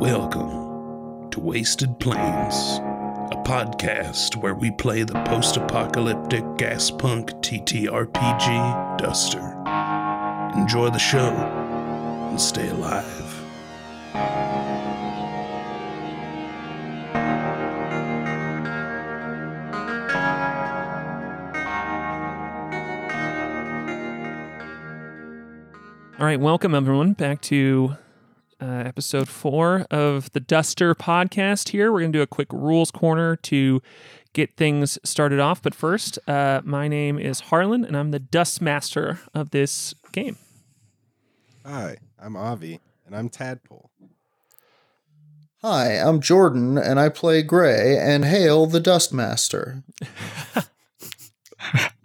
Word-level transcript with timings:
Welcome 0.00 1.28
to 1.32 1.40
Wasted 1.40 1.98
Plains, 1.98 2.78
a 3.32 3.42
podcast 3.44 4.40
where 4.40 4.54
we 4.54 4.70
play 4.70 5.02
the 5.02 5.20
post 5.24 5.56
apocalyptic 5.56 6.44
gas 6.56 6.88
punk 6.88 7.32
TTRPG 7.42 8.98
Duster. 8.98 9.40
Enjoy 10.56 10.88
the 10.88 11.00
show 11.00 11.34
and 12.30 12.40
stay 12.40 12.68
alive. 12.68 13.42
All 26.20 26.24
right, 26.24 26.38
welcome 26.38 26.76
everyone 26.76 27.14
back 27.14 27.40
to 27.42 27.96
episode 28.88 29.28
four 29.28 29.86
of 29.90 30.32
the 30.32 30.40
Duster 30.40 30.94
podcast. 30.94 31.68
Here, 31.68 31.92
we're 31.92 32.00
going 32.00 32.12
to 32.12 32.18
do 32.18 32.22
a 32.22 32.26
quick 32.26 32.50
rules 32.50 32.90
corner 32.90 33.36
to 33.36 33.82
get 34.32 34.56
things 34.56 34.98
started 35.04 35.38
off. 35.38 35.60
But 35.62 35.74
first, 35.74 36.18
uh, 36.26 36.62
my 36.64 36.88
name 36.88 37.18
is 37.18 37.40
Harlan, 37.40 37.84
and 37.84 37.96
I'm 37.96 38.12
the 38.12 38.18
Dust 38.18 38.62
Master 38.62 39.20
of 39.34 39.50
this 39.50 39.94
game. 40.12 40.38
Hi, 41.66 41.98
I'm 42.18 42.34
Avi, 42.34 42.80
and 43.06 43.14
I'm 43.14 43.28
Tadpole. 43.28 43.90
Hi, 45.60 45.92
I'm 45.94 46.20
Jordan, 46.20 46.78
and 46.78 46.98
I 46.98 47.10
play 47.10 47.42
Gray, 47.42 47.98
and 47.98 48.24
hail 48.24 48.64
the 48.64 48.80
Dustmaster. 48.80 49.82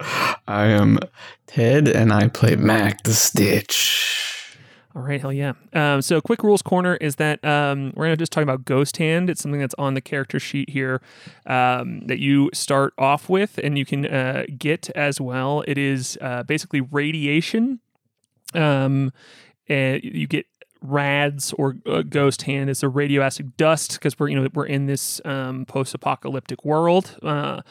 I 0.46 0.66
am 0.66 0.98
Ted, 1.46 1.88
and 1.88 2.12
I 2.12 2.28
play 2.28 2.56
Mac 2.56 3.04
the 3.04 3.14
Stitch. 3.14 4.33
All 4.96 5.02
right, 5.02 5.20
hell 5.20 5.32
yeah. 5.32 5.54
Um, 5.72 6.02
so, 6.02 6.20
quick 6.20 6.44
rules 6.44 6.62
corner 6.62 6.94
is 6.96 7.16
that 7.16 7.44
um, 7.44 7.92
we're 7.96 8.04
going 8.04 8.16
to 8.16 8.16
just 8.16 8.30
talk 8.30 8.44
about 8.44 8.64
Ghost 8.64 8.96
Hand. 8.98 9.28
It's 9.28 9.42
something 9.42 9.60
that's 9.60 9.74
on 9.76 9.94
the 9.94 10.00
character 10.00 10.38
sheet 10.38 10.70
here 10.70 11.00
um, 11.46 12.06
that 12.06 12.20
you 12.20 12.48
start 12.54 12.94
off 12.96 13.28
with 13.28 13.58
and 13.58 13.76
you 13.76 13.84
can 13.84 14.06
uh, 14.06 14.44
get 14.56 14.90
as 14.90 15.20
well. 15.20 15.64
It 15.66 15.78
is 15.78 16.16
uh, 16.20 16.44
basically 16.44 16.80
radiation. 16.80 17.80
Um, 18.54 19.12
and 19.68 20.04
you 20.04 20.28
get 20.28 20.46
rads 20.80 21.52
or 21.54 21.76
uh, 21.86 22.02
ghost 22.02 22.42
hand 22.42 22.68
is 22.70 22.82
a 22.82 22.88
radioactive 22.88 23.56
dust 23.56 23.94
because 23.94 24.18
we're 24.18 24.28
you 24.28 24.38
know 24.38 24.48
we're 24.52 24.66
in 24.66 24.86
this 24.86 25.20
um, 25.24 25.64
post-apocalyptic 25.64 26.64
world 26.64 27.16
uh, 27.22 27.62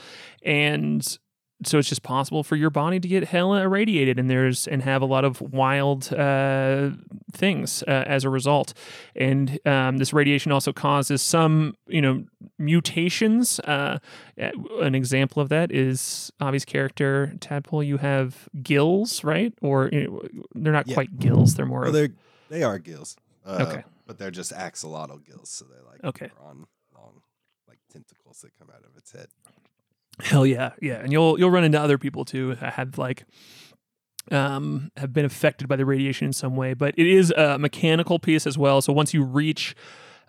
and 0.41 1.19
so 1.67 1.77
it's 1.79 1.89
just 1.89 2.03
possible 2.03 2.43
for 2.43 2.55
your 2.55 2.69
body 2.69 2.99
to 2.99 3.07
get 3.07 3.25
hella 3.25 3.61
irradiated 3.61 4.17
and 4.19 4.29
there's 4.29 4.67
and 4.67 4.83
have 4.83 5.01
a 5.01 5.05
lot 5.05 5.23
of 5.25 5.41
wild 5.41 6.13
uh, 6.13 6.89
things 7.31 7.83
uh, 7.87 8.03
as 8.07 8.23
a 8.23 8.29
result 8.29 8.73
and 9.15 9.59
um, 9.67 9.97
this 9.97 10.13
radiation 10.13 10.51
also 10.51 10.71
causes 10.73 11.21
some 11.21 11.75
you 11.87 12.01
know 12.01 12.23
mutations 12.59 13.59
uh, 13.61 13.99
an 14.37 14.95
example 14.95 15.41
of 15.41 15.49
that 15.49 15.71
is 15.71 16.31
Avi's 16.41 16.65
character 16.65 17.33
tadpole 17.39 17.83
you 17.83 17.97
have 17.97 18.47
gills 18.61 19.23
right 19.23 19.53
or 19.61 19.89
you 19.91 20.07
know, 20.07 20.21
they're 20.55 20.73
not 20.73 20.87
Yeah. 20.87 20.95
quite 20.95 21.19
gills 21.19 21.55
they're 21.55 21.65
more 21.65 21.81
Well, 21.81 21.89
of, 21.89 21.93
they're 21.93 22.09
they 22.49 22.61
are 22.63 22.77
gills. 22.77 23.15
Uh, 23.45 23.65
Okay. 23.67 23.83
but 24.05 24.17
they're 24.19 24.31
just 24.31 24.51
axolotl 24.53 25.25
gills, 25.25 25.49
so 25.49 25.65
they're 25.65 25.83
like 25.83 26.03
Okay. 26.03 26.29
on 26.39 26.65
long, 26.95 27.21
like 27.67 27.79
tentacles 27.91 28.39
that 28.41 28.51
come 28.59 28.69
out 28.69 28.83
of 28.85 28.95
its 28.95 29.11
head. 29.11 29.27
Hell 30.19 30.45
yeah, 30.45 30.71
yeah, 30.81 30.95
and 30.95 31.11
you'll 31.11 31.39
you'll 31.39 31.49
run 31.49 31.63
into 31.63 31.79
other 31.79 31.97
people 31.97 32.23
too 32.23 32.55
that 32.55 32.73
have 32.73 32.97
like 32.97 33.25
um 34.31 34.91
have 34.97 35.11
been 35.11 35.25
affected 35.25 35.67
by 35.67 35.75
the 35.75 35.85
radiation 35.85 36.27
in 36.27 36.33
some 36.33 36.55
way, 36.55 36.73
but 36.73 36.93
it 36.97 37.07
is 37.07 37.31
a 37.31 37.57
mechanical 37.57 38.19
piece 38.19 38.45
as 38.45 38.57
well. 38.57 38.81
So 38.81 38.93
once 38.93 39.13
you 39.13 39.23
reach 39.23 39.75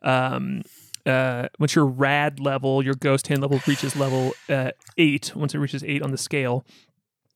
um 0.02 0.62
uh 1.04 1.48
once 1.59 1.75
your 1.75 1.86
rad 1.86 2.41
level, 2.41 2.82
your 2.82 2.94
ghost 2.94 3.28
hand 3.28 3.42
level 3.42 3.60
reaches 3.66 3.94
level 3.94 4.32
uh, 4.48 4.70
eight, 4.97 5.32
once 5.36 5.54
it 5.54 5.59
reaches 5.59 5.84
eight 5.84 6.03
on 6.03 6.10
the 6.10 6.19
scale. 6.19 6.64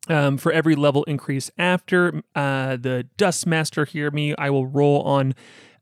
Um, 0.09 0.39
for 0.39 0.51
every 0.53 0.75
level 0.75 1.05
increase 1.05 1.51
after 1.59 2.23
uh, 2.35 2.77
the 2.77 3.07
dust 3.19 3.47
master 3.47 3.85
hear 3.85 4.11
me, 4.11 4.35
I 4.39 4.49
will 4.49 4.67
roll 4.67 5.03
on 5.03 5.35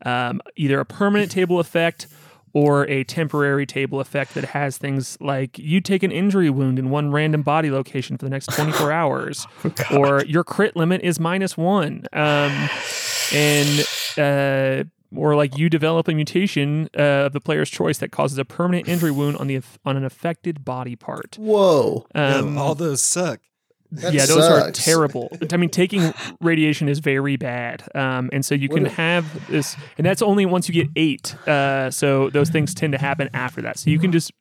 um, 0.04 0.40
either 0.56 0.80
a 0.80 0.84
permanent 0.84 1.30
table 1.30 1.60
effect 1.60 2.08
or 2.56 2.88
a 2.88 3.04
temporary 3.04 3.66
table 3.66 4.00
effect 4.00 4.32
that 4.32 4.42
has 4.42 4.78
things 4.78 5.18
like 5.20 5.58
you 5.58 5.78
take 5.78 6.02
an 6.02 6.10
injury 6.10 6.48
wound 6.48 6.78
in 6.78 6.88
one 6.88 7.12
random 7.12 7.42
body 7.42 7.70
location 7.70 8.16
for 8.16 8.24
the 8.24 8.30
next 8.30 8.46
24 8.46 8.90
hours, 9.00 9.46
or 9.94 10.24
your 10.24 10.42
crit 10.42 10.74
limit 10.74 11.02
is 11.02 11.20
minus 11.20 11.58
one. 11.58 12.06
Um, 12.14 12.70
and 13.30 13.86
uh, 14.16 14.84
or 15.14 15.36
like 15.36 15.58
you 15.58 15.68
develop 15.68 16.08
a 16.08 16.14
mutation 16.14 16.88
uh, 16.98 17.26
of 17.26 17.34
the 17.34 17.40
player's 17.40 17.68
choice 17.68 17.98
that 17.98 18.10
causes 18.10 18.38
a 18.38 18.44
permanent 18.46 18.88
injury 18.88 19.10
wound 19.10 19.36
on 19.36 19.48
the 19.48 19.60
on 19.84 19.98
an 19.98 20.04
affected 20.06 20.64
body 20.64 20.96
part. 20.96 21.36
Whoa. 21.38 22.06
Um, 22.14 22.54
no, 22.54 22.62
all 22.62 22.74
those 22.74 23.02
suck. 23.02 23.40
That 23.92 24.12
yeah, 24.12 24.26
those 24.26 24.44
are 24.44 24.70
terrible. 24.72 25.36
I 25.52 25.56
mean, 25.56 25.70
taking 25.70 26.12
radiation 26.40 26.88
is 26.88 26.98
very 26.98 27.36
bad, 27.36 27.84
um, 27.94 28.30
and 28.32 28.44
so 28.44 28.54
you 28.54 28.68
can 28.68 28.82
What 28.82 28.92
if- 28.92 28.96
have 28.96 29.46
this, 29.48 29.76
and 29.96 30.06
that's 30.06 30.22
only 30.22 30.46
once 30.46 30.68
you 30.68 30.74
get 30.74 30.88
eight. 30.96 31.34
Uh, 31.46 31.90
so 31.90 32.30
those 32.30 32.50
things 32.50 32.74
tend 32.74 32.92
to 32.92 32.98
happen 32.98 33.30
after 33.32 33.62
that. 33.62 33.78
So 33.78 33.90
you 33.90 33.98
can 33.98 34.12
just 34.12 34.32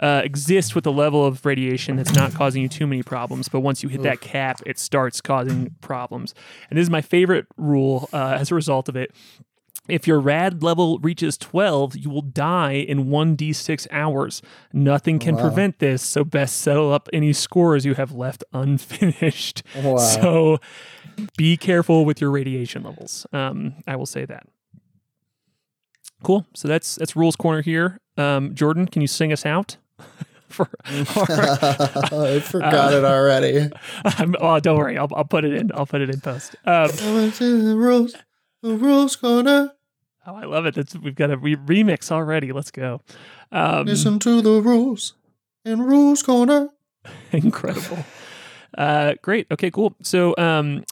uh, 0.00 0.20
exist 0.24 0.74
with 0.74 0.86
a 0.86 0.90
level 0.90 1.24
of 1.24 1.44
radiation 1.46 1.96
that's 1.96 2.12
not 2.14 2.34
causing 2.34 2.62
you 2.62 2.68
too 2.68 2.86
many 2.86 3.02
problems. 3.02 3.48
But 3.48 3.60
once 3.60 3.82
you 3.82 3.88
hit 3.88 4.02
that 4.02 4.20
cap, 4.20 4.60
it 4.66 4.78
starts 4.78 5.20
causing 5.20 5.74
problems. 5.80 6.34
And 6.68 6.78
this 6.78 6.82
is 6.82 6.90
my 6.90 7.02
favorite 7.02 7.46
rule 7.56 8.08
uh, 8.12 8.36
as 8.38 8.50
a 8.50 8.54
result 8.54 8.88
of 8.88 8.96
it. 8.96 9.12
If 9.88 10.06
your 10.06 10.20
rad 10.20 10.62
level 10.62 10.98
reaches 11.00 11.36
12, 11.36 11.96
you 11.96 12.08
will 12.08 12.22
die 12.22 12.74
in 12.74 13.06
1d6 13.06 13.88
hours. 13.90 14.40
Nothing 14.72 15.18
can 15.18 15.34
Wow. 15.34 15.42
prevent 15.42 15.80
this, 15.80 16.02
so 16.02 16.22
best 16.24 16.58
settle 16.58 16.92
up 16.92 17.08
any 17.12 17.32
scores 17.32 17.84
you 17.84 17.94
have 17.94 18.12
left 18.12 18.44
unfinished. 18.52 19.62
Wow. 19.82 19.96
So 19.96 20.58
be 21.36 21.56
careful 21.56 22.04
with 22.04 22.20
your 22.20 22.30
radiation 22.30 22.84
levels. 22.84 23.26
Um, 23.32 23.74
I 23.86 23.96
will 23.96 24.06
say 24.06 24.24
that. 24.24 24.46
Cool. 26.22 26.46
So 26.54 26.68
that's 26.68 26.94
that's 26.94 27.16
rules 27.16 27.34
corner 27.34 27.62
here. 27.62 27.98
Um, 28.16 28.54
Jordan, 28.54 28.86
can 28.86 29.02
you 29.02 29.08
sing 29.08 29.32
us 29.32 29.44
out? 29.44 29.76
For 30.48 30.68
I 30.84 32.40
forgot 32.44 32.92
it 32.92 33.04
already. 33.04 33.70
I'm, 34.04 34.36
oh, 34.38 34.60
don't 34.60 34.76
worry, 34.76 34.98
I'll, 34.98 35.08
I'll 35.16 35.24
put 35.24 35.44
it 35.44 35.54
in. 35.54 35.72
I'll 35.74 35.86
put 35.86 36.02
it 36.02 36.10
in 36.10 36.20
post. 36.20 36.54
Um, 36.66 36.90
I 37.02 37.14
went 37.14 37.34
to 37.36 37.62
the 37.62 37.74
rules, 37.74 38.14
the 38.62 38.76
rules 38.76 39.16
corner. 39.16 39.72
oh, 40.26 40.34
I 40.34 40.44
love 40.44 40.66
it. 40.66 40.74
That's 40.74 40.96
we've 40.96 41.14
got 41.14 41.30
a 41.30 41.36
re- 41.36 41.56
remix 41.56 42.10
already. 42.10 42.52
Let's 42.52 42.70
go. 42.70 43.00
Um, 43.50 43.86
Listen 43.86 44.18
to 44.20 44.40
the 44.40 44.60
rules 44.62 45.14
in 45.64 45.82
rules 45.82 46.22
corner. 46.22 46.70
incredible 47.32 47.98
uh 48.78 49.14
great 49.22 49.48
okay 49.50 49.72
cool 49.72 49.92
so 50.02 50.36
um 50.38 50.84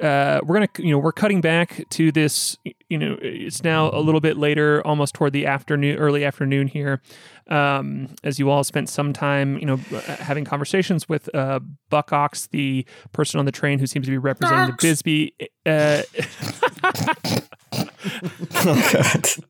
uh 0.00 0.40
we're 0.42 0.54
gonna 0.54 0.68
you 0.78 0.90
know 0.90 0.98
we're 0.98 1.12
cutting 1.12 1.40
back 1.40 1.84
to 1.90 2.10
this 2.10 2.56
you 2.88 2.96
know 2.96 3.18
it's 3.20 3.62
now 3.62 3.90
a 3.90 4.00
little 4.00 4.20
bit 4.20 4.36
later 4.38 4.84
almost 4.86 5.14
toward 5.14 5.32
the 5.32 5.44
afternoon 5.46 5.96
early 5.98 6.24
afternoon 6.24 6.66
here 6.66 7.02
um 7.48 8.08
as 8.24 8.38
you 8.38 8.48
all 8.50 8.64
spent 8.64 8.88
some 8.88 9.12
time 9.12 9.58
you 9.58 9.66
know 9.66 9.76
having 10.18 10.44
conversations 10.44 11.08
with 11.08 11.32
uh 11.34 11.60
buck 11.90 12.12
ox 12.12 12.46
the 12.48 12.86
person 13.12 13.38
on 13.38 13.44
the 13.44 13.52
train 13.52 13.78
who 13.78 13.86
seems 13.86 14.06
to 14.06 14.10
be 14.10 14.18
representing 14.18 14.66
the 14.66 14.76
bisbee 14.80 15.34
uh 15.66 16.02
Oh 18.64 18.80
God! 18.92 19.42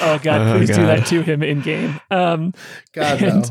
oh 0.00 0.18
god 0.22 0.56
please 0.56 0.68
do 0.68 0.84
that 0.86 1.06
to 1.06 1.22
him 1.22 1.42
in 1.42 1.60
game 1.60 2.00
um 2.10 2.52
God 2.92 3.20
no. 3.22 3.42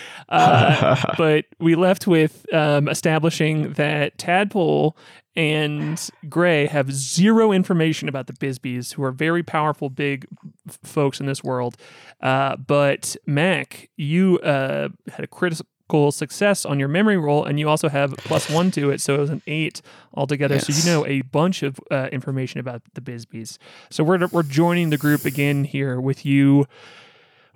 Uh, 0.28 0.96
but 1.18 1.44
we 1.58 1.74
left 1.74 2.06
with 2.06 2.46
um, 2.54 2.88
establishing 2.88 3.74
that 3.74 4.16
Tadpole 4.16 4.96
and 5.36 6.10
Gray 6.28 6.66
have 6.66 6.92
zero 6.92 7.52
information 7.52 8.08
about 8.08 8.26
the 8.26 8.32
Bisbees, 8.32 8.94
who 8.94 9.02
are 9.04 9.12
very 9.12 9.42
powerful, 9.42 9.90
big 9.90 10.26
f- 10.68 10.78
folks 10.82 11.20
in 11.20 11.26
this 11.26 11.42
world. 11.44 11.76
Uh, 12.20 12.56
but 12.56 13.16
Mac, 13.26 13.90
you 13.96 14.38
uh, 14.40 14.88
had 15.08 15.24
a 15.24 15.26
critical 15.26 16.12
success 16.12 16.64
on 16.64 16.78
your 16.78 16.88
memory 16.88 17.16
roll, 17.16 17.44
and 17.44 17.58
you 17.58 17.68
also 17.68 17.88
have 17.88 18.14
plus 18.18 18.48
one 18.48 18.70
to 18.72 18.90
it, 18.90 19.00
so 19.00 19.14
it 19.14 19.18
was 19.18 19.30
an 19.30 19.42
eight 19.46 19.82
altogether. 20.14 20.58
So 20.58 20.72
you 20.72 20.94
know 20.94 21.06
a 21.06 21.22
bunch 21.22 21.62
of 21.62 21.78
uh, 21.90 22.08
information 22.12 22.60
about 22.60 22.82
the 22.94 23.00
Bisbees. 23.00 23.58
So 23.90 24.04
we're 24.04 24.26
we're 24.28 24.42
joining 24.42 24.90
the 24.90 24.98
group 24.98 25.24
again 25.24 25.64
here 25.64 26.00
with 26.00 26.24
you, 26.24 26.66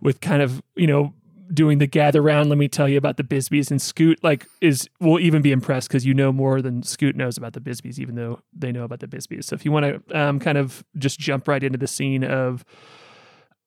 with 0.01 0.21
kind 0.21 0.43
of 0.43 0.63
you 0.75 0.87
know 0.87 1.13
doing 1.53 1.79
the 1.79 1.87
gather 1.87 2.21
round 2.23 2.49
let 2.49 2.59
me 2.59 2.69
tell 2.69 2.89
you 2.89 2.99
about 2.99 3.17
the 3.17 3.23
bisbees 3.25 3.71
and 3.71 3.81
scoot 3.81 4.19
like 4.23 4.47
is 4.61 4.89
will 5.01 5.21
even 5.21 5.43
be 5.43 5.53
impressed 5.53 5.89
because 5.89 6.05
you 6.05 6.13
know 6.15 6.33
more 6.33 6.61
than 6.61 6.83
scoot 6.83 7.15
knows 7.17 7.37
about 7.37 7.53
the 7.53 7.61
bisbees 7.61 7.99
even 7.99 8.15
though 8.17 8.41
they 8.53 8.73
know 8.73 8.85
about 8.85 9.01
the 9.01 9.07
bisbees 9.07 9.45
so 9.45 9.55
if 9.55 9.65
you 9.65 9.71
want 9.71 9.85
to 9.85 10.19
um, 10.19 10.39
kind 10.41 10.59
of 10.59 10.85
just 10.99 11.19
jump 11.19 11.47
right 11.49 11.63
into 11.63 11.79
the 11.79 11.87
scene 11.87 12.25
of 12.25 12.65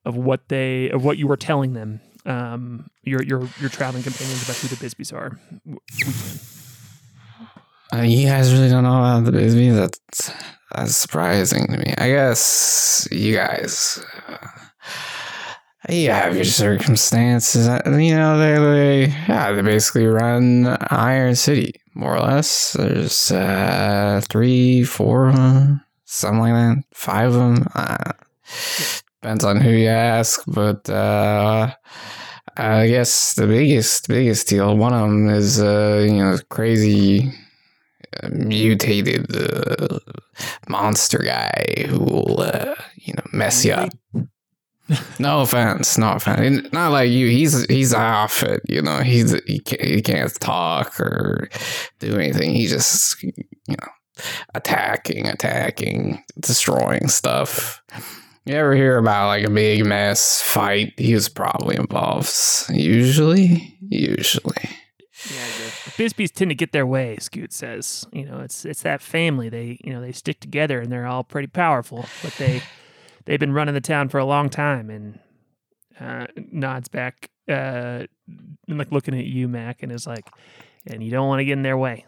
of 0.05 0.15
what 0.15 0.47
they 0.49 0.89
of 0.89 1.03
what 1.05 1.17
you 1.17 1.27
were 1.27 1.37
telling 1.37 1.73
them 1.73 2.01
um 2.25 2.89
your 3.03 3.23
your 3.23 3.47
your 3.59 3.69
traveling 3.69 4.03
companions 4.03 4.43
about 4.43 4.57
who 4.57 4.67
the 4.67 4.75
bisbees 4.75 5.13
are 5.13 5.39
Uh, 7.91 8.01
you 8.01 8.27
guys 8.27 8.53
really 8.53 8.69
don't 8.69 8.83
know 8.83 8.97
about 8.99 9.25
the 9.25 9.31
Bisbee? 9.31 9.69
That's 9.71 10.31
that's 10.75 10.95
surprising 10.95 11.65
to 11.67 11.77
me. 11.77 11.93
I 11.97 12.09
guess 12.09 13.07
you 13.11 13.35
guys, 13.35 14.03
you 15.87 16.09
have 16.11 16.35
your 16.35 16.45
circumstances. 16.45 17.67
uh, 17.67 17.81
You 17.85 18.15
know, 18.15 18.37
they, 18.37 18.55
they, 19.07 19.07
yeah, 19.27 19.51
they 19.51 19.61
basically 19.61 20.05
run 20.05 20.67
Iron 20.89 21.35
City, 21.35 21.73
more 21.93 22.15
or 22.15 22.19
less. 22.21 22.73
There's 22.73 23.31
uh, 23.31 24.21
three, 24.29 24.83
four, 24.83 25.29
of 25.29 25.35
'em, 25.35 25.81
something 26.05 26.39
like 26.39 26.53
that. 26.53 26.83
Five 26.93 27.29
of 27.29 27.33
them. 27.35 27.67
Uh, 27.73 28.11
depends 29.21 29.43
on 29.43 29.61
who 29.61 29.69
you 29.71 29.87
ask, 29.87 30.41
but 30.47 30.89
uh, 30.89 31.71
I 32.57 32.87
guess 32.87 33.33
the 33.35 33.47
biggest, 33.47 34.07
biggest 34.07 34.47
deal. 34.47 34.75
One 34.77 34.93
of 34.93 35.01
them 35.01 35.29
is, 35.29 35.61
uh, 35.61 36.05
you 36.05 36.17
know, 36.17 36.37
crazy 36.49 37.31
uh, 38.21 38.29
mutated 38.31 39.33
uh, 39.35 39.99
monster 40.67 41.19
guy 41.19 41.85
who 41.87 41.99
will, 41.99 42.41
uh, 42.41 42.75
you 42.95 43.13
know, 43.13 43.23
mess 43.33 43.63
you 43.65 43.73
up. 43.73 43.89
No 45.19 45.41
offense, 45.41 45.97
no 45.97 46.13
offense. 46.13 46.71
Not 46.73 46.91
like 46.91 47.09
you. 47.09 47.27
He's 47.27 47.65
he's 47.65 47.93
off 47.93 48.43
it. 48.43 48.61
You 48.67 48.81
know, 48.81 48.97
he's 48.97 49.33
he 49.45 49.59
can't, 49.59 49.81
he 49.81 50.01
can't 50.01 50.33
talk 50.39 50.99
or 50.99 51.49
do 51.99 52.15
anything. 52.15 52.55
He's 52.55 52.71
just 52.71 53.21
you 53.21 53.31
know 53.67 53.87
attacking, 54.55 55.27
attacking, 55.27 56.23
destroying 56.39 57.07
stuff. 57.07 57.83
You 58.45 58.55
ever 58.55 58.75
hear 58.75 58.97
about 58.97 59.27
like 59.27 59.45
a 59.45 59.49
big 59.49 59.85
mess 59.85 60.41
fight? 60.41 60.93
He 60.97 61.13
was 61.13 61.29
probably 61.29 61.75
involved. 61.75 62.31
Usually, 62.69 63.77
usually. 63.81 64.69
Yeah, 65.27 65.45
the 65.85 65.91
Bisbees 65.97 66.31
tend 66.31 66.49
to 66.49 66.55
get 66.55 66.71
their 66.71 66.87
way. 66.87 67.17
Scoot 67.17 67.51
says, 67.51 68.07
you 68.13 68.25
know, 68.25 68.39
it's 68.39 68.63
it's 68.65 68.81
that 68.83 69.01
family. 69.01 69.49
They 69.49 69.79
you 69.83 69.93
know 69.93 70.01
they 70.01 70.13
stick 70.13 70.39
together 70.39 70.79
and 70.79 70.91
they're 70.91 71.05
all 71.05 71.23
pretty 71.23 71.49
powerful, 71.49 72.05
but 72.23 72.33
they 72.33 72.63
they've 73.29 73.39
been 73.39 73.53
running 73.53 73.75
the 73.75 73.81
town 73.81 74.09
for 74.09 74.17
a 74.17 74.25
long 74.25 74.49
time. 74.49 74.89
And 74.89 75.19
uh, 75.99 76.25
nods 76.51 76.89
back, 76.89 77.29
uh, 77.47 78.05
and 78.67 78.77
like 78.77 78.91
looking 78.91 79.17
at 79.17 79.25
you, 79.25 79.47
Mac, 79.47 79.83
and 79.83 79.91
is 79.91 80.07
like, 80.07 80.27
and 80.87 81.03
you 81.03 81.11
don't 81.11 81.27
want 81.27 81.39
to 81.39 81.45
get 81.45 81.53
in 81.53 81.61
their 81.61 81.77
way. 81.77 82.05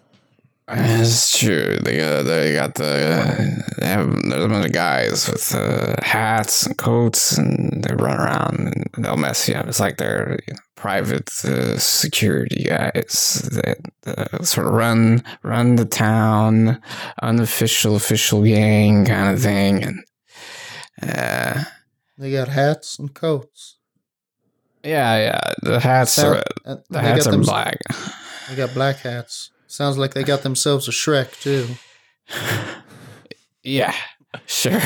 That's 0.67 1.37
true. 1.37 1.77
They 1.83 1.97
got 1.97 2.23
they 2.23 2.53
got 2.53 2.75
the 2.75 3.63
they 3.77 3.85
have 3.85 4.07
there's 4.29 4.45
a 4.45 4.47
bunch 4.47 4.65
of 4.65 4.71
guys 4.71 5.29
with 5.29 5.53
uh, 5.53 5.95
hats 6.01 6.65
and 6.65 6.77
coats, 6.77 7.37
and 7.37 7.83
they 7.83 7.93
run 7.95 8.17
around 8.17 8.73
and 8.93 9.05
they'll 9.05 9.17
mess 9.17 9.49
you 9.49 9.55
up. 9.55 9.67
It's 9.67 9.81
like 9.81 9.97
they're 9.97 10.39
you 10.47 10.53
know, 10.53 10.59
private 10.75 11.29
uh, 11.43 11.77
security 11.77 12.63
guys 12.63 13.49
that 13.51 13.79
uh, 14.05 14.43
sort 14.43 14.67
of 14.67 14.73
run 14.73 15.23
run 15.43 15.75
the 15.75 15.85
town, 15.85 16.81
unofficial 17.21 17.97
official 17.97 18.41
gang 18.43 19.03
kind 19.03 19.35
of 19.35 19.41
thing, 19.41 19.83
and 19.83 20.01
uh, 21.01 21.63
They 22.17 22.31
got 22.31 22.47
hats 22.49 22.99
and 22.99 23.13
coats. 23.13 23.77
yeah, 24.83 25.17
yeah. 25.17 25.39
The 25.63 25.79
hats 25.79 26.13
Sound- 26.13 26.37
are 26.65 26.75
the 26.75 26.83
they 26.89 26.99
hats 26.99 27.25
got 27.25 27.27
are 27.33 27.37
them- 27.37 27.41
black. 27.41 27.77
They 28.49 28.55
got 28.55 28.73
black 28.73 28.97
hats. 28.97 29.51
Sounds 29.67 29.97
like 29.97 30.13
they 30.13 30.23
got 30.23 30.41
themselves 30.43 30.87
a 30.87 30.91
Shrek 30.91 31.39
too. 31.41 31.67
Yeah, 33.63 33.93
sure. 34.47 34.81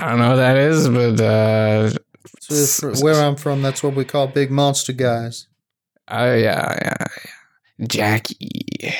I 0.00 0.08
don't 0.08 0.18
know 0.18 0.30
what 0.30 0.36
that 0.36 0.56
is, 0.56 0.88
but 0.88 1.20
uh, 1.20 1.90
So 2.40 2.92
where 3.04 3.22
I'm 3.22 3.36
from, 3.36 3.60
that's 3.60 3.82
what 3.82 3.94
we 3.94 4.06
call 4.06 4.28
big 4.28 4.50
monster 4.50 4.94
guys. 4.94 5.46
Oh 6.08 6.34
yeah, 6.34 6.78
yeah, 6.82 7.06
yeah. 7.78 7.86
Jackie 7.86 8.94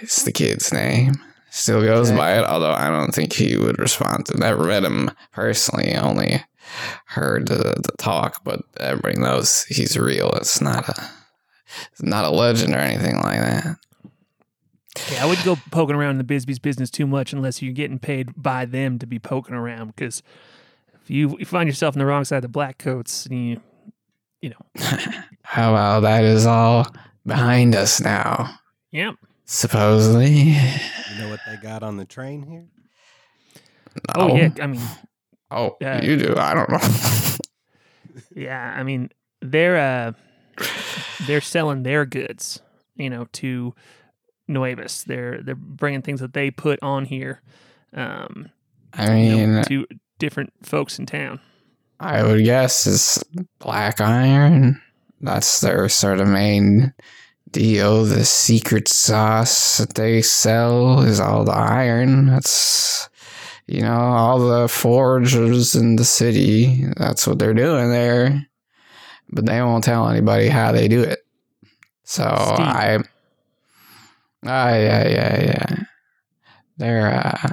is 0.00 0.22
the 0.24 0.32
kid's 0.32 0.72
name. 0.72 1.16
Still 1.50 1.82
goes 1.82 2.08
Okay. 2.08 2.16
by 2.16 2.38
it, 2.38 2.44
although 2.44 2.72
I 2.72 2.88
don't 2.88 3.14
think 3.14 3.32
he 3.32 3.56
would 3.56 3.78
respond 3.78 4.26
to. 4.26 4.38
Never 4.38 4.64
met 4.64 4.84
him 4.84 5.10
personally, 5.32 5.94
only 5.96 6.42
heard 7.06 7.48
the, 7.48 7.74
the 7.82 7.92
talk, 7.98 8.44
but 8.44 8.60
everybody 8.78 9.18
knows 9.18 9.64
he's 9.64 9.96
real. 9.96 10.30
It's 10.32 10.60
not 10.60 10.86
a, 10.88 11.10
it's 11.92 12.02
not 12.02 12.24
a 12.26 12.30
legend 12.30 12.74
or 12.74 12.78
anything 12.78 13.16
like 13.16 13.40
that. 13.40 13.76
Yeah, 15.12 15.22
I 15.22 15.26
wouldn't 15.26 15.44
go 15.46 15.56
poking 15.70 15.94
around 15.96 16.10
in 16.12 16.18
the 16.18 16.24
Bisbee's 16.24 16.58
business 16.58 16.90
too 16.90 17.06
much 17.06 17.32
unless 17.32 17.62
you're 17.62 17.72
getting 17.72 17.98
paid 17.98 18.30
by 18.36 18.64
them 18.64 18.98
to 18.98 19.06
be 19.06 19.18
poking 19.18 19.54
around. 19.54 19.94
Because 19.94 20.22
if 21.02 21.08
you, 21.10 21.36
you 21.38 21.46
find 21.46 21.68
yourself 21.68 21.94
on 21.94 21.98
the 22.00 22.06
wrong 22.06 22.24
side 22.24 22.38
of 22.38 22.42
the 22.42 22.48
black 22.48 22.78
coats, 22.78 23.24
and 23.26 23.48
you, 23.48 23.60
you 24.42 24.50
know, 24.50 24.82
How 25.42 25.72
well 25.72 26.00
that 26.02 26.24
is 26.24 26.44
all 26.46 26.86
behind 27.24 27.74
us 27.74 28.00
now, 28.00 28.58
yep. 28.90 29.14
Supposedly. 29.48 30.30
You 30.30 31.18
know 31.18 31.28
what 31.30 31.40
they 31.46 31.56
got 31.56 31.82
on 31.82 31.96
the 31.96 32.04
train 32.04 32.42
here? 32.46 32.66
Oh 34.14 34.36
yeah, 34.36 34.50
I 34.60 34.66
mean, 34.68 34.82
Oh, 35.50 35.76
Yeah. 35.80 36.02
you 36.02 36.16
do. 36.18 36.34
I 36.36 36.54
don't 36.54 36.70
know. 36.70 36.78
yeah, 38.36 38.74
I 38.76 38.82
mean, 38.82 39.10
they're 39.40 39.76
uh, 39.78 40.64
they're 41.26 41.40
selling 41.40 41.82
their 41.82 42.04
goods, 42.04 42.60
you 42.96 43.08
know, 43.10 43.26
to 43.32 43.74
Nuevas. 44.46 45.02
They're 45.04 45.42
they're 45.42 45.54
bringing 45.54 46.02
things 46.02 46.20
that 46.20 46.34
they 46.34 46.50
put 46.50 46.78
on 46.82 47.06
here, 47.06 47.40
um, 47.94 48.50
I 48.92 49.16
you 49.16 49.36
mean, 49.36 49.54
know, 49.56 49.62
to 49.62 49.86
different 50.18 50.52
folks 50.62 50.98
in 50.98 51.06
town. 51.06 51.40
I 51.98 52.22
would 52.22 52.44
guess 52.44 52.86
it's 52.86 53.24
black 53.58 54.00
iron. 54.00 54.80
That's 55.20 55.60
their 55.60 55.88
sort 55.88 56.20
of 56.20 56.28
main 56.28 56.92
deal. 57.52 58.04
The 58.04 58.24
secret 58.24 58.88
sauce 58.88 59.78
that 59.78 59.94
they 59.94 60.22
sell 60.22 61.00
is 61.00 61.20
all 61.20 61.44
the 61.44 61.52
iron. 61.52 62.26
That's 62.26 63.08
you 63.66 63.82
know 63.82 63.94
all 63.98 64.38
the 64.38 64.68
forgers 64.68 65.74
in 65.74 65.96
the 65.96 66.04
city. 66.04 66.84
That's 66.96 67.26
what 67.26 67.38
they're 67.38 67.54
doing 67.54 67.90
there, 67.90 68.46
but 69.30 69.46
they 69.46 69.60
won't 69.62 69.84
tell 69.84 70.08
anybody 70.08 70.48
how 70.48 70.72
they 70.72 70.88
do 70.88 71.02
it. 71.02 71.20
So 72.04 72.22
Steve. 72.22 72.66
I, 72.66 72.98
ah, 74.46 74.68
yeah, 74.74 75.08
yeah, 75.08 75.40
yeah. 75.42 75.76
They're, 76.78 77.10
uh, 77.26 77.48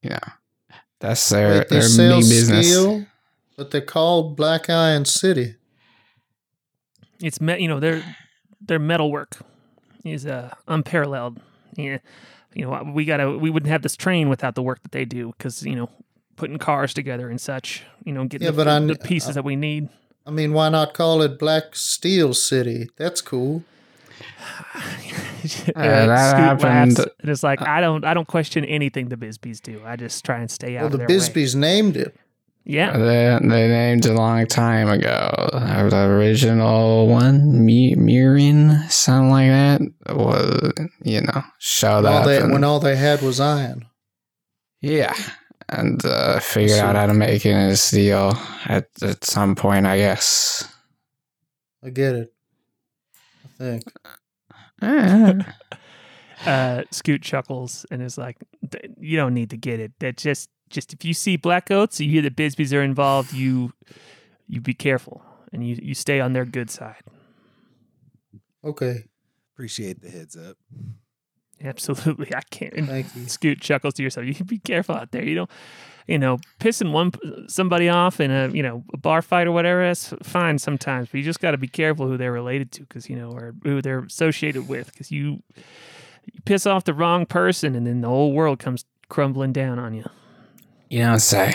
you 0.00 0.10
know, 0.10 0.18
that's 1.00 1.28
their 1.28 1.58
Wait, 1.58 1.68
they 1.68 1.76
their 1.76 1.88
sell 1.88 2.18
business. 2.18 2.68
steel, 2.70 3.06
but 3.56 3.70
they're 3.72 3.80
called 3.80 4.36
Black 4.36 4.70
Iron 4.70 5.04
City. 5.04 5.56
It's 7.20 7.40
me, 7.40 7.60
you 7.60 7.68
know, 7.68 7.80
their 7.80 8.02
their 8.60 8.78
metalwork 8.78 9.36
is 10.04 10.26
uh, 10.26 10.54
unparalleled. 10.68 11.40
Yeah, 11.76 11.98
you 12.54 12.64
know, 12.64 12.90
we 12.94 13.04
gotta 13.04 13.36
we 13.38 13.50
wouldn't 13.50 13.70
have 13.70 13.82
this 13.82 13.96
train 13.96 14.28
without 14.28 14.54
the 14.54 14.62
work 14.62 14.82
that 14.82 14.92
they 14.92 15.04
do 15.04 15.32
because 15.36 15.62
you 15.64 15.76
know, 15.76 15.88
putting 16.36 16.58
cars 16.58 16.92
together 16.94 17.28
and 17.28 17.40
such. 17.40 17.82
You 18.04 18.12
know, 18.12 18.24
getting 18.24 18.44
Yeah, 18.46 18.50
the, 18.52 18.56
but 18.56 18.68
I 18.68 18.78
the 18.80 18.86
kn- 18.94 18.98
pieces 18.98 19.34
that 19.34 19.44
we 19.44 19.56
need. 19.56 19.88
I 20.26 20.30
mean, 20.30 20.52
why 20.52 20.68
not 20.68 20.94
call 20.94 21.22
it 21.22 21.38
Black 21.38 21.74
Steel 21.74 22.34
City? 22.34 22.88
That's 22.96 23.20
cool. 23.20 23.64
uh, 24.74 24.82
that 25.34 25.48
Scoot 25.48 25.76
happened- 25.76 26.98
laughs, 26.98 27.10
and 27.20 27.30
it's 27.30 27.42
like 27.42 27.62
I 27.62 27.80
don't 27.80 28.04
I 28.04 28.14
don't 28.14 28.28
question 28.28 28.64
anything 28.64 29.08
the 29.08 29.16
Bisbees 29.16 29.60
do. 29.60 29.80
I 29.84 29.96
just 29.96 30.24
try 30.24 30.38
and 30.40 30.50
stay 30.50 30.76
out 30.76 30.82
Well, 30.82 30.86
of 30.86 30.92
the 30.92 30.98
their 30.98 31.08
way. 31.08 31.14
Bisbees 31.16 31.54
named 31.54 31.96
it. 31.96 32.14
Yeah, 32.64 32.96
They, 32.96 33.38
they 33.48 33.68
named 33.68 34.04
it 34.06 34.10
a 34.10 34.14
long 34.14 34.46
time 34.46 34.88
ago. 34.88 35.30
The 35.52 36.04
original 36.08 37.08
one, 37.08 37.64
Mi- 37.64 37.96
Mirin, 37.96 38.88
something 38.90 39.30
like 39.30 39.48
that, 39.48 39.80
was, 40.14 40.72
you 41.02 41.22
know, 41.22 41.42
showed 41.58 42.04
All 42.04 42.18
up. 42.18 42.26
they, 42.26 42.36
and- 42.40 42.52
when 42.52 42.62
all 42.62 42.78
they 42.78 42.96
had 42.96 43.22
was 43.22 43.40
iron. 43.40 43.86
yeah. 44.80 45.14
And 45.72 46.04
uh, 46.04 46.40
figured 46.40 46.78
So- 46.78 46.84
out 46.84 46.96
how 46.96 47.06
to 47.06 47.14
make 47.14 47.46
it 47.46 47.50
in 47.50 47.70
a 47.70 47.76
deal 47.90 48.36
at, 48.66 48.88
at 49.02 49.24
some 49.24 49.54
point, 49.54 49.86
I 49.86 49.96
guess. 49.98 50.68
I 51.84 51.90
get 51.90 52.14
it. 52.14 52.32
I 53.44 53.48
think. 53.58 53.84
Uh, 56.46 56.82
Scoot 56.90 57.20
chuckles 57.20 57.84
and 57.90 58.00
is 58.00 58.16
like, 58.16 58.38
"D- 58.66 58.78
"You 58.98 59.18
don't 59.18 59.34
need 59.34 59.50
to 59.50 59.58
get 59.58 59.78
it. 59.78 59.92
That 59.98 60.16
just 60.16 60.48
just 60.70 60.92
if 60.92 61.04
you 61.04 61.12
see 61.12 61.36
black 61.36 61.66
coats, 61.66 62.00
you 62.00 62.10
hear 62.10 62.22
the 62.22 62.30
Bisbees 62.30 62.76
are 62.76 62.82
involved, 62.82 63.32
you 63.32 63.72
you 64.46 64.60
be 64.60 64.74
careful 64.74 65.22
and 65.52 65.66
you 65.66 65.78
you 65.82 65.94
stay 65.94 66.20
on 66.20 66.32
their 66.32 66.44
good 66.44 66.70
side. 66.70 67.02
Okay. 68.64 69.04
Appreciate 69.54 70.00
the 70.00 70.08
heads 70.10 70.36
up. 70.36 70.56
Absolutely, 71.62 72.34
I 72.34 72.40
can't." 72.50 72.86
Thank 72.86 73.14
you. 73.14 73.28
Scoot 73.28 73.60
chuckles 73.60 73.94
to 73.94 74.02
yourself. 74.02 74.26
You 74.26 74.44
be 74.44 74.58
careful 74.58 74.94
out 74.94 75.10
there. 75.10 75.24
You 75.24 75.34
don't, 75.34 75.50
you 76.06 76.18
know, 76.18 76.38
pissing 76.58 76.92
one 76.92 77.12
somebody 77.48 77.88
off 77.88 78.20
in 78.20 78.30
a 78.30 78.48
you 78.48 78.62
know 78.62 78.84
a 78.94 78.96
bar 78.96 79.20
fight 79.22 79.46
or 79.46 79.52
whatever. 79.52 79.82
That's 79.82 80.14
fine 80.22 80.58
sometimes, 80.58 81.08
but 81.10 81.18
you 81.18 81.24
just 81.24 81.40
got 81.40 81.50
to 81.50 81.58
be 81.58 81.68
careful 81.68 82.06
who 82.06 82.16
they're 82.16 82.32
related 82.32 82.72
to 82.72 82.80
because 82.82 83.10
you 83.10 83.16
know 83.16 83.30
or 83.30 83.54
who 83.64 83.82
they're 83.82 84.00
associated 84.04 84.68
with 84.68 84.90
because 84.92 85.10
you 85.10 85.42
you 86.32 86.40
piss 86.44 86.66
off 86.66 86.84
the 86.84 86.94
wrong 86.94 87.26
person 87.26 87.74
and 87.74 87.86
then 87.86 88.00
the 88.00 88.08
whole 88.08 88.32
world 88.32 88.58
comes 88.58 88.84
crumbling 89.08 89.52
down 89.52 89.78
on 89.78 89.92
you. 89.92 90.04
You 90.90 91.00
don't 91.00 91.20
say. 91.20 91.54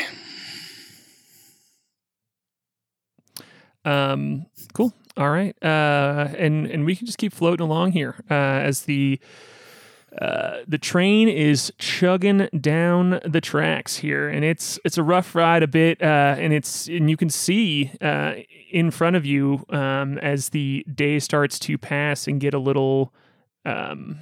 Um, 3.83 4.47
cool. 4.73 4.93
All 5.17 5.29
right. 5.29 5.55
Uh, 5.63 6.29
and 6.37 6.65
and 6.65 6.85
we 6.85 6.95
can 6.95 7.05
just 7.05 7.17
keep 7.17 7.33
floating 7.33 7.63
along 7.63 7.91
here 7.91 8.15
uh, 8.31 8.33
as 8.33 8.83
the 8.83 9.19
uh, 10.21 10.59
the 10.67 10.77
train 10.77 11.27
is 11.27 11.73
chugging 11.77 12.47
down 12.59 13.19
the 13.25 13.41
tracks 13.41 13.97
here, 13.97 14.29
and 14.29 14.45
it's 14.45 14.79
it's 14.85 14.97
a 14.97 15.03
rough 15.03 15.35
ride 15.35 15.61
a 15.61 15.67
bit, 15.67 16.01
uh, 16.01 16.35
and 16.37 16.53
it's 16.53 16.87
and 16.87 17.09
you 17.09 17.17
can 17.17 17.29
see 17.29 17.91
uh, 18.01 18.35
in 18.71 18.91
front 18.91 19.15
of 19.17 19.25
you 19.25 19.65
um, 19.69 20.17
as 20.19 20.49
the 20.49 20.85
day 20.93 21.19
starts 21.19 21.59
to 21.59 21.77
pass 21.77 22.27
and 22.27 22.39
get 22.39 22.53
a 22.53 22.59
little, 22.59 23.13
um, 23.65 24.19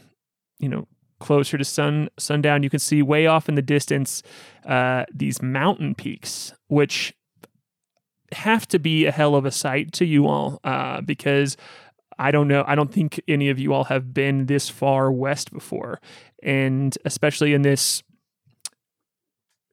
you 0.60 0.67
know, 0.67 0.88
closer 1.24 1.58
to 1.58 1.63
sun 1.63 2.10
sundown. 2.20 2.62
You 2.62 2.70
can 2.70 2.80
see 2.80 3.01
way 3.01 3.25
off 3.25 3.50
in 3.50 3.56
the 3.56 3.62
distance 3.62 4.22
uh, 4.65 5.06
these 5.12 5.42
mountain 5.42 5.96
peaks, 5.96 6.53
which 6.68 7.13
have 8.34 8.68
to 8.68 8.80
be 8.80 9.06
a 9.06 9.12
hell 9.12 9.36
of 9.36 9.46
a 9.46 9.51
sight 9.51 9.94
to 9.94 10.06
you 10.06 10.27
all 10.27 10.60
uh, 10.63 11.01
because 11.01 11.56
I 12.20 12.32
don't 12.32 12.48
know. 12.48 12.63
I 12.68 12.75
don't 12.75 12.92
think 12.92 13.22
any 13.27 13.50
of 13.50 13.58
you 13.58 13.74
all 13.74 13.86
have 13.86 14.13
been 14.13 14.48
this 14.48 14.70
far 14.70 15.12
west 15.12 15.51
before, 15.51 16.00
and 16.44 16.96
especially 17.06 17.53
in 17.53 17.62
this, 17.62 18.03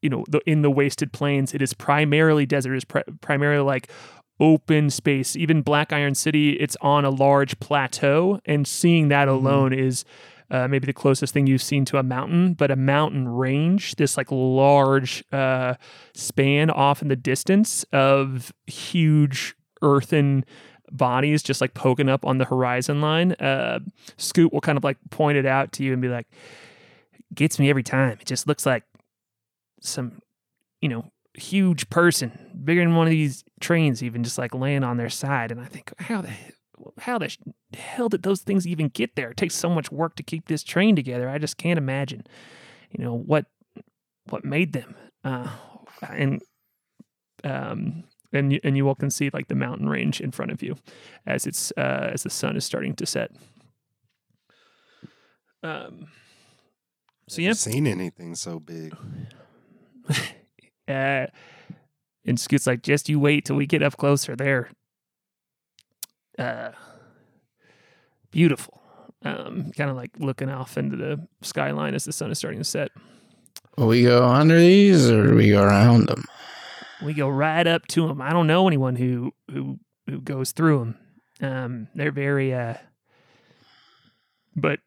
you 0.03 0.09
know, 0.09 0.25
the, 0.29 0.41
in 0.47 0.63
the 0.63 0.71
wasted 0.71 1.13
plains, 1.13 1.53
it 1.53 1.61
is 1.61 1.75
primarily 1.75 2.47
desert. 2.47 2.77
It's 2.77 2.85
pri- 2.85 3.05
primarily 3.21 3.65
like 3.65 3.91
open 4.39 4.89
space. 4.89 5.37
Even 5.37 5.63
Black 5.63 5.93
Iron 5.93 6.15
City, 6.15 6.53
it's 6.53 6.77
on 6.81 7.05
a 7.05 7.11
large 7.11 7.59
plateau, 7.61 8.41
and 8.45 8.67
seeing 8.67 9.09
that 9.09 9.27
alone 9.29 9.73
is. 9.73 10.05
Uh, 10.51 10.67
maybe 10.67 10.87
the 10.87 10.93
closest 10.93 11.33
thing 11.33 11.47
you've 11.47 11.63
seen 11.63 11.85
to 11.85 11.97
a 11.99 12.03
mountain, 12.03 12.55
but 12.55 12.71
a 12.71 12.77
mountain 12.77 13.29
range, 13.29 13.95
this 13.97 14.17
like 14.17 14.27
large 14.31 15.23
uh, 15.33 15.75
span 16.15 16.71
off 16.71 17.03
in 17.03 17.09
the 17.09 17.17
distance 17.17 17.85
of 17.93 18.53
huge 18.67 19.55
earthen 19.83 20.45
bodies 20.91 21.43
just 21.43 21.61
like 21.61 21.75
poking 21.75 22.09
up 22.09 22.25
on 22.27 22.39
the 22.39 22.45
horizon 22.45 23.01
line, 23.01 23.33
uh, 23.33 23.79
Scoot 24.17 24.53
will 24.53 24.61
kind 24.61 24.77
of 24.77 24.85
like 24.85 24.99
point 25.11 25.39
it 25.39 25.47
out 25.47 25.73
to 25.73 25.85
you 25.85 25.93
and 25.93 26.03
be 26.03 26.09
like, 26.09 26.27
gets 27.35 27.59
me 27.59 27.71
every 27.71 27.83
time. 27.83 28.19
It 28.21 28.27
just 28.27 28.47
looks 28.47 28.67
like 28.67 28.83
some, 29.81 30.21
you 30.81 30.89
know, 30.89 31.05
huge 31.35 31.89
person, 31.91 32.33
bigger 32.65 32.83
than 32.83 32.97
one 32.97 33.07
of 33.07 33.13
these 33.13 33.45
trains, 33.61 34.03
even 34.03 34.25
just 34.25 34.39
like 34.39 34.55
laying 34.55 34.83
on 34.83 34.97
their 34.97 35.09
side. 35.09 35.53
And 35.53 35.61
I 35.61 35.67
think, 35.67 35.93
how 35.99 36.23
the 36.23 36.31
how 36.99 37.19
the 37.19 37.35
hell 37.75 38.09
did 38.09 38.23
those 38.23 38.43
things 38.43 38.67
even 38.67 38.89
get 38.89 39.17
there? 39.17 39.31
It 39.31 39.37
takes 39.37 39.55
so 39.55 39.71
much 39.71 39.91
work 39.91 40.17
to 40.17 40.23
keep 40.23 40.47
this 40.47 40.63
train 40.63 40.97
together. 40.97 41.29
I 41.29 41.39
just 41.39 41.57
can't 41.57 41.79
imagine, 41.79 42.27
you 42.91 43.05
know, 43.05 43.15
what 43.15 43.47
what 44.29 44.45
made 44.45 44.73
them. 44.73 44.95
Uh, 45.25 45.49
and 46.09 46.43
um, 47.45 48.05
and 48.33 48.53
you, 48.53 48.61
and 48.65 48.77
you 48.77 48.89
all 48.89 48.95
can 48.95 49.11
see 49.11 49.31
like 49.33 49.49
the 49.49 49.55
mountain 49.55 49.89
range 49.89 50.21
in 50.21 50.31
front 50.31 50.53
of 50.53 50.63
you 50.63 50.77
as 51.27 51.47
it's 51.47 51.73
uh, 51.77 52.11
as 52.13 52.23
the 52.23 52.31
sun 52.31 52.57
is 52.57 52.65
starting 52.65 52.95
to 52.97 53.07
set. 53.07 53.33
Um, 55.63 56.09
so 57.29 57.43
yeah, 57.43 57.53
seen 57.53 57.87
anything 57.87 58.35
so 58.35 58.59
big. 58.59 58.97
uh, 60.89 61.27
and 62.27 62.39
Scoot's 62.39 62.67
like, 62.67 62.83
just 62.83 63.09
you 63.09 63.19
wait 63.19 63.45
till 63.45 63.57
we 63.57 63.67
get 63.67 63.83
up 63.83 63.97
closer. 63.97 64.37
They're 64.37 64.71
uh, 66.41 66.73
beautiful. 68.31 68.81
Um, 69.23 69.71
kind 69.77 69.91
of 69.91 69.97
like 69.97 70.13
looking 70.19 70.49
off 70.49 70.79
into 70.79 70.97
the 70.97 71.27
skyline 71.43 71.95
as 71.95 72.07
the 72.07 72.13
sun 72.13 72.31
is 72.31 72.39
starting 72.39 72.61
to 72.61 72.65
set. 72.65 72.91
We 73.77 74.05
go 74.05 74.27
under 74.27 74.59
these 74.59 75.11
or 75.11 75.27
do 75.27 75.35
we 75.35 75.51
go 75.51 75.63
around 75.63 76.07
them? 76.07 76.25
we 77.03 77.15
go 77.15 77.29
right 77.29 77.67
up 77.67 77.87
to 77.89 78.07
them. 78.09 78.21
I 78.21 78.33
don't 78.33 78.47
know 78.47 78.67
anyone 78.67 78.97
who 78.97 79.33
who 79.51 79.79
who 80.07 80.21
goes 80.21 80.53
through 80.53 80.79
them. 80.79 80.99
Um, 81.43 81.89
they're 81.95 82.13
very, 82.13 82.53
uh, 82.53 82.75
but 84.55 84.81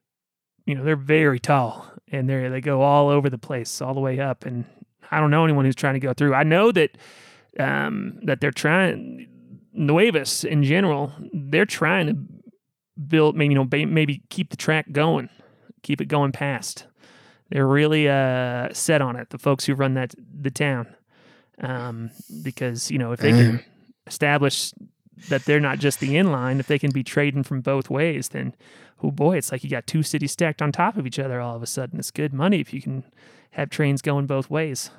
you 0.66 0.76
know, 0.76 0.84
they're 0.84 0.96
very 0.96 1.40
tall 1.40 1.92
and 2.12 2.30
they 2.30 2.48
they 2.48 2.62
go 2.62 2.82
all 2.82 3.10
over 3.10 3.30
the 3.30 3.38
place, 3.38 3.82
all 3.82 3.94
the 3.94 4.00
way 4.00 4.20
up. 4.20 4.46
And 4.46 4.66
I 5.12 5.20
don't 5.20 5.32
know 5.32 5.44
anyone 5.44 5.66
who's 5.66 5.76
trying 5.76 5.96
to 5.96 6.00
go 6.00 6.14
through. 6.14 6.34
I 6.34 6.44
know 6.44 6.72
that 6.72 6.98
um, 7.60 8.20
that 8.24 8.42
they're 8.42 8.52
trying. 8.52 9.28
Nuevas 9.74 10.44
in 10.44 10.64
general, 10.64 11.12
they're 11.34 11.66
trying 11.66 12.08
to 12.08 12.18
build, 13.08 13.36
maybe 13.36 13.54
you 13.54 13.60
know, 13.60 13.86
maybe 13.86 14.24
keep 14.30 14.50
the 14.50 14.58
track 14.58 14.92
going, 14.92 15.30
keep 15.82 16.00
it 16.02 16.06
going 16.06 16.32
past. 16.32 16.86
They're 17.50 17.68
really 17.68 18.08
uh, 18.08 18.70
set 18.74 19.02
on 19.02 19.16
it. 19.16 19.30
The 19.30 19.38
folks 19.38 19.66
who 19.66 19.76
run 19.76 19.94
that 19.96 20.16
the 20.18 20.52
town 20.52 20.96
um, 21.62 22.12
because 22.42 22.90
you 22.92 22.98
know 22.98 23.12
if 23.12 23.20
they 23.20 23.32
can 23.32 23.64
establish 24.08 24.74
that 25.30 25.46
they're 25.46 25.60
not 25.60 25.80
just 25.80 26.00
the 26.00 26.16
inline, 26.16 26.60
if 26.60 26.68
they 26.68 26.80
can 26.80 26.92
be 26.92 27.04
trading 27.04 27.44
from 27.44 27.62
both 27.62 27.90
ways, 27.90 28.30
then 28.30 28.56
oh 29.04 29.12
boy, 29.12 29.38
it's 29.38 29.52
like 29.52 29.64
you 29.64 29.70
got 29.70 29.88
two 29.88 30.04
cities 30.04 30.32
stacked 30.32 30.62
on 30.62 30.72
top 30.72 30.98
of 30.98 31.06
each 31.06 31.20
other 31.20 31.40
all 31.40 31.56
of 31.56 31.64
a 31.64 31.68
sudden. 31.68 32.00
It's 32.00 32.12
good 32.12 32.34
money 32.34 32.60
if 32.60 32.74
you 32.74 32.82
can 32.82 33.04
have 33.52 33.70
trains 33.70 34.02
going 34.02 34.26
both 34.26 34.50
ways. 34.50 34.90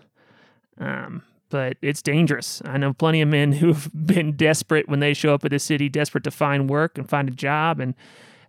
Um, 0.79 1.23
but 1.55 1.77
it's 1.83 2.03
dangerous. 2.03 2.61
I 2.65 2.79
know 2.79 2.93
plenty 2.93 3.23
of 3.23 3.29
men 3.29 3.53
who've 3.61 3.89
been 3.95 4.33
desperate 4.37 4.89
when 4.89 4.99
they 4.99 5.15
show 5.15 5.35
up 5.35 5.45
at 5.45 5.53
a 5.53 5.61
city, 5.61 5.89
desperate 5.89 6.25
to 6.25 6.33
find 6.33 6.69
work 6.69 6.99
and 6.99 7.09
find 7.09 7.29
a 7.29 7.33
job, 7.33 7.79
and 7.79 7.95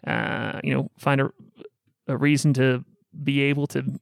uh, 0.07 0.59
you 0.63 0.73
know 0.73 0.89
find 0.97 1.21
a, 1.21 1.31
a 2.07 2.17
reason 2.17 2.51
to 2.55 2.83
be 3.23 3.41
able 3.41 3.67
to 3.67 3.99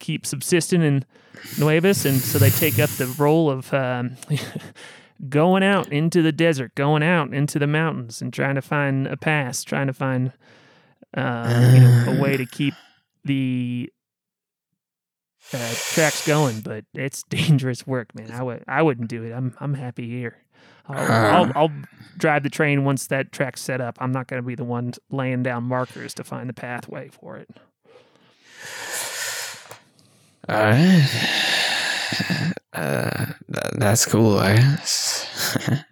keep 0.00 0.26
subsisting 0.26 0.82
in 0.82 1.04
Nuevas, 1.60 2.04
and 2.04 2.18
so 2.18 2.40
they 2.40 2.50
take 2.50 2.80
up 2.80 2.90
the 2.90 3.06
role 3.06 3.52
of 3.52 3.72
um, 3.72 4.16
going 5.28 5.62
out 5.62 5.92
into 5.92 6.20
the 6.20 6.32
desert, 6.32 6.74
going 6.74 7.04
out 7.04 7.32
into 7.32 7.60
the 7.60 7.68
mountains, 7.68 8.20
and 8.20 8.32
trying 8.32 8.56
to 8.56 8.62
find 8.62 9.06
a 9.06 9.16
pass, 9.16 9.62
trying 9.62 9.86
to 9.86 9.92
find 9.92 10.32
uh, 11.16 11.70
you 11.72 11.80
know, 11.82 12.16
a 12.18 12.20
way 12.20 12.36
to 12.36 12.46
keep 12.46 12.74
the 13.24 13.92
uh, 15.52 15.74
tracks 15.74 16.26
going. 16.26 16.60
But 16.60 16.84
it's 16.94 17.22
dangerous 17.28 17.86
work, 17.86 18.14
man. 18.14 18.30
I 18.30 18.42
would 18.42 18.64
I 18.68 18.82
wouldn't 18.82 19.08
do 19.08 19.22
it. 19.24 19.32
I'm 19.32 19.54
I'm 19.60 19.74
happy 19.74 20.08
here. 20.08 20.36
I'll, 20.86 21.44
I'll, 21.46 21.52
I'll 21.56 21.72
drive 22.16 22.42
the 22.42 22.50
train 22.50 22.84
once 22.84 23.06
that 23.08 23.32
track's 23.32 23.60
set 23.60 23.80
up. 23.80 23.98
I'm 24.00 24.12
not 24.12 24.26
going 24.26 24.42
to 24.42 24.46
be 24.46 24.54
the 24.54 24.64
one 24.64 24.94
laying 25.10 25.42
down 25.42 25.64
markers 25.64 26.14
to 26.14 26.24
find 26.24 26.48
the 26.48 26.54
pathway 26.54 27.08
for 27.08 27.36
it. 27.36 27.48
All 30.48 30.56
right. 30.56 31.08
Uh, 32.72 33.26
th- 33.52 33.72
that's 33.74 34.06
cool, 34.06 34.38
I 34.38 34.56
guess. 34.56 35.64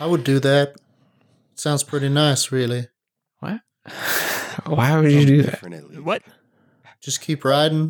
I 0.00 0.06
would 0.06 0.24
do 0.24 0.40
that. 0.40 0.76
Sounds 1.54 1.82
pretty 1.82 2.08
nice, 2.08 2.50
really. 2.50 2.88
what? 3.40 3.60
Why 4.66 4.98
would 4.98 5.12
you 5.12 5.26
do 5.26 5.42
that? 5.42 5.50
Different 5.52 5.74
at 5.74 5.90
least. 5.90 6.02
What? 6.02 6.22
Just 7.02 7.20
keep 7.20 7.44
riding. 7.44 7.88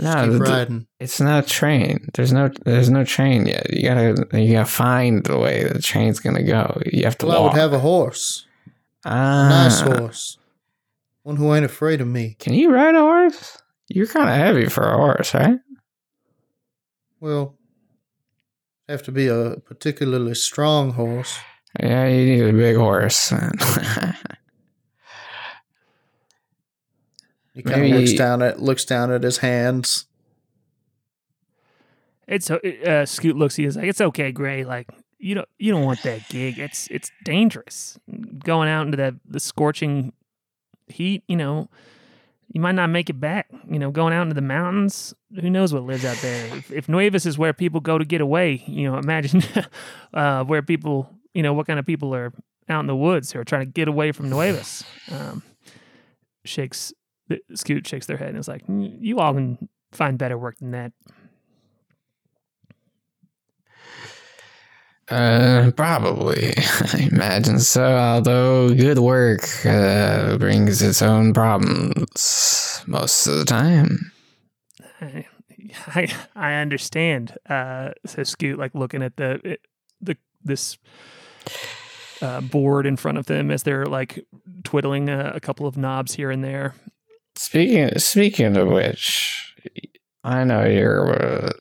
Just 0.00 0.16
No, 0.16 0.32
keep 0.32 0.40
riding. 0.40 0.86
It's 0.98 1.20
not 1.20 1.44
a 1.44 1.48
train. 1.48 2.08
There's 2.14 2.32
no 2.32 2.50
there's 2.64 2.90
no 2.90 3.04
train 3.04 3.46
yet. 3.46 3.72
You 3.72 3.82
gotta 3.82 4.26
you 4.40 4.52
gotta 4.52 4.70
find 4.70 5.24
the 5.24 5.38
way 5.38 5.64
the 5.64 5.80
train's 5.80 6.20
gonna 6.20 6.42
go. 6.42 6.80
You 6.86 7.04
have 7.04 7.18
to 7.18 7.26
Well, 7.26 7.42
I 7.42 7.44
would 7.44 7.54
have 7.54 7.72
a 7.72 7.78
horse. 7.78 8.46
A 9.04 9.10
ah, 9.10 9.48
nice 9.48 9.80
horse. 9.80 10.38
One 11.22 11.36
who 11.36 11.54
ain't 11.54 11.64
afraid 11.64 12.00
of 12.00 12.08
me. 12.08 12.36
Can 12.38 12.54
you 12.54 12.72
ride 12.72 12.94
a 12.94 13.00
horse? 13.00 13.58
You're 13.88 14.06
kind 14.06 14.28
of 14.28 14.34
heavy 14.34 14.68
for 14.68 14.82
a 14.82 14.96
horse, 14.96 15.34
right? 15.34 15.58
Well, 17.20 17.56
have 18.88 19.02
to 19.04 19.12
be 19.12 19.28
a 19.28 19.56
particularly 19.64 20.34
strong 20.34 20.92
horse. 20.92 21.38
Yeah, 21.78 22.08
you 22.08 22.24
need 22.24 22.48
a 22.48 22.52
big 22.52 22.76
horse. 22.76 23.32
He 27.58 27.64
kind 27.64 27.86
of 27.86 27.90
looks 27.90 28.12
down 28.12 28.40
at 28.40 28.62
looks 28.62 28.84
down 28.84 29.10
at 29.10 29.24
his 29.24 29.38
hands. 29.38 30.06
It's 32.28 32.48
uh, 32.48 33.04
Scoot 33.04 33.36
looks 33.36 33.54
at 33.54 33.58
you. 33.58 33.64
He's 33.64 33.76
like, 33.76 33.88
"It's 33.88 34.00
okay, 34.00 34.30
Gray. 34.30 34.64
Like 34.64 34.88
you 35.18 35.34
don't 35.34 35.48
you 35.58 35.72
don't 35.72 35.84
want 35.84 36.04
that 36.04 36.28
gig. 36.28 36.56
It's 36.56 36.86
it's 36.86 37.10
dangerous. 37.24 37.98
Going 38.38 38.68
out 38.68 38.86
into 38.86 38.96
that 38.98 39.14
the 39.28 39.40
scorching 39.40 40.12
heat. 40.86 41.24
You 41.26 41.34
know, 41.34 41.68
you 42.46 42.60
might 42.60 42.76
not 42.76 42.90
make 42.90 43.10
it 43.10 43.18
back. 43.18 43.48
You 43.68 43.80
know, 43.80 43.90
going 43.90 44.12
out 44.12 44.22
into 44.22 44.36
the 44.36 44.40
mountains. 44.40 45.12
Who 45.40 45.50
knows 45.50 45.74
what 45.74 45.82
lives 45.82 46.04
out 46.04 46.18
there? 46.18 46.56
If, 46.58 46.70
if 46.70 46.88
Nuevas 46.88 47.26
is 47.26 47.38
where 47.38 47.52
people 47.52 47.80
go 47.80 47.98
to 47.98 48.04
get 48.04 48.20
away, 48.20 48.62
you 48.68 48.88
know, 48.88 48.98
imagine 48.98 49.42
uh, 50.14 50.44
where 50.44 50.62
people. 50.62 51.12
You 51.34 51.42
know, 51.42 51.52
what 51.52 51.66
kind 51.66 51.78
of 51.78 51.86
people 51.86 52.14
are 52.14 52.32
out 52.68 52.80
in 52.80 52.86
the 52.86 52.96
woods 52.96 53.32
who 53.32 53.40
are 53.40 53.44
trying 53.44 53.64
to 53.66 53.70
get 53.70 53.88
away 53.88 54.12
from 54.12 54.28
Nuevas. 54.28 54.84
Um, 55.10 55.42
shakes 56.44 56.92
Scoot 57.54 57.86
shakes 57.86 58.06
their 58.06 58.16
head 58.16 58.30
and 58.30 58.38
is 58.38 58.48
like, 58.48 58.66
"Mm, 58.66 58.98
"You 59.00 59.18
all 59.18 59.34
can 59.34 59.68
find 59.92 60.18
better 60.18 60.38
work 60.38 60.58
than 60.58 60.70
that." 60.72 60.92
uh, 65.08 65.70
probably. 65.76 66.52
I 66.94 67.08
imagine 67.10 67.58
so. 67.60 67.96
Although 67.96 68.68
good 68.74 68.98
work 68.98 69.42
uh, 69.64 70.36
brings 70.38 70.82
its 70.82 71.00
own 71.02 71.32
problems 71.32 72.82
most 72.86 73.26
of 73.26 73.38
the 73.38 73.44
time. 73.44 74.12
I, 75.00 75.26
I 75.88 76.08
I 76.36 76.54
understand. 76.54 77.36
Uh, 77.48 77.90
so 78.06 78.22
Scoot, 78.22 78.58
like 78.58 78.74
looking 78.74 79.02
at 79.02 79.16
the 79.16 79.40
it- 79.44 79.60
the 80.00 80.16
this 80.44 80.78
uh, 82.22 82.40
board 82.40 82.86
in 82.86 82.96
front 82.96 83.18
of 83.18 83.26
them 83.26 83.50
as 83.50 83.64
they're 83.64 83.86
like 83.86 84.24
twiddling 84.62 85.08
a, 85.08 85.32
a 85.34 85.40
couple 85.40 85.66
of 85.66 85.76
knobs 85.76 86.14
here 86.14 86.30
and 86.30 86.44
there. 86.44 86.74
Speaking 87.38 87.96
speaking 88.00 88.56
of 88.56 88.66
which, 88.66 89.54
I 90.24 90.42
know 90.42 90.64
you're 90.64 91.46
uh, 91.46 91.52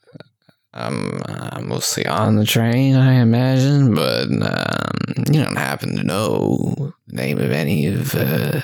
um 0.73 1.21
uh, 1.29 1.61
mostly 1.61 2.03
on 2.07 2.35
the 2.35 2.45
train, 2.45 2.95
I 2.95 3.21
imagine, 3.21 3.93
but 3.93 4.23
um, 4.23 5.23
you 5.31 5.43
don't 5.43 5.55
happen 5.55 5.95
to 5.95 6.03
know 6.03 6.93
the 7.05 7.15
name 7.15 7.37
of 7.37 7.51
any 7.51 7.85
of 7.85 8.15
uh, 8.15 8.61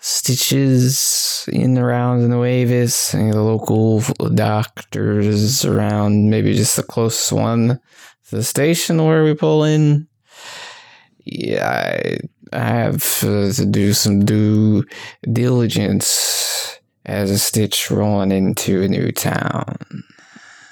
Stitches 0.00 1.48
in 1.50 1.78
around 1.78 2.20
in 2.20 2.28
the 2.28 2.36
Wavis, 2.36 3.14
any 3.14 3.30
of 3.30 3.36
the 3.36 3.42
local 3.42 4.00
doctors 4.34 5.64
around, 5.64 6.28
maybe 6.28 6.52
just 6.52 6.76
the 6.76 6.82
closest 6.82 7.32
one 7.32 7.80
to 8.28 8.36
the 8.36 8.44
station 8.44 9.02
where 9.02 9.24
we 9.24 9.32
pull 9.32 9.64
in. 9.64 10.08
Yeah, 11.24 11.66
I 11.66 12.18
have 12.52 13.02
uh, 13.24 13.52
to 13.52 13.66
do 13.66 13.92
some 13.92 14.24
due 14.24 14.84
diligence 15.32 16.78
as 17.06 17.30
a 17.30 17.38
Stitch 17.38 17.90
rolling 17.90 18.30
into 18.32 18.82
a 18.82 18.88
new 18.88 19.12
town. 19.12 19.76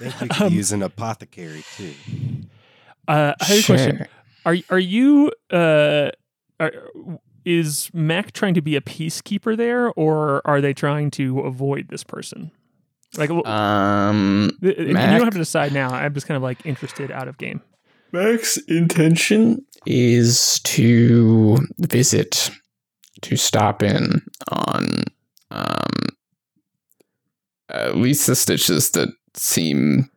I 0.00 0.10
think 0.10 0.20
we 0.20 0.28
could 0.28 0.42
Um, 0.46 0.52
use 0.52 0.72
an 0.72 0.82
apothecary 0.82 1.64
too. 1.76 1.92
Uh, 3.08 3.34
I 3.40 3.44
have 3.44 3.58
a 3.58 3.62
question. 3.66 4.06
Are 4.44 4.56
are 4.70 4.78
you 4.78 5.30
uh 5.50 6.10
are, 6.58 6.72
is 7.44 7.90
Mac 7.92 8.32
trying 8.32 8.54
to 8.54 8.62
be 8.62 8.76
a 8.76 8.80
peacekeeper 8.80 9.56
there, 9.56 9.90
or 9.92 10.42
are 10.46 10.60
they 10.60 10.72
trying 10.72 11.10
to 11.12 11.40
avoid 11.40 11.88
this 11.88 12.04
person? 12.04 12.50
Like, 13.16 13.30
Um, 13.30 14.56
th- 14.62 14.78
you 14.78 14.94
Mac- 14.94 15.10
don't 15.18 15.24
have 15.24 15.32
to 15.34 15.38
decide 15.38 15.72
now. 15.72 15.90
I'm 15.90 16.14
just 16.14 16.26
kind 16.26 16.36
of 16.36 16.42
like 16.42 16.64
interested 16.64 17.10
out 17.10 17.28
of 17.28 17.36
game. 17.38 17.60
Mac's 18.12 18.56
intention 18.68 19.64
is 19.86 20.60
to 20.64 21.58
visit, 21.78 22.50
to 23.22 23.36
stop 23.36 23.82
in 23.82 24.22
on 24.48 25.04
um, 25.50 26.08
at 27.68 27.96
least 27.96 28.26
the 28.26 28.36
stitches 28.36 28.90
that 28.90 29.08
seem 29.34 30.10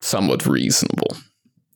somewhat 0.00 0.46
reasonable. 0.46 1.16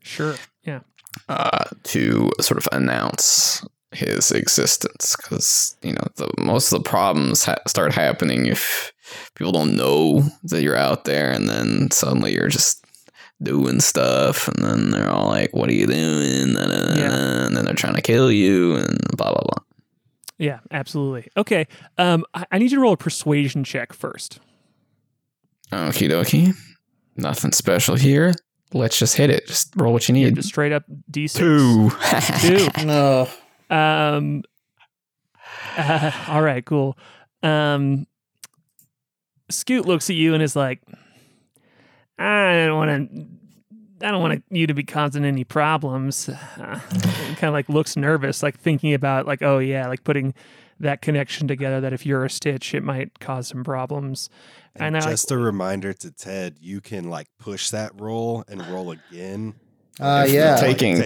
Sure. 0.02 0.34
Yeah. 0.64 0.80
uh, 1.28 1.64
to 1.84 2.30
sort 2.40 2.58
of 2.58 2.68
announce 2.72 3.64
his 3.92 4.30
existence 4.30 5.16
because 5.16 5.76
you 5.82 5.92
know 5.92 6.06
the 6.16 6.28
most 6.38 6.72
of 6.72 6.82
the 6.82 6.88
problems 6.88 7.44
ha- 7.44 7.56
start 7.66 7.92
happening 7.92 8.46
if 8.46 8.92
people 9.34 9.50
don't 9.50 9.76
know 9.76 10.22
that 10.44 10.62
you're 10.62 10.76
out 10.76 11.04
there 11.04 11.32
and 11.32 11.48
then 11.48 11.90
suddenly 11.90 12.32
you're 12.32 12.48
just 12.48 12.84
doing 13.42 13.80
stuff 13.80 14.48
and 14.48 14.64
then 14.64 14.90
they're 14.90 15.08
all 15.10 15.28
like 15.28 15.50
what 15.54 15.68
are 15.70 15.72
you 15.74 15.86
doing 15.86 16.54
Da, 16.54 16.66
da, 16.66 16.94
da, 16.94 16.94
Yeah. 16.94 17.46
and 17.46 17.56
then 17.56 17.64
they're 17.64 17.74
trying 17.74 17.94
to 17.94 18.02
kill 18.02 18.30
you 18.30 18.76
and 18.76 18.98
blah 19.16 19.30
blah 19.32 19.40
blah 19.42 19.64
Yeah. 20.38 20.60
Absolutely. 20.70 21.28
Okay. 21.36 21.66
Um, 21.98 22.24
I, 22.34 22.44
I 22.52 22.58
need 22.58 22.70
you 22.70 22.76
to 22.78 22.82
roll 22.82 22.92
a 22.92 22.96
persuasion 22.98 23.64
check 23.64 23.92
first. 23.92 24.40
okie 25.72 26.08
dokie 26.10 26.54
nothing 27.16 27.52
special 27.52 27.96
here 27.96 28.32
let's 28.72 28.98
just 28.98 29.16
hit 29.16 29.30
it 29.30 29.46
just 29.46 29.74
roll 29.76 29.92
what 29.92 30.08
you 30.08 30.14
Yeah, 30.14 30.26
need 30.26 30.36
just 30.36 30.48
straight 30.48 30.72
up 30.72 30.84
D6. 31.10 31.34
two 31.36 31.90
Two. 32.40 32.68
No. 32.86 33.28
Um. 33.70 34.42
uh, 35.76 36.10
all 36.28 36.42
right. 36.42 36.64
Cool. 36.64 36.96
Um. 37.42 38.06
Scoot 39.50 39.86
looks 39.86 40.10
at 40.10 40.16
you 40.16 40.34
and 40.34 40.42
is 40.42 40.54
like, 40.54 40.80
"I 42.20 42.66
don't 42.66 42.76
want 42.76 43.10
to. 43.12 43.26
I 44.06 44.10
don't 44.12 44.22
want 44.22 44.42
you 44.50 44.66
to 44.66 44.74
be 44.74 44.84
causing 44.84 45.24
any 45.24 45.44
problems." 45.44 46.28
Uh, 46.58 46.78
kind 47.36 47.44
of 47.48 47.52
like 47.54 47.68
looks 47.68 47.96
nervous, 47.96 48.42
like 48.42 48.58
thinking 48.58 48.92
about 48.94 49.26
like, 49.26 49.40
"Oh 49.42 49.58
yeah," 49.58 49.86
like 49.88 50.04
putting 50.04 50.34
that 50.78 51.00
connection 51.02 51.48
together. 51.48 51.80
That 51.80 51.92
if 51.92 52.04
you're 52.06 52.24
a 52.24 52.30
Stitch, 52.30 52.74
it 52.74 52.82
might 52.82 53.18
cause 53.20 53.48
some 53.48 53.64
problems. 53.64 54.28
And 54.76 54.94
And 54.96 55.04
I- 55.04 55.10
just 55.10 55.30
a 55.30 55.36
reminder 55.38 55.92
to 55.94 56.10
Ted, 56.10 56.56
you 56.60 56.80
can 56.80 57.08
like 57.10 57.28
push 57.38 57.70
that 57.70 57.92
roll 58.00 58.44
and 58.48 58.64
roll 58.68 58.90
again. 58.92 59.54
Uh, 60.00 60.24
If 60.26 60.32
you, 60.32 60.38
yeah. 60.38 60.50
like, 60.54 60.60
Taking- 60.78 60.96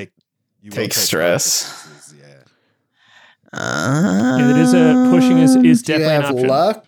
you 0.62 0.70
take 0.70 0.90
take 0.90 0.94
stress. 0.94 1.64
consequences, 1.72 2.14
Yeah. 2.20 3.59
uh, 3.59 4.37
Yeah, 4.38 4.50
it 4.50 4.57
is 4.59 4.72
a 4.74 5.09
pushing 5.11 5.38
is 5.38 5.57
is 5.57 5.83
Do 5.83 5.92
you 5.94 5.98
definitely 5.98 6.14
an 6.14 6.24
option. 6.24 6.48
luck? 6.48 6.87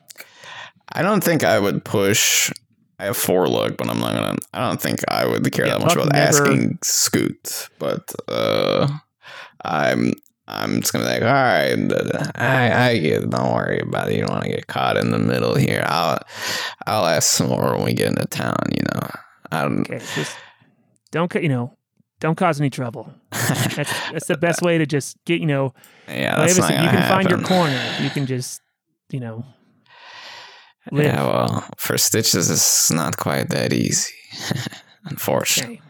I 0.93 1.03
don't 1.03 1.23
think 1.25 1.43
I 1.45 1.59
would 1.59 1.85
push. 1.85 2.53
I 2.99 3.05
have 3.07 3.17
four 3.17 3.47
luck, 3.49 3.77
but 3.77 3.89
I'm 3.89 4.01
not 4.01 4.15
gonna. 4.15 4.37
I 4.55 4.67
don't 4.69 4.81
think 4.81 5.01
I 5.09 5.27
would 5.27 5.51
care 5.53 5.67
Yeah, 5.67 5.79
that 5.79 5.85
much 5.85 5.95
about 5.95 6.13
never- 6.13 6.45
asking 6.47 6.79
Scoot. 6.83 7.69
But 7.79 8.15
uh, 8.29 8.89
I'm. 9.65 10.15
I'm 10.49 10.81
just 10.81 10.93
gonna 10.93 11.05
be 11.05 11.11
like, 11.11 11.23
all 11.23 11.29
right, 11.29 12.33
I, 12.37 12.91
I 12.91 12.99
get. 12.99 13.29
Don't 13.29 13.53
worry 13.53 13.81
about 13.81 14.09
it. 14.09 14.15
You 14.15 14.21
don't 14.21 14.31
want 14.31 14.45
to 14.45 14.51
get 14.51 14.69
caught 14.69 14.97
in 14.97 15.11
the 15.11 15.19
middle 15.19 15.57
here. 15.57 15.85
I'll, 15.85 16.21
I'll 16.87 17.05
ask 17.07 17.29
some 17.29 17.49
more 17.49 17.75
when 17.75 17.85
we 17.85 17.95
get 17.95 18.11
into 18.11 18.25
town. 18.27 18.55
You 18.71 18.83
know, 18.95 19.09
I 19.51 19.63
don't. 19.63 19.81
Okay, 19.81 19.99
just 20.15 20.37
don't 21.11 21.35
you 21.35 21.49
know, 21.49 21.77
don't 22.21 22.37
cause 22.37 22.61
any 22.61 22.71
trouble. 22.71 23.13
That's 23.33 24.11
that's 24.13 24.27
the 24.29 24.37
best 24.39 24.63
way 24.63 24.79
to 24.79 24.87
just 24.87 25.17
get 25.25 25.41
you 25.41 25.47
know. 25.47 25.75
yeah, 26.09 26.37
that's 26.37 26.57
not 26.59 26.71
you 26.71 26.77
can 26.91 27.09
find 27.09 27.29
your 27.29 27.41
corner. 27.43 27.97
You 28.01 28.11
can 28.11 28.27
just 28.27 28.61
you 29.11 29.19
know. 29.19 29.45
Live. 30.93 31.05
Yeah, 31.07 31.23
well, 31.27 31.69
for 31.77 31.97
stitches, 31.99 32.51
it's 32.51 32.91
not 32.91 33.17
quite 33.17 33.49
that 33.51 33.73
easy, 33.73 34.13
unfortunately. 35.05 35.81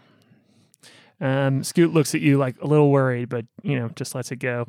Okay. 1.22 1.46
Um, 1.46 1.64
Scoot 1.64 1.92
looks 1.94 2.14
at 2.14 2.20
you 2.20 2.36
like 2.38 2.60
a 2.60 2.66
little 2.66 2.90
worried, 2.90 3.28
but 3.28 3.46
you 3.62 3.78
know, 3.78 3.88
just 3.96 4.14
lets 4.14 4.30
it 4.32 4.36
go. 4.36 4.66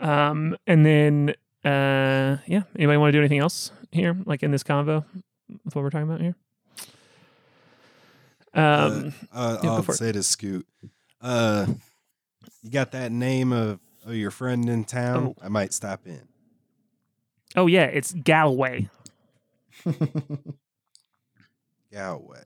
Um, 0.00 0.56
and 0.66 0.84
then, 0.84 1.30
uh, 1.64 2.38
yeah, 2.46 2.62
anybody 2.76 2.96
want 2.98 3.08
to 3.08 3.12
do 3.12 3.20
anything 3.20 3.38
else 3.38 3.70
here, 3.92 4.16
like 4.26 4.42
in 4.42 4.50
this 4.50 4.64
convo, 4.64 5.04
with 5.64 5.74
what 5.76 5.82
we're 5.82 5.90
talking 5.90 6.08
about 6.08 6.20
here? 6.20 6.34
Um, 8.52 9.12
Uh, 9.32 9.58
yeah, 9.62 9.70
I'll 9.70 9.82
for 9.82 9.92
it. 9.92 9.96
say 9.98 10.12
to 10.12 10.22
Scoot, 10.22 10.66
uh, 11.20 11.66
you 12.62 12.70
got 12.70 12.92
that 12.92 13.10
name 13.12 13.52
of, 13.52 13.80
of 14.04 14.14
your 14.14 14.30
friend 14.30 14.68
in 14.68 14.84
town? 14.84 15.34
Oh. 15.38 15.42
I 15.44 15.48
might 15.48 15.72
stop 15.72 16.06
in. 16.06 16.22
oh 17.56 17.66
yeah, 17.66 17.84
it's 17.84 18.12
Galloway. 18.12 18.88
Galway. 21.92 22.44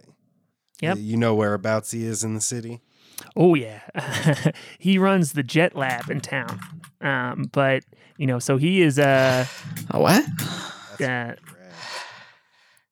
Yep. 0.80 0.98
You 1.00 1.16
know 1.16 1.34
whereabouts 1.34 1.90
he 1.90 2.04
is 2.04 2.22
in 2.22 2.34
the 2.34 2.40
city? 2.40 2.80
Oh 3.34 3.54
yeah, 3.54 3.80
he 4.78 4.96
runs 4.98 5.32
the 5.32 5.42
Jet 5.42 5.74
Lab 5.74 6.08
in 6.08 6.20
town. 6.20 6.60
Um, 7.00 7.48
but 7.52 7.82
you 8.16 8.26
know, 8.26 8.38
so 8.38 8.56
he 8.58 8.80
is 8.82 8.98
uh, 8.98 9.44
A 9.90 10.00
what? 10.00 10.24
That's 10.36 11.00
Yeah. 11.00 11.34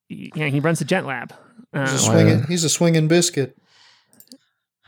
he- 0.09 0.31
yeah, 0.35 0.47
he 0.47 0.59
runs 0.59 0.79
the 0.79 0.85
Jet 0.85 1.05
Lab. 1.05 1.31
He's 1.73 1.79
a 1.81 1.93
Um, 1.93 1.97
swinging. 1.97 2.43
He's 2.47 2.63
a 2.65 2.69
swinging 2.69 3.07
biscuit. 3.07 3.57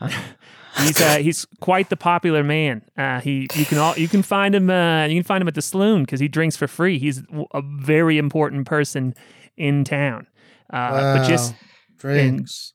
he's 0.78 1.00
uh, 1.00 1.18
he's 1.18 1.46
quite 1.60 1.88
the 1.88 1.96
popular 1.96 2.42
man. 2.44 2.82
Uh, 2.98 3.20
he 3.20 3.46
you 3.54 3.64
can 3.64 3.78
all 3.78 3.96
you 3.96 4.08
can 4.08 4.22
find 4.22 4.54
him 4.54 4.68
uh, 4.68 5.06
you 5.06 5.14
can 5.16 5.24
find 5.24 5.40
him 5.42 5.48
at 5.48 5.54
the 5.54 5.62
saloon 5.62 6.02
because 6.04 6.20
he 6.20 6.28
drinks 6.28 6.56
for 6.56 6.66
free. 6.68 6.98
He's 6.98 7.22
a 7.54 7.62
very 7.62 8.18
important 8.18 8.66
person 8.66 9.14
in 9.60 9.84
town. 9.84 10.26
Uh, 10.72 10.90
wow. 10.92 11.18
But 11.18 11.28
just 11.28 11.54
drinks. 11.98 12.72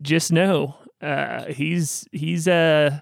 just 0.00 0.32
know 0.32 0.76
uh, 1.00 1.44
he's 1.46 2.06
he's 2.12 2.48
uh 2.48 3.00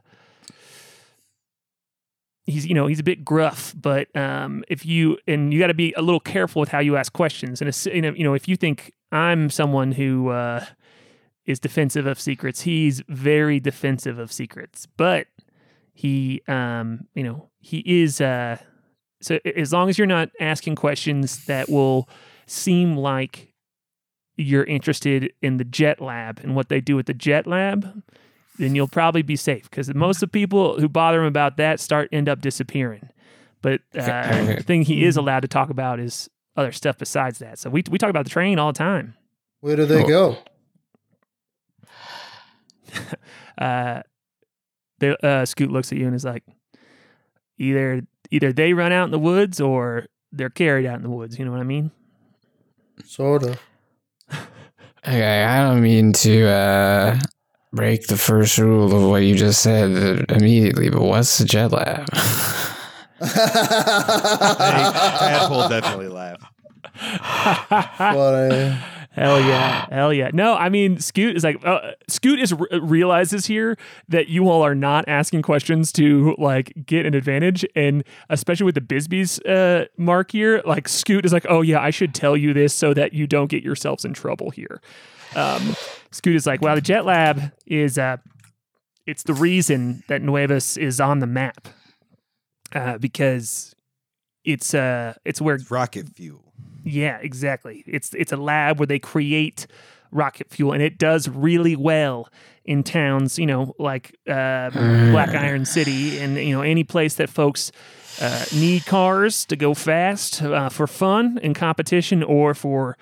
he's 2.45 2.67
you 2.67 2.75
know 2.75 2.87
he's 2.87 2.99
a 2.99 3.05
bit 3.05 3.25
gruff 3.25 3.73
but 3.81 4.15
um 4.17 4.65
if 4.69 4.85
you 4.85 5.17
and 5.29 5.53
you 5.53 5.61
got 5.61 5.69
to 5.69 5.75
be 5.75 5.93
a 5.97 6.03
little 6.03 6.21
careful 6.21 6.61
with 6.61 6.71
how 6.71 6.81
you 6.81 6.97
ask 6.97 7.13
questions 7.13 7.63
and 7.63 7.87
you 7.95 8.03
know 8.03 8.13
you 8.17 8.25
know 8.25 8.35
if 8.35 8.49
you 8.49 8.57
think 8.57 8.93
i'm 9.13 9.49
someone 9.49 9.93
who 9.93 10.29
uh 10.29 10.65
is 11.47 11.61
defensive 11.61 12.05
of 12.05 12.21
secrets 12.21 12.63
he's 12.63 13.01
very 13.09 13.61
defensive 13.61 14.19
of 14.19 14.33
secrets 14.33 14.89
but 14.97 15.29
he 15.95 16.43
um 16.49 17.07
you 17.15 17.23
know 17.23 17.49
he 17.61 17.79
is 17.87 18.21
uh 18.21 18.57
so 19.21 19.39
as 19.55 19.73
long 19.73 19.89
as 19.89 19.97
you're 19.97 20.07
not 20.07 20.29
asking 20.41 20.75
questions 20.75 21.45
that 21.47 21.69
will 21.69 22.09
seem 22.47 22.97
like 22.97 23.53
you're 24.37 24.65
interested 24.65 25.33
in 25.43 25.59
the 25.59 25.65
jet 25.65 26.01
lab 26.01 26.41
and 26.43 26.57
what 26.57 26.69
they 26.69 26.81
do 26.81 26.99
at 26.99 27.07
the 27.07 27.15
jet 27.15 27.47
lab 27.47 28.03
then 28.59 28.75
you'll 28.75 28.89
probably 28.89 29.23
be 29.23 29.37
safe 29.37 29.69
because 29.71 29.93
most 29.95 30.17
of 30.17 30.21
the 30.21 30.29
people 30.29 30.79
who 30.79 30.89
bother 30.89 31.21
him 31.21 31.27
about 31.27 31.57
that 31.57 31.81
start 31.81 32.09
end 32.13 32.29
up 32.29 32.41
disappearing 32.41 33.09
but 33.61 33.81
uh, 33.99 34.55
the 34.57 34.63
thing 34.63 34.83
he 34.83 35.05
is 35.05 35.17
allowed 35.17 35.41
to 35.41 35.49
talk 35.49 35.71
about 35.71 36.01
is 36.01 36.29
other 36.57 36.73
stuff 36.73 36.99
besides 36.99 37.39
that 37.39 37.59
so 37.59 37.71
we, 37.71 37.83
we 37.91 37.99
talk 37.99 38.11
about 38.11 38.25
the 38.25 38.31
train 38.31 38.59
all 38.59 38.73
the 38.73 38.79
time 38.79 39.15
Where 39.61 39.77
do 39.77 39.87
they 39.87 40.05
go? 40.05 40.39
uh, 43.59 44.03
the 44.99 45.27
uh, 45.27 45.45
Scoot 45.45 45.71
looks 45.71 45.93
at 45.93 45.99
you 45.99 46.07
and 46.07 46.15
is 46.15 46.25
like, 46.25 46.45
either 47.59 48.03
either 48.31 48.53
they 48.53 48.73
run 48.73 48.93
out 48.93 49.05
in 49.05 49.11
the 49.11 49.19
woods 49.19 49.61
or 49.61 50.07
they're 50.33 50.51
carried 50.51 50.87
out 50.87 50.97
in 50.97 51.03
the 51.03 51.11
woods. 51.11 51.39
You 51.39 51.45
know 51.45 51.53
what 51.53 51.61
I 51.61 51.65
mean? 51.65 51.91
Sort 53.05 53.43
of. 53.45 53.61
Okay, 55.07 55.45
I 55.45 55.61
don't 55.63 55.83
mean 55.83 56.13
to 56.13 56.47
uh 56.49 57.19
break 57.73 58.07
the 58.07 58.17
first 58.17 58.59
rule 58.59 58.95
of 58.95 59.03
what 59.09 59.23
you 59.23 59.35
just 59.35 59.63
said 59.63 60.25
immediately, 60.31 60.91
but 60.91 61.03
what's 61.03 61.39
the 61.39 61.45
jet 61.45 61.73
lab? 61.73 62.07
Tadpole 65.19 65.69
definitely 65.69 66.09
laughed. 66.09 66.45
what 67.99 68.35
a 68.35 68.79
Hell 69.13 69.41
yeah, 69.41 69.87
hell 69.91 70.13
yeah. 70.13 70.31
No, 70.33 70.55
I 70.55 70.69
mean, 70.69 70.99
Scoot 70.99 71.37
is 71.37 71.45
like, 71.45 71.65
uh, 71.65 71.93
Scoot 72.09 72.41
is 72.41 72.55
realizes 72.73 73.47
here 73.47 73.77
that 74.09 74.29
you 74.29 74.49
all 74.49 74.63
are 74.63 74.75
not 74.75 75.05
asking 75.07 75.43
questions 75.43 75.93
to 75.93 76.35
like 76.39 76.73
get 76.87 77.07
an 77.07 77.15
advantage, 77.15 77.65
and 77.77 78.05
especially 78.31 78.65
with 78.65 78.75
the 78.75 78.81
Bisbee's 78.81 79.39
uh, 79.41 79.87
mark 79.97 80.33
here, 80.33 80.63
like 80.65 80.89
Scoot 80.89 81.25
is 81.25 81.33
like, 81.33 81.47
oh 81.49 81.61
yeah, 81.63 81.81
I 81.81 81.91
should 81.91 82.15
tell 82.15 82.37
you 82.37 82.53
this 82.53 82.75
so 82.75 82.95
that 82.95 83.13
you 83.13 83.27
don't 83.27 83.49
get 83.49 83.63
yourselves 83.63 84.05
in 84.05 84.15
trouble 84.15 84.51
here. 84.51 84.81
Um, 85.37 85.77
Scoot 86.11 86.37
is 86.37 86.47
like, 86.47 86.63
well, 86.63 86.75
the 86.75 86.81
Jet 86.81 87.05
Lab 87.05 87.53
is 87.67 87.99
uh, 87.99 88.17
it's 89.07 89.23
the 89.25 89.35
reason 89.35 90.03
that 90.09 90.23
Nuevas 90.23 90.77
is 90.77 91.01
on 91.01 91.19
the 91.19 91.27
map 91.27 91.69
uh, 92.75 92.99
because 92.99 93.75
it's 94.45 94.75
uh, 94.75 95.15
it's 95.25 95.41
where 95.41 95.57
It's 95.57 95.71
rocket 95.71 96.09
fuel. 96.09 96.52
Yeah, 96.85 97.19
exactly. 97.21 97.85
It's 97.87 98.15
it's 98.15 98.33
a 98.33 98.37
lab 98.37 98.79
where 98.79 98.87
they 98.87 98.99
create 98.99 99.67
rocket 100.11 100.51
fuel, 100.51 100.73
and 100.73 100.83
it 100.83 100.99
does 100.99 101.29
really 101.29 101.77
well 101.77 102.29
in 102.65 102.83
towns, 102.83 103.39
you 103.39 103.47
know, 103.47 103.75
like 103.79 104.17
uh, 104.29 104.71
Black 104.71 105.31
Iron 105.35 105.65
City, 105.65 106.19
and 106.19 106.37
you 106.37 106.55
know 106.55 106.63
any 106.63 106.85
place 106.85 107.15
that 107.15 107.29
folks 107.31 107.73
uh, 108.21 108.45
need 108.55 108.87
cars 108.87 109.45
to 109.47 109.57
go 109.57 109.75
fast 109.75 110.43
uh, 110.43 110.69
for 110.69 110.87
fun 110.87 111.39
and 111.43 111.55
competition, 111.55 112.23
or 112.23 112.55
for 112.55 112.97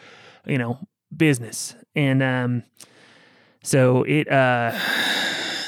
you 0.47 0.59
know 0.59 0.79
business, 1.15 1.75
and 1.95 2.23
um, 2.23 2.63
so 3.63 4.05
it 4.05 4.31
uh, 4.31 4.73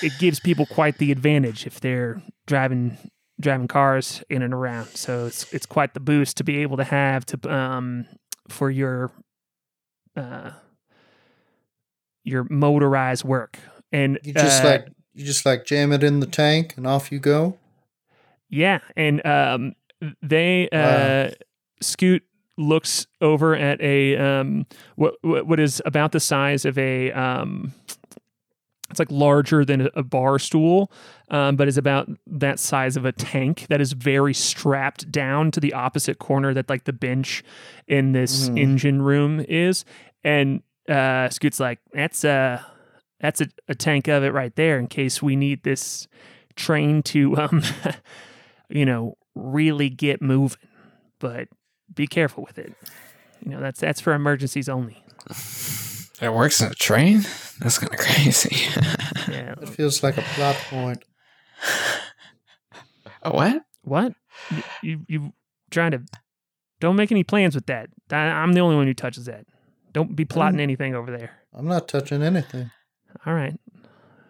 it 0.03 0.13
gives 0.19 0.41
people 0.41 0.67
quite 0.67 0.99
the 0.99 1.13
advantage 1.13 1.67
if 1.67 1.81
they're 1.81 2.23
driving 2.47 2.97
driving 3.43 3.69
cars 3.69 4.25
in 4.31 4.41
and 4.43 4.55
around. 4.55 4.89
So 4.89 5.27
it's 5.27 5.53
it's 5.53 5.67
quite 5.67 5.95
the 5.95 6.01
boost 6.01 6.39
to 6.39 6.45
be 6.45 6.59
able 6.59 6.79
to 6.79 6.85
have 6.85 7.27
to 7.27 7.55
um 7.55 8.07
for 8.49 8.71
your 8.71 9.11
uh 10.17 10.53
your 12.25 12.47
motorized 12.49 13.25
work. 13.25 13.59
And 13.93 14.19
you 14.23 14.33
just 14.33 14.65
uh, 14.65 14.69
like 14.69 14.89
you 15.13 15.25
just 15.25 15.45
like 15.45 15.65
jam 15.67 15.93
it 15.93 16.03
in 16.03 16.21
the 16.21 16.27
tank 16.27 16.75
and 16.77 16.87
off 16.87 17.13
you 17.13 17.19
go. 17.19 17.59
yeah, 18.49 18.79
and 18.97 19.25
um 19.27 19.75
they 20.23 20.69
uh 20.71 20.79
Wow. 20.79 21.31
Scoot 21.81 22.23
looks 22.59 23.07
over 23.21 23.57
at 23.57 23.81
a 23.81 24.17
um 24.17 24.67
what 24.97 25.15
what 25.23 25.47
what 25.47 25.59
is 25.61 25.83
about 25.85 26.13
the 26.13 26.21
size 26.21 26.65
of 26.65 26.79
a 26.79 27.11
um 27.13 27.73
it's 28.93 29.01
like 29.01 29.11
larger 29.11 29.65
than 29.65 29.89
a- 29.95 30.03
bar 30.05 30.39
stool, 30.39 30.93
um, 31.31 31.57
but 31.57 31.67
is 31.67 31.77
about 31.77 32.09
that 32.29 32.61
size 32.61 32.97
of 32.97 33.05
a 33.05 33.11
tank 33.13 33.67
that 33.69 33.81
is 33.81 33.93
very 33.95 34.33
strapped 34.33 35.11
down 35.11 35.51
to 35.51 35.59
the 35.59 35.73
opposite 35.73 36.21
corner 36.21 36.55
that 36.55 36.69
like 36.71 36.85
the 36.85 36.93
bench 36.93 37.43
in 37.89 38.13
this 38.13 38.49
Mhm. 38.49 38.59
engine 38.61 39.03
room 39.03 39.41
is. 39.49 39.85
And 40.23 40.63
uh, 40.89 41.29
Scoot's 41.31 41.59
like, 41.59 41.81
that's 41.93 42.23
a 42.23 42.65
that's 43.21 43.41
a, 43.41 43.47
a 43.69 43.75
tank 43.75 44.07
of 44.09 44.23
it 44.25 44.33
right 44.33 44.55
there 44.57 44.79
in 44.79 44.87
case 44.89 45.21
we 45.23 45.35
need 45.37 45.63
this 45.65 46.07
train 46.57 47.03
to 47.05 47.37
um, 47.39 47.63
you 48.69 48.85
know, 48.85 49.17
really 49.35 49.89
get 49.89 50.21
moving. 50.23 50.59
But 51.19 51.49
be 51.95 52.07
careful 52.07 52.43
with 52.45 52.59
it. 52.59 52.75
You 53.45 53.51
know, 53.53 53.61
that's 53.61 53.81
that's 53.81 54.01
for 54.01 54.13
emergencies 54.13 54.69
only. 54.69 55.03
It 56.23 56.33
works 56.33 56.61
in 56.61 56.71
a 56.71 56.75
train? 56.75 57.23
That's 57.61 57.79
kind 57.79 57.93
of 57.93 57.99
crazy. 57.99 58.57
Yeah. 59.31 59.55
It 59.61 59.69
feels 59.69 60.03
like 60.03 60.17
a 60.17 60.23
plot 60.23 60.57
point. 60.71 61.05
a 63.23 63.31
what? 63.31 63.63
What? 63.83 64.15
You, 64.51 64.63
you 64.83 65.01
you 65.09 65.33
trying 65.71 65.91
to 65.93 66.03
don't 66.81 66.97
make 66.97 67.11
any 67.13 67.25
plans 67.25 67.55
with 67.55 67.67
that. 67.67 67.89
I, 68.11 68.17
I'm 68.17 68.53
the 68.53 68.61
only 68.61 68.77
one 68.77 68.87
who 68.87 68.95
touches 68.95 69.27
that. 69.27 69.47
Don't 69.93 70.15
be 70.17 70.25
plotting 70.25 70.59
Mm. 70.59 70.63
anything 70.63 70.95
over 70.95 71.17
there. 71.17 71.31
I'm 71.53 71.67
not 71.67 71.89
touching 71.89 72.23
anything. 72.23 72.71
All 73.27 73.35
right. 73.35 73.59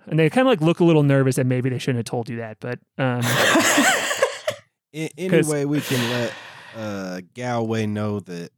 And 0.07 0.18
they 0.18 0.28
kind 0.31 0.46
of 0.46 0.50
like 0.50 0.61
look 0.61 0.81
a 0.81 0.85
little 0.85 1.05
nervous 1.05 1.37
that 1.37 1.46
maybe 1.46 1.70
they 1.70 1.78
shouldn't 1.78 1.98
have 1.98 2.11
told 2.11 2.28
you 2.28 2.38
that, 2.38 2.57
but 2.61 2.78
um, 2.98 3.20
I, 3.24 4.09
'Cause- 4.94 5.11
anyway, 5.52 5.64
we 5.64 5.81
can 5.81 6.11
let 6.11 6.33
uh, 6.76 7.20
Galway 7.35 7.87
know 7.87 8.18
that 8.20 8.50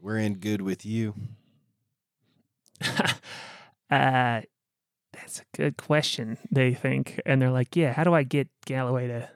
we're 0.00 0.18
in 0.18 0.34
good 0.34 0.60
with 0.60 0.84
you. 0.84 1.14
uh, 3.90 4.40
that's 5.12 5.40
a 5.40 5.56
good 5.56 5.76
question. 5.76 6.38
They 6.50 6.74
think, 6.74 7.20
and 7.26 7.40
they're 7.40 7.50
like, 7.50 7.76
"Yeah, 7.76 7.92
how 7.92 8.04
do 8.04 8.14
I 8.14 8.22
get 8.22 8.48
Galloway 8.64 9.08
to?" 9.08 9.30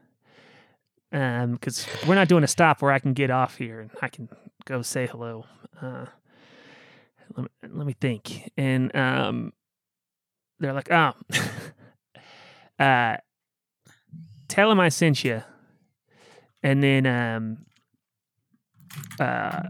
Um, 1.13 1.53
because 1.53 1.87
we're 2.07 2.15
not 2.15 2.29
doing 2.29 2.45
a 2.45 2.49
stop 2.49 2.83
where 2.83 2.93
I 2.93 2.99
can 2.99 3.13
get 3.13 3.31
off 3.31 3.57
here 3.57 3.81
and 3.81 3.91
I 4.03 4.09
can 4.09 4.29
go 4.65 4.83
say 4.83 5.07
hello. 5.07 5.47
Uh, 5.81 6.07
let 7.37 7.45
me, 7.45 7.49
let 7.71 7.87
me 7.87 7.95
think. 8.01 8.51
And 8.57 8.95
um, 8.97 9.53
they're 10.59 10.73
like, 10.73 10.91
"Oh, 10.91 11.13
uh, 12.79 13.17
tell 14.49 14.71
him 14.71 14.81
I 14.81 14.89
sent 14.89 15.25
you." 15.25 15.43
And 16.63 16.83
then 16.83 17.07
um, 17.07 17.67
uh, 19.21 19.63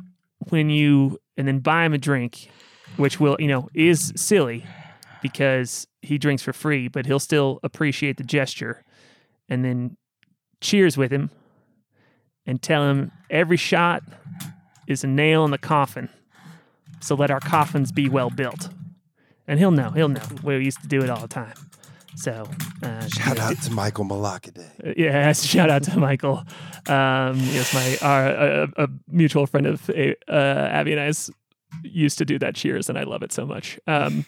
when 0.48 0.70
you 0.70 1.18
and 1.36 1.46
then 1.46 1.58
buy 1.58 1.84
him 1.84 1.92
a 1.92 1.98
drink 1.98 2.48
which 2.96 3.18
will 3.20 3.36
you 3.38 3.48
know 3.48 3.68
is 3.74 4.12
silly 4.16 4.64
because 5.22 5.86
he 6.02 6.18
drinks 6.18 6.42
for 6.42 6.52
free 6.52 6.88
but 6.88 7.06
he'll 7.06 7.18
still 7.20 7.58
appreciate 7.62 8.16
the 8.16 8.24
gesture 8.24 8.84
and 9.48 9.64
then 9.64 9.96
cheers 10.60 10.96
with 10.96 11.10
him 11.12 11.30
and 12.46 12.62
tell 12.62 12.88
him 12.88 13.10
every 13.30 13.56
shot 13.56 14.02
is 14.86 15.02
a 15.02 15.06
nail 15.06 15.44
in 15.44 15.50
the 15.50 15.58
coffin. 15.58 16.08
So 17.00 17.14
let 17.16 17.30
our 17.30 17.40
coffins 17.40 17.90
be 17.92 18.08
well 18.08 18.30
built. 18.30 18.68
And 19.48 19.58
he'll 19.58 19.70
know 19.72 19.90
he'll 19.90 20.08
know. 20.08 20.22
We 20.42 20.56
used 20.64 20.80
to 20.82 20.88
do 20.88 21.02
it 21.02 21.10
all 21.10 21.20
the 21.20 21.28
time. 21.28 21.54
So 22.16 22.48
uh, 22.82 23.06
Shout 23.08 23.38
out 23.38 23.60
to 23.62 23.72
Michael 23.72 24.04
Malakade. 24.04 24.58
uh, 24.86 24.92
Yeah, 24.96 25.32
shout 25.34 25.70
out 25.70 25.82
to 25.84 25.98
Michael. 25.98 26.38
Um, 26.86 27.36
yes, 27.52 27.74
my 27.74 27.98
our 28.08 28.26
a, 28.28 28.68
a 28.84 28.88
mutual 29.08 29.46
friend 29.46 29.66
of 29.66 29.90
uh, 29.90 30.70
Avi 30.72 30.92
and 30.92 31.00
I's 31.00 31.30
used 31.82 32.18
to 32.18 32.24
do 32.24 32.38
that 32.38 32.54
cheers, 32.54 32.88
and 32.88 32.98
I 32.98 33.04
love 33.04 33.22
it 33.22 33.32
so 33.32 33.46
much. 33.46 33.78
Um, 33.86 34.24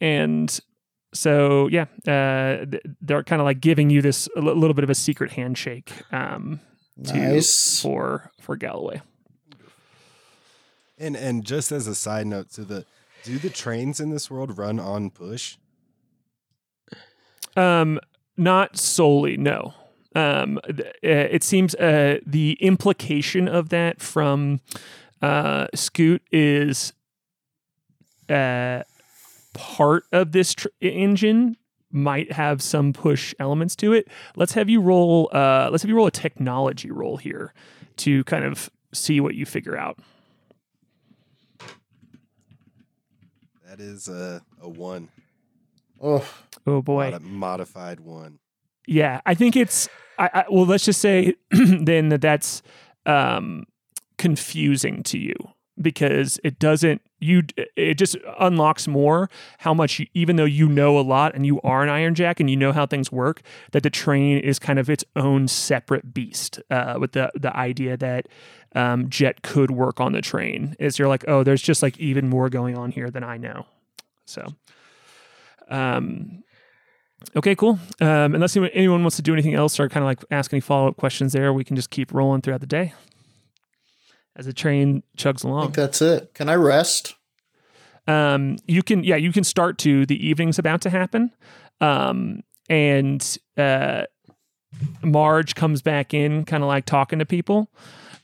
and 0.00 0.60
so 1.14 1.68
yeah, 1.68 1.86
uh, 2.06 2.64
they're 3.00 3.22
kind 3.22 3.40
of 3.40 3.44
like 3.44 3.60
giving 3.60 3.90
you 3.90 4.02
this 4.02 4.28
a 4.36 4.40
little 4.40 4.74
bit 4.74 4.84
of 4.84 4.90
a 4.90 4.94
secret 4.94 5.32
handshake 5.32 5.92
um, 6.12 6.60
to, 7.04 7.42
for 7.80 8.30
for 8.40 8.56
Galloway. 8.56 9.00
And 10.98 11.16
and 11.16 11.44
just 11.44 11.72
as 11.72 11.86
a 11.86 11.94
side 11.94 12.26
note 12.26 12.50
to 12.52 12.64
the 12.64 12.86
do 13.22 13.38
the 13.38 13.50
trains 13.50 14.00
in 14.00 14.10
this 14.10 14.30
world 14.30 14.58
run 14.58 14.80
on 14.80 15.10
push? 15.10 15.56
Um, 17.56 18.00
not 18.36 18.76
solely, 18.76 19.36
no. 19.36 19.74
Um, 20.14 20.60
th- 20.66 20.88
uh, 21.04 21.28
it 21.30 21.42
seems 21.42 21.74
uh, 21.76 22.18
the 22.26 22.58
implication 22.60 23.48
of 23.48 23.68
that 23.70 24.00
from 24.00 24.60
uh, 25.22 25.68
Scoot 25.74 26.22
is 26.30 26.92
uh, 28.28 28.82
part 29.54 30.04
of 30.12 30.32
this 30.32 30.54
tr- 30.54 30.68
engine 30.80 31.56
might 31.90 32.32
have 32.32 32.62
some 32.62 32.92
push 32.92 33.34
elements 33.38 33.76
to 33.76 33.92
it. 33.92 34.08
Let's 34.36 34.52
have 34.54 34.68
you 34.68 34.80
roll. 34.80 35.30
Uh, 35.32 35.68
let's 35.70 35.82
have 35.82 35.88
you 35.88 35.96
roll 35.96 36.06
a 36.06 36.10
technology 36.10 36.90
roll 36.90 37.16
here 37.18 37.52
to 37.98 38.24
kind 38.24 38.44
of 38.44 38.70
see 38.92 39.20
what 39.20 39.34
you 39.34 39.46
figure 39.46 39.76
out. 39.76 39.98
That 43.66 43.80
is 43.80 44.08
a, 44.08 44.42
a 44.60 44.68
one. 44.68 45.08
Oh, 46.00 46.26
Oh 46.66 46.82
boy. 46.82 47.10
Modi- 47.10 47.24
modified 47.24 48.00
one. 48.00 48.38
Yeah, 48.86 49.20
I 49.24 49.34
think 49.34 49.56
it's. 49.56 49.88
I, 50.18 50.30
I 50.32 50.44
well, 50.50 50.66
let's 50.66 50.84
just 50.84 51.00
say 51.00 51.34
then 51.50 52.08
that 52.10 52.20
that's 52.20 52.62
um, 53.06 53.64
confusing 54.22 55.02
to 55.02 55.18
you 55.18 55.34
because 55.80 56.38
it 56.44 56.60
doesn't. 56.60 57.02
You 57.18 57.42
it 57.76 57.94
just 57.94 58.16
unlocks 58.38 58.86
more 58.86 59.28
how 59.58 59.74
much 59.74 59.98
you, 59.98 60.06
even 60.14 60.36
though 60.36 60.44
you 60.44 60.68
know 60.68 60.96
a 60.96 61.02
lot 61.02 61.34
and 61.34 61.44
you 61.44 61.60
are 61.62 61.82
an 61.82 61.88
Iron 61.88 62.14
Jack 62.14 62.38
and 62.38 62.48
you 62.48 62.56
know 62.56 62.70
how 62.70 62.86
things 62.86 63.10
work, 63.10 63.42
that 63.72 63.82
the 63.82 63.90
train 63.90 64.38
is 64.38 64.60
kind 64.60 64.78
of 64.78 64.88
its 64.88 65.04
own 65.16 65.48
separate 65.48 66.14
beast. 66.14 66.60
Uh, 66.70 66.98
with 67.00 67.12
the 67.12 67.32
the 67.34 67.54
idea 67.56 67.96
that 67.96 68.28
um, 68.76 69.08
Jet 69.08 69.42
could 69.42 69.72
work 69.72 70.00
on 70.00 70.12
the 70.12 70.22
train 70.22 70.76
is 70.78 71.00
you're 71.00 71.08
like, 71.08 71.24
oh, 71.26 71.42
there's 71.42 71.62
just 71.62 71.82
like 71.82 71.98
even 71.98 72.28
more 72.28 72.48
going 72.48 72.78
on 72.78 72.92
here 72.92 73.10
than 73.10 73.24
I 73.24 73.38
know. 73.38 73.66
So. 74.24 74.54
Um, 75.68 76.44
Okay, 77.36 77.54
cool. 77.54 77.78
Um, 78.00 78.34
unless 78.34 78.56
anyone, 78.56 78.72
anyone 78.74 79.00
wants 79.02 79.14
to 79.14 79.22
do 79.22 79.32
anything 79.32 79.54
else 79.54 79.78
or 79.78 79.88
kind 79.88 80.02
of 80.02 80.06
like 80.08 80.24
ask 80.32 80.52
any 80.52 80.60
follow 80.60 80.88
up 80.88 80.96
questions 80.96 81.32
there, 81.32 81.52
we 81.52 81.62
can 81.62 81.76
just 81.76 81.88
keep 81.88 82.12
rolling 82.12 82.40
throughout 82.40 82.60
the 82.60 82.66
day 82.66 82.94
as 84.36 84.46
the 84.46 84.52
train 84.52 85.02
chugs 85.16 85.44
along. 85.44 85.60
I 85.60 85.62
think 85.64 85.74
that's 85.76 86.02
it. 86.02 86.34
Can 86.34 86.48
I 86.48 86.54
rest? 86.54 87.14
um, 88.06 88.56
you 88.66 88.82
can 88.82 89.04
yeah 89.04 89.16
you 89.16 89.32
can 89.32 89.44
start 89.44 89.78
to 89.78 90.06
the 90.06 90.26
evening's 90.26 90.58
about 90.58 90.80
to 90.82 90.90
happen, 90.90 91.30
um, 91.80 92.42
and 92.68 93.38
uh, 93.56 94.04
Marge 95.02 95.54
comes 95.54 95.82
back 95.82 96.12
in, 96.14 96.44
kind 96.44 96.62
of 96.62 96.68
like 96.68 96.84
talking 96.84 97.18
to 97.18 97.26
people, 97.26 97.70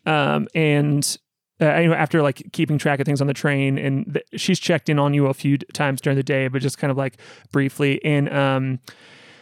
um, 0.07 0.49
and. 0.55 1.19
Uh, 1.61 1.77
you 1.81 1.89
know, 1.89 1.95
after 1.95 2.23
like 2.23 2.41
keeping 2.53 2.79
track 2.79 3.01
of 3.01 3.05
things 3.05 3.21
on 3.21 3.27
the 3.27 3.35
train, 3.35 3.79
and 3.79 4.15
th- 4.15 4.41
she's 4.41 4.61
checked 4.61 4.89
in 4.89 4.97
on 4.97 5.13
you 5.13 5.27
a 5.27 5.35
few 5.35 5.59
times 5.59 6.01
during 6.01 6.17
the 6.17 6.23
day, 6.23 6.47
but 6.47 6.63
just 6.63 6.79
kind 6.79 6.89
of 6.89 6.97
like 6.97 7.19
briefly. 7.51 8.01
And 8.05 8.33
um, 8.33 8.79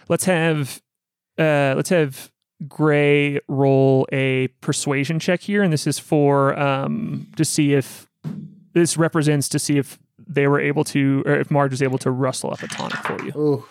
let's 0.09 0.25
have 0.25 0.81
uh, 1.39 1.75
let's 1.77 1.91
have 1.91 2.33
Gray 2.69 3.40
roll 3.49 4.07
a 4.12 4.49
persuasion 4.61 5.19
check 5.19 5.40
here, 5.40 5.62
and 5.62 5.73
this 5.73 5.87
is 5.87 5.99
for 5.99 6.59
um, 6.59 7.29
to 7.37 7.45
see 7.45 7.75
if 7.75 8.07
this 8.73 8.97
represents 8.97 9.49
to 9.51 9.59
see 9.59 9.79
if 9.79 9.99
they 10.27 10.49
were 10.49 10.61
able 10.61 10.85
to, 10.85 11.23
or 11.27 11.35
if 11.35 11.51
Marge 11.51 11.71
was 11.71 11.83
able 11.83 11.99
to 11.99 12.11
rustle 12.11 12.53
up 12.53 12.62
a 12.62 12.69
tonic 12.69 12.99
for 12.99 13.23
you. 13.23 13.33
Oh, 13.35 13.69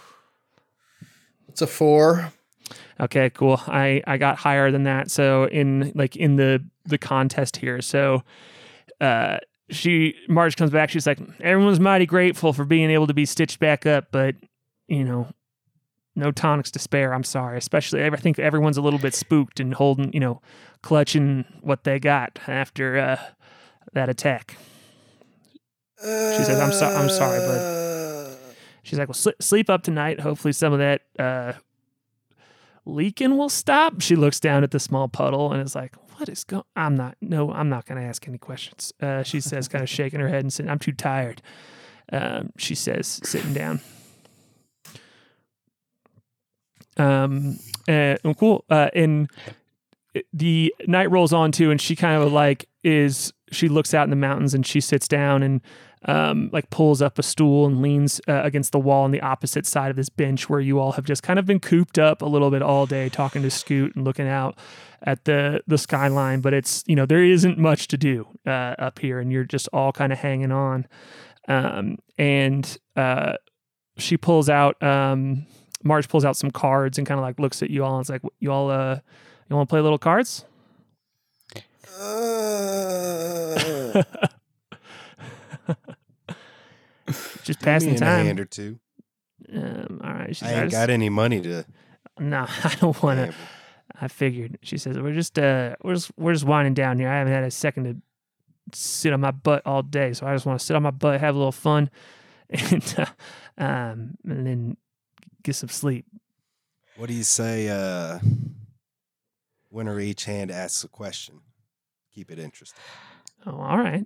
it's 1.50 1.62
a 1.62 1.68
four. 1.68 2.32
Okay, 3.00 3.30
cool. 3.32 3.60
I 3.68 4.02
I 4.08 4.18
got 4.18 4.38
higher 4.38 4.72
than 4.72 4.84
that. 4.84 5.12
So 5.12 5.46
in 5.46 5.92
like 5.96 6.16
in 6.16 6.36
the 6.36 6.64
the 6.86 6.98
contest 6.98 7.58
here, 7.58 7.82
so 7.82 8.24
uh 9.02 9.38
she 9.70 10.16
Marge 10.30 10.56
comes 10.56 10.72
back. 10.72 10.92
She's 10.92 11.08
like, 11.08 11.20
everyone's 11.40 11.80
mighty 11.80 12.06
grateful 12.06 12.54
for 12.54 12.66
being 12.66 12.92
able 12.92 13.08
to 13.08 13.14
be 13.14 13.26
stitched 13.26 13.60
back 13.60 13.86
up, 13.86 14.10
but 14.12 14.36
you 14.88 15.04
know, 15.04 15.28
no 16.16 16.32
tonics 16.32 16.72
to 16.72 16.80
spare. 16.80 17.14
I'm 17.14 17.24
sorry. 17.24 17.58
Especially, 17.58 18.04
I 18.06 18.10
think 18.16 18.40
everyone's 18.40 18.78
a 18.78 18.82
little 18.82 19.00
bit 19.00 19.14
spooked 19.14 19.60
and 19.60 19.74
holding, 19.74 20.14
you 20.14 20.20
know, 20.20 20.42
clutching 20.82 21.46
what 21.62 21.84
they 21.84 22.00
got 22.00 22.40
after 22.48 22.98
uh, 22.98 23.20
that 23.94 24.10
attack. 24.10 24.58
She 26.02 26.08
says, 26.44 26.60
"I'm 26.60 26.72
so- 26.74 26.88
I'm 26.88 27.10
sorry, 27.10 27.40
but 27.40 28.38
She's 28.84 29.00
like, 29.00 29.08
"Well, 29.08 29.16
sl- 29.16 29.30
sleep 29.42 29.70
up 29.70 29.82
tonight. 29.82 30.20
Hopefully, 30.20 30.52
some 30.54 30.72
of 30.72 30.78
that 30.80 31.02
uh, 31.18 31.54
leaking 32.86 33.38
will 33.38 33.50
stop." 33.50 34.02
She 34.02 34.16
looks 34.16 34.40
down 34.40 34.64
at 34.64 34.72
the 34.72 34.80
small 34.80 35.08
puddle 35.08 35.52
and 35.52 35.62
is 35.62 35.74
like, 35.76 35.96
"What 36.18 36.30
is 36.30 36.44
going? 36.44 36.64
I'm 36.76 36.96
not. 36.96 37.16
No, 37.22 37.52
I'm 37.52 37.70
not 37.70 37.86
going 37.86 38.00
to 38.00 38.08
ask 38.08 38.28
any 38.28 38.38
questions." 38.38 38.94
Uh, 39.02 39.24
she 39.24 39.40
says, 39.42 39.68
kind 39.68 39.82
of 39.84 39.90
shaking 39.90 40.20
her 40.20 40.28
head 40.28 40.42
and 40.44 40.54
saying, 40.54 40.70
"I'm 40.70 40.80
too 40.80 40.92
tired." 40.92 41.42
Um, 42.12 42.52
she 42.58 42.76
says, 42.76 43.20
sitting 43.24 43.54
down. 43.54 43.80
Um, 46.98 47.60
uh, 47.88 48.16
oh, 48.24 48.34
cool. 48.34 48.66
Uh, 48.70 48.90
and 48.94 49.30
the 50.34 50.74
night 50.88 51.12
rolls 51.12 51.34
on 51.34 51.52
too, 51.52 51.72
and 51.72 51.80
she 51.80 51.96
kind 51.96 52.22
of 52.22 52.32
like 52.32 52.68
is 52.84 53.34
she 53.52 53.68
looks 53.68 53.94
out 53.94 54.04
in 54.04 54.10
the 54.10 54.16
mountains 54.16 54.54
and 54.54 54.66
she 54.66 54.80
sits 54.80 55.08
down 55.08 55.44
and 55.44 55.62
um, 56.08 56.50
like 56.54 56.70
pulls 56.70 57.02
up 57.02 57.18
a 57.18 57.24
stool 57.24 57.66
and 57.66 57.82
leans 57.82 58.22
uh, 58.28 58.42
against 58.44 58.72
the 58.72 58.80
wall 58.80 59.04
on 59.04 59.12
the 59.12 59.22
opposite 59.22 59.66
side 59.66 59.90
of 59.90 59.96
this 59.96 60.10
bench 60.10 60.50
where 60.50 60.60
you 60.60 60.80
all 60.80 60.94
have 60.94 61.06
just 61.06 61.24
kind 61.24 61.40
of 61.40 61.46
been 61.46 61.60
cooped 61.60 61.98
up 61.98 62.22
a 62.22 62.26
little 62.26 62.52
bit 62.52 62.62
all 62.62 62.86
day 62.86 63.10
talking 63.10 63.42
to 63.42 63.50
Scoot 63.50 63.96
and 63.96 64.06
looking 64.06 64.28
out 64.28 64.58
at 65.02 65.26
the 65.26 65.62
the 65.68 65.78
skyline. 65.78 66.42
But 66.42 66.54
it's 66.54 66.84
you 66.88 66.96
know 66.96 67.06
there 67.06 67.24
isn't 67.24 67.58
much 67.58 67.88
to 67.90 67.98
do 67.98 68.28
uh, 68.46 68.76
up 68.78 69.00
here, 69.00 69.20
and 69.20 69.32
you're 69.32 69.44
just 69.44 69.68
all 69.74 69.92
kind 69.92 70.14
of 70.14 70.20
hanging 70.20 70.52
on. 70.52 70.88
Um, 71.48 71.98
and 72.18 72.78
uh, 72.96 73.34
she 73.98 74.18
pulls 74.18 74.50
out 74.50 74.82
um, 74.82 75.46
Marge 75.86 76.10
pulls 76.10 76.26
out 76.26 76.36
some 76.36 76.52
cards 76.52 76.98
and 76.98 77.08
kind 77.08 77.20
of 77.20 77.24
like 77.24 77.40
looks 77.40 77.62
at 77.62 77.70
you 77.70 77.86
all 77.86 77.96
and 77.96 78.04
is 78.04 78.10
like, 78.10 78.24
"You 78.40 78.52
all, 78.52 78.70
uh, 78.72 79.00
you 79.50 79.56
want 79.56 79.70
to 79.70 79.72
play 79.72 79.80
little 79.80 80.00
cards?" 80.00 80.44
Just 87.44 87.62
passing 87.62 87.92
me 87.92 87.98
in 87.98 88.04
a 88.04 88.06
time. 88.06 88.26
hand 88.26 88.40
or 88.40 88.46
two. 88.46 88.80
Um, 89.54 90.02
all 90.04 90.14
right. 90.14 90.36
She 90.36 90.46
I 90.46 90.64
ain't 90.64 90.72
got 90.72 90.90
any 90.90 91.10
money 91.10 91.40
to. 91.42 91.64
No, 92.20 92.48
I 92.64 92.76
don't 92.80 93.02
want 93.04 93.20
to. 93.32 93.36
I 94.02 94.08
figured. 94.08 94.58
She 94.64 94.78
says, 94.78 95.00
"We're 95.00 95.14
just, 95.14 95.38
uh, 95.38 95.76
we're 95.84 95.94
just, 95.94 96.12
we're 96.18 96.34
just 96.34 96.46
winding 96.46 96.74
down 96.74 96.98
here. 96.98 97.08
I 97.08 97.20
haven't 97.20 97.34
had 97.34 97.44
a 97.44 97.52
second 97.52 97.84
to 97.86 98.78
sit 98.78 99.14
on 99.14 99.22
my 99.22 99.32
butt 99.32 99.62
all 99.66 99.84
day, 99.84 100.14
so 100.14 100.26
I 100.26 100.34
just 100.34 100.46
want 100.46 100.60
to 100.60 100.66
sit 100.66 100.76
on 100.76 100.82
my 100.84 100.92
butt, 100.92 101.22
have 101.22 101.36
a 101.36 101.38
little 101.38 101.52
fun, 101.52 101.90
and, 102.50 102.96
uh, 102.98 103.06
um, 103.64 104.18
and 104.26 104.48
then 104.48 104.78
get 105.46 105.56
some 105.56 105.70
sleep." 105.70 106.06
What 106.98 107.08
do 107.08 107.14
you 107.14 107.24
say? 107.24 107.70
Uh, 107.70 108.20
winner 109.70 110.00
each 110.00 110.26
hand 110.26 110.52
asks 110.52 110.84
a 110.84 110.88
question. 110.88 111.42
Keep 112.14 112.32
it 112.32 112.40
interesting. 112.40 112.80
Oh, 113.46 113.60
all 113.60 113.78
right. 113.78 114.06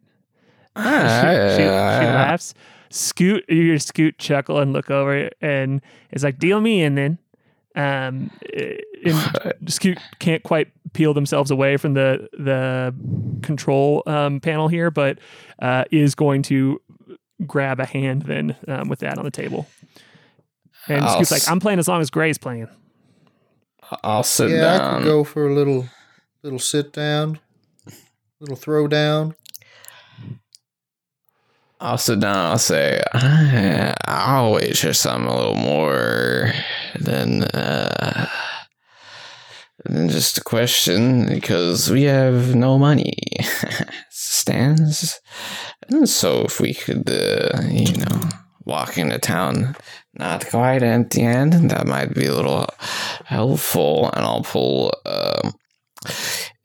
Ah, 0.75 1.21
she, 1.51 1.57
she, 1.57 1.61
she 1.61 1.65
laughs. 1.67 2.53
Scoot, 2.89 3.45
you 3.47 3.61
hear 3.61 3.79
Scoot 3.79 4.17
chuckle 4.17 4.59
and 4.59 4.73
look 4.73 4.89
over 4.89 5.29
and 5.41 5.81
it's 6.09 6.23
like, 6.23 6.39
deal 6.39 6.59
me 6.59 6.81
in 6.81 6.95
then. 6.95 7.19
Um, 7.75 8.31
eh, 8.51 8.77
and 9.05 9.53
Scoot 9.71 9.99
can't 10.17 10.41
quite 10.43 10.71
peel 10.93 11.13
themselves 11.13 11.51
away 11.51 11.77
from 11.77 11.93
the 11.93 12.27
the 12.33 12.93
control 13.43 14.01
um, 14.07 14.39
panel 14.39 14.67
here, 14.67 14.89
but 14.89 15.19
uh, 15.61 15.85
is 15.91 16.15
going 16.15 16.41
to 16.43 16.81
grab 17.45 17.79
a 17.79 17.85
hand 17.85 18.23
then 18.23 18.55
um, 18.67 18.89
with 18.89 18.99
that 18.99 19.17
on 19.17 19.23
the 19.23 19.31
table. 19.31 19.67
And 20.89 21.05
I'll 21.05 21.13
Scoot's 21.15 21.31
like, 21.31 21.41
s- 21.41 21.47
I'm 21.49 21.59
playing 21.59 21.79
as 21.79 21.87
long 21.87 22.01
as 22.01 22.09
Gray's 22.09 22.37
playing. 22.37 22.67
I'll 24.03 24.23
sit 24.23 24.49
yeah, 24.51 24.57
I 24.75 24.77
down. 24.77 24.97
could 25.01 25.05
go 25.07 25.23
for 25.23 25.47
a 25.47 25.53
little, 25.53 25.87
little 26.43 26.59
sit 26.59 26.93
down, 26.93 27.39
little 28.39 28.55
throw 28.55 28.87
down. 28.87 29.35
I'll 31.81 31.97
sit 31.97 32.19
down. 32.19 32.35
I'll 32.35 32.57
say, 32.57 33.01
"I- 33.13 33.93
I'll 34.05 34.51
wager 34.53 34.93
some 34.93 35.25
a 35.27 35.35
little 35.37 35.55
more 35.55 36.51
than 36.99 37.43
uh, 37.43 38.27
than 39.85 40.09
just 40.09 40.37
a 40.39 40.41
question 40.43 41.27
because 41.29 41.89
we 41.89 42.03
have 42.03 42.53
no 42.53 42.77
money. 42.77 43.13
Stands, 44.09 45.19
and 45.87 46.07
so 46.09 46.41
if 46.41 46.59
we 46.59 46.73
could, 46.73 47.09
uh, 47.09 47.61
you 47.69 47.95
know, 47.97 48.29
walk 48.65 48.97
into 48.97 49.17
town 49.17 49.75
not 50.17 50.47
quite 50.49 50.83
empty-handed, 50.83 51.69
that 51.69 51.87
might 51.87 52.13
be 52.13 52.25
a 52.25 52.33
little 52.33 52.67
helpful. 53.25 54.09
And 54.13 54.25
I'll 54.25 54.43
pull. 54.43 54.93
Um, 55.05 55.53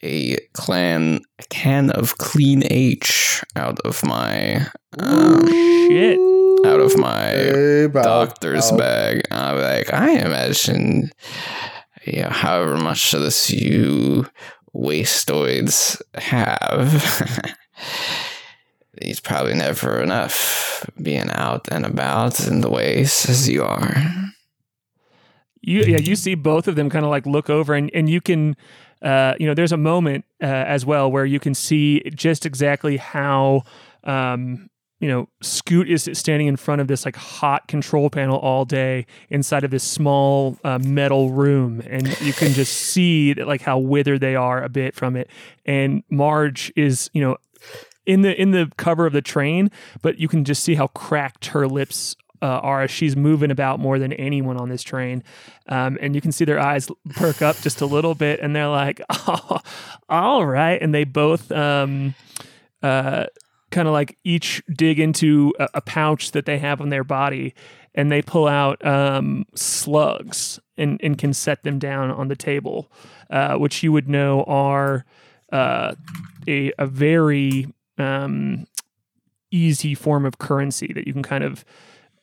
a 0.03 0.37
clan 0.53 1.21
a 1.39 1.43
can 1.45 1.91
of 1.91 2.19
clean 2.19 2.63
H 2.71 3.43
out 3.57 3.79
of 3.81 4.05
my 4.05 4.67
um, 4.99 5.47
Shit. 5.49 6.19
out 6.67 6.79
of 6.81 6.97
my 6.99 7.31
Hey, 7.31 7.89
doctor's 7.89 8.71
bow. 8.71 8.77
bag. 8.77 9.23
I'm 9.31 9.59
like, 9.61 9.93
I 9.93 10.11
imagine, 10.13 11.11
yeah, 12.07 12.31
however 12.33 12.77
much 12.77 13.15
of 13.15 13.23
this 13.23 13.51
you 13.51 14.27
wastoids 14.75 16.01
have. 16.15 17.55
It's 19.05 19.21
probably 19.21 19.55
never 19.55 20.03
enough 20.03 20.89
being 21.01 21.31
out 21.31 21.69
and 21.71 21.87
about 21.87 22.47
in 22.47 22.61
the 22.61 22.71
ways 22.71 23.29
as 23.29 23.49
you 23.49 23.63
are. 23.63 23.95
you 25.63 25.81
yeah 25.83 25.99
you 25.99 26.17
see 26.17 26.35
both 26.35 26.69
of 26.69 26.77
them 26.77 26.91
kind 26.91 27.05
of 27.05 27.11
like 27.11 27.27
look 27.27 27.49
over 27.49 27.75
and 27.75 27.91
and 27.95 28.09
you 28.09 28.21
can 28.21 28.57
uh 29.03 29.35
you 29.39 29.47
know 29.47 29.55
there's 29.55 29.73
a 29.73 29.77
moment 29.77 30.25
uh, 30.43 30.47
as 30.47 30.85
well 30.85 31.11
where 31.11 31.25
you 31.25 31.41
can 31.41 31.55
see 31.55 32.03
just 32.15 32.45
exactly 32.45 32.97
how 32.99 33.63
um 34.05 34.69
you 35.01 35.09
know 35.09 35.29
scoot 35.43 35.89
is 35.91 36.09
standing 36.13 36.47
in 36.49 36.57
front 36.57 36.81
of 36.81 36.87
this 36.87 37.05
like 37.05 37.17
hot 37.17 37.67
control 37.67 38.11
panel 38.11 38.39
all 38.39 38.65
day 38.65 39.07
inside 39.31 39.65
of 39.65 39.71
this 39.71 39.85
small 39.85 40.59
uh, 40.65 40.79
metal 40.79 41.31
room 41.31 41.83
and 41.87 42.09
you 42.21 42.33
can 42.33 42.53
just 42.53 42.73
see 42.73 43.33
that, 43.33 43.47
like 43.47 43.63
how 43.63 43.79
withered 43.79 44.21
they 44.21 44.37
are 44.37 44.63
a 44.63 44.69
bit 44.69 44.95
from 44.95 45.17
it 45.17 45.29
and 45.65 46.03
marge 46.11 46.73
is 46.77 47.11
you 47.13 47.21
know 47.21 47.37
in 48.07 48.23
the 48.23 48.41
in 48.41 48.51
the 48.51 48.71
cover 48.77 49.07
of 49.07 49.13
the 49.13 49.23
train 49.23 49.71
but 50.03 50.19
you 50.19 50.29
can 50.29 50.45
just 50.45 50.63
see 50.63 50.75
how 50.75 50.87
cracked 50.89 51.47
her 51.47 51.67
lips 51.67 52.17
uh, 52.45 52.61
are 52.61 52.87
she's 52.87 53.17
moving 53.17 53.51
about 53.51 53.81
more 53.81 53.99
than 53.99 54.13
anyone 54.13 54.59
on 54.59 54.69
this 54.69 54.83
train. 54.83 55.25
Um, 55.67 55.97
and 56.03 56.15
you 56.15 56.21
can 56.21 56.31
see 56.31 56.45
their 56.45 56.61
eyes 56.61 56.91
perk 57.15 57.41
up 57.41 57.57
just 57.57 57.81
a 57.81 57.87
little 57.87 58.15
bit 58.15 58.39
and 58.41 58.55
they're 58.55 58.69
like, 58.69 59.01
oh, 59.11 59.61
all 60.11 60.45
right. 60.45 60.81
And 60.81 60.95
they 60.95 61.05
both 61.05 61.51
um, 61.51 62.15
uh, 62.83 63.27
kind 63.71 63.89
of 63.89 63.95
like 63.95 64.19
each 64.25 64.63
dig 64.71 65.01
into 65.01 65.55
a, 65.59 65.69
a 65.75 65.81
pouch 65.81 66.33
that 66.33 66.45
they 66.45 66.59
have 66.59 66.83
on 66.83 66.91
their 66.91 67.03
body 67.03 67.55
and 67.95 68.13
they 68.13 68.21
pull 68.21 68.47
out 68.47 68.85
um, 68.85 69.47
slugs 69.55 70.61
and, 70.77 71.01
and 71.03 71.17
can 71.17 71.33
set 71.33 71.63
them 71.63 71.79
down 71.79 72.11
on 72.11 72.29
the 72.29 72.37
table, 72.37 72.93
uh, 73.31 73.55
which 73.55 73.83
you 73.83 73.91
would 73.91 74.09
know 74.09 74.43
are 74.45 75.07
uh, 75.51 75.95
a, 76.47 76.73
a 76.79 76.87
very 76.87 77.73
um, 77.99 78.67
easy 79.51 79.95
form 79.95 80.25
of 80.25 80.39
currency 80.39 80.93
that 80.93 81.07
you 81.07 81.13
can 81.13 81.23
kind 81.23 81.45
of 81.45 81.65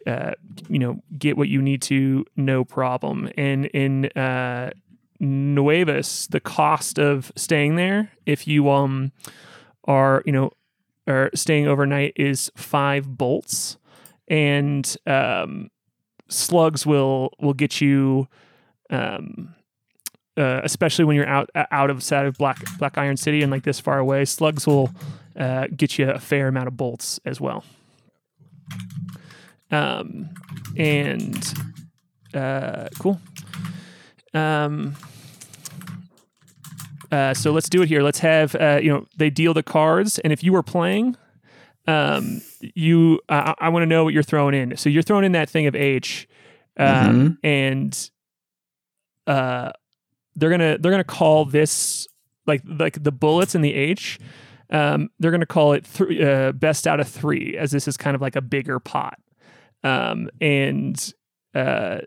uh, 0.07 0.31
you 0.67 0.79
know, 0.79 1.01
get 1.17 1.37
what 1.37 1.47
you 1.47 1.61
need 1.61 1.81
to, 1.83 2.25
no 2.35 2.63
problem. 2.63 3.29
And 3.37 3.67
in 3.67 4.05
uh, 4.07 4.71
Nuevas, 5.19 6.27
the 6.27 6.39
cost 6.39 6.97
of 6.97 7.31
staying 7.35 7.75
there, 7.75 8.11
if 8.25 8.47
you 8.47 8.69
um 8.69 9.11
are, 9.85 10.23
you 10.25 10.31
know, 10.31 10.51
or 11.07 11.29
staying 11.33 11.67
overnight 11.67 12.13
is 12.15 12.51
five 12.55 13.17
bolts, 13.17 13.77
and 14.27 14.95
um, 15.05 15.69
slugs 16.29 16.85
will 16.85 17.33
will 17.39 17.53
get 17.53 17.81
you, 17.81 18.27
um, 18.89 19.53
uh, 20.37 20.61
especially 20.63 21.05
when 21.05 21.15
you're 21.15 21.27
out 21.27 21.49
out 21.55 21.89
of 21.89 22.03
side 22.03 22.25
of 22.25 22.37
Black 22.37 22.59
Black 22.77 22.97
Iron 22.97 23.17
City 23.17 23.41
and 23.41 23.51
like 23.51 23.63
this 23.63 23.79
far 23.79 23.99
away. 23.99 24.25
Slugs 24.25 24.65
will 24.65 24.91
uh, 25.35 25.67
get 25.75 25.97
you 25.97 26.09
a 26.09 26.19
fair 26.19 26.47
amount 26.47 26.67
of 26.67 26.77
bolts 26.77 27.19
as 27.25 27.39
well. 27.39 27.63
Um, 29.71 30.29
and 30.77 31.53
uh, 32.33 32.89
cool. 32.99 33.19
Um, 34.33 34.95
uh, 37.11 37.33
so 37.33 37.51
let's 37.51 37.69
do 37.69 37.81
it 37.81 37.89
here. 37.89 38.01
Let's 38.01 38.19
have 38.19 38.55
uh, 38.55 38.79
you 38.81 38.89
know 38.89 39.05
they 39.17 39.29
deal 39.29 39.53
the 39.53 39.63
cards, 39.63 40.19
and 40.19 40.31
if 40.31 40.43
you 40.43 40.53
were 40.53 40.63
playing, 40.63 41.17
um, 41.87 42.41
you 42.61 43.19
I, 43.27 43.53
I 43.59 43.69
want 43.69 43.83
to 43.83 43.87
know 43.87 44.03
what 44.03 44.13
you're 44.13 44.23
throwing 44.23 44.55
in. 44.55 44.77
So 44.77 44.89
you're 44.89 45.03
throwing 45.03 45.25
in 45.25 45.33
that 45.33 45.49
thing 45.49 45.67
of 45.67 45.75
H, 45.75 46.27
um, 46.77 47.37
and 47.43 48.09
uh, 49.27 49.71
they're 50.35 50.49
gonna 50.49 50.77
they're 50.77 50.91
gonna 50.91 51.03
call 51.03 51.45
this 51.45 52.07
like 52.47 52.61
like 52.65 53.03
the 53.03 53.11
bullets 53.11 53.55
in 53.55 53.61
the 53.61 53.73
H. 53.73 54.19
Um, 54.71 55.09
they're 55.19 55.31
gonna 55.31 55.45
call 55.45 55.73
it 55.73 55.85
th- 55.85 56.21
uh, 56.21 56.51
best 56.53 56.87
out 56.87 56.99
of 56.99 57.07
three, 57.07 57.57
as 57.57 57.71
this 57.71 57.87
is 57.87 57.97
kind 57.97 58.15
of 58.15 58.21
like 58.21 58.35
a 58.35 58.41
bigger 58.41 58.79
pot. 58.79 59.19
Um, 59.83 60.29
and 60.39 61.13
uh, 61.53 61.99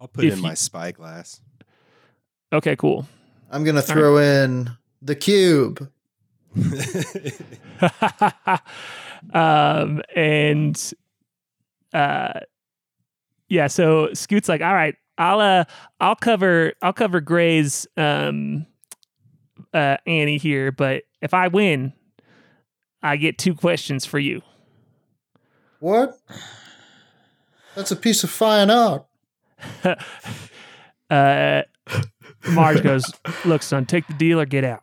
I'll 0.00 0.08
put 0.08 0.24
If 0.24 0.32
in 0.34 0.38
you- 0.38 0.42
my 0.42 0.54
spyglass. 0.54 1.40
okay, 2.52 2.76
cool. 2.76 3.06
I'm 3.50 3.64
gonna 3.64 3.80
throw 3.82 4.18
in 4.18 4.70
the 5.00 5.16
cube. 5.16 5.90
um, 9.32 10.02
and 10.14 10.92
uh, 11.92 12.40
yeah, 13.48 13.66
so 13.66 14.12
Scoot's 14.12 14.48
like, 14.48 14.60
all 14.60 14.74
right, 14.74 14.94
I'll 15.16 15.40
uh, 15.40 15.64
I'll 16.00 16.16
cover 16.16 16.72
I'll 16.82 16.92
cover 16.92 17.20
Gray's 17.20 17.86
um, 17.96 18.66
uh, 19.72 19.96
Annie 20.06 20.38
here, 20.38 20.72
but 20.72 21.04
if 21.20 21.34
I 21.34 21.48
win, 21.48 21.92
I 23.02 23.16
get 23.16 23.38
two 23.38 23.54
questions 23.54 24.04
for 24.04 24.18
you. 24.18 24.42
What? 25.80 26.18
That's 27.74 27.90
a 27.90 27.96
piece 27.96 28.24
of 28.24 28.30
fine 28.30 28.70
art. 28.70 29.06
uh, 31.10 31.62
Marge 32.48 32.82
goes, 32.82 33.12
look, 33.44 33.62
son, 33.62 33.86
take 33.86 34.06
the 34.06 34.14
deal 34.14 34.40
or 34.40 34.46
get 34.46 34.64
out, 34.64 34.82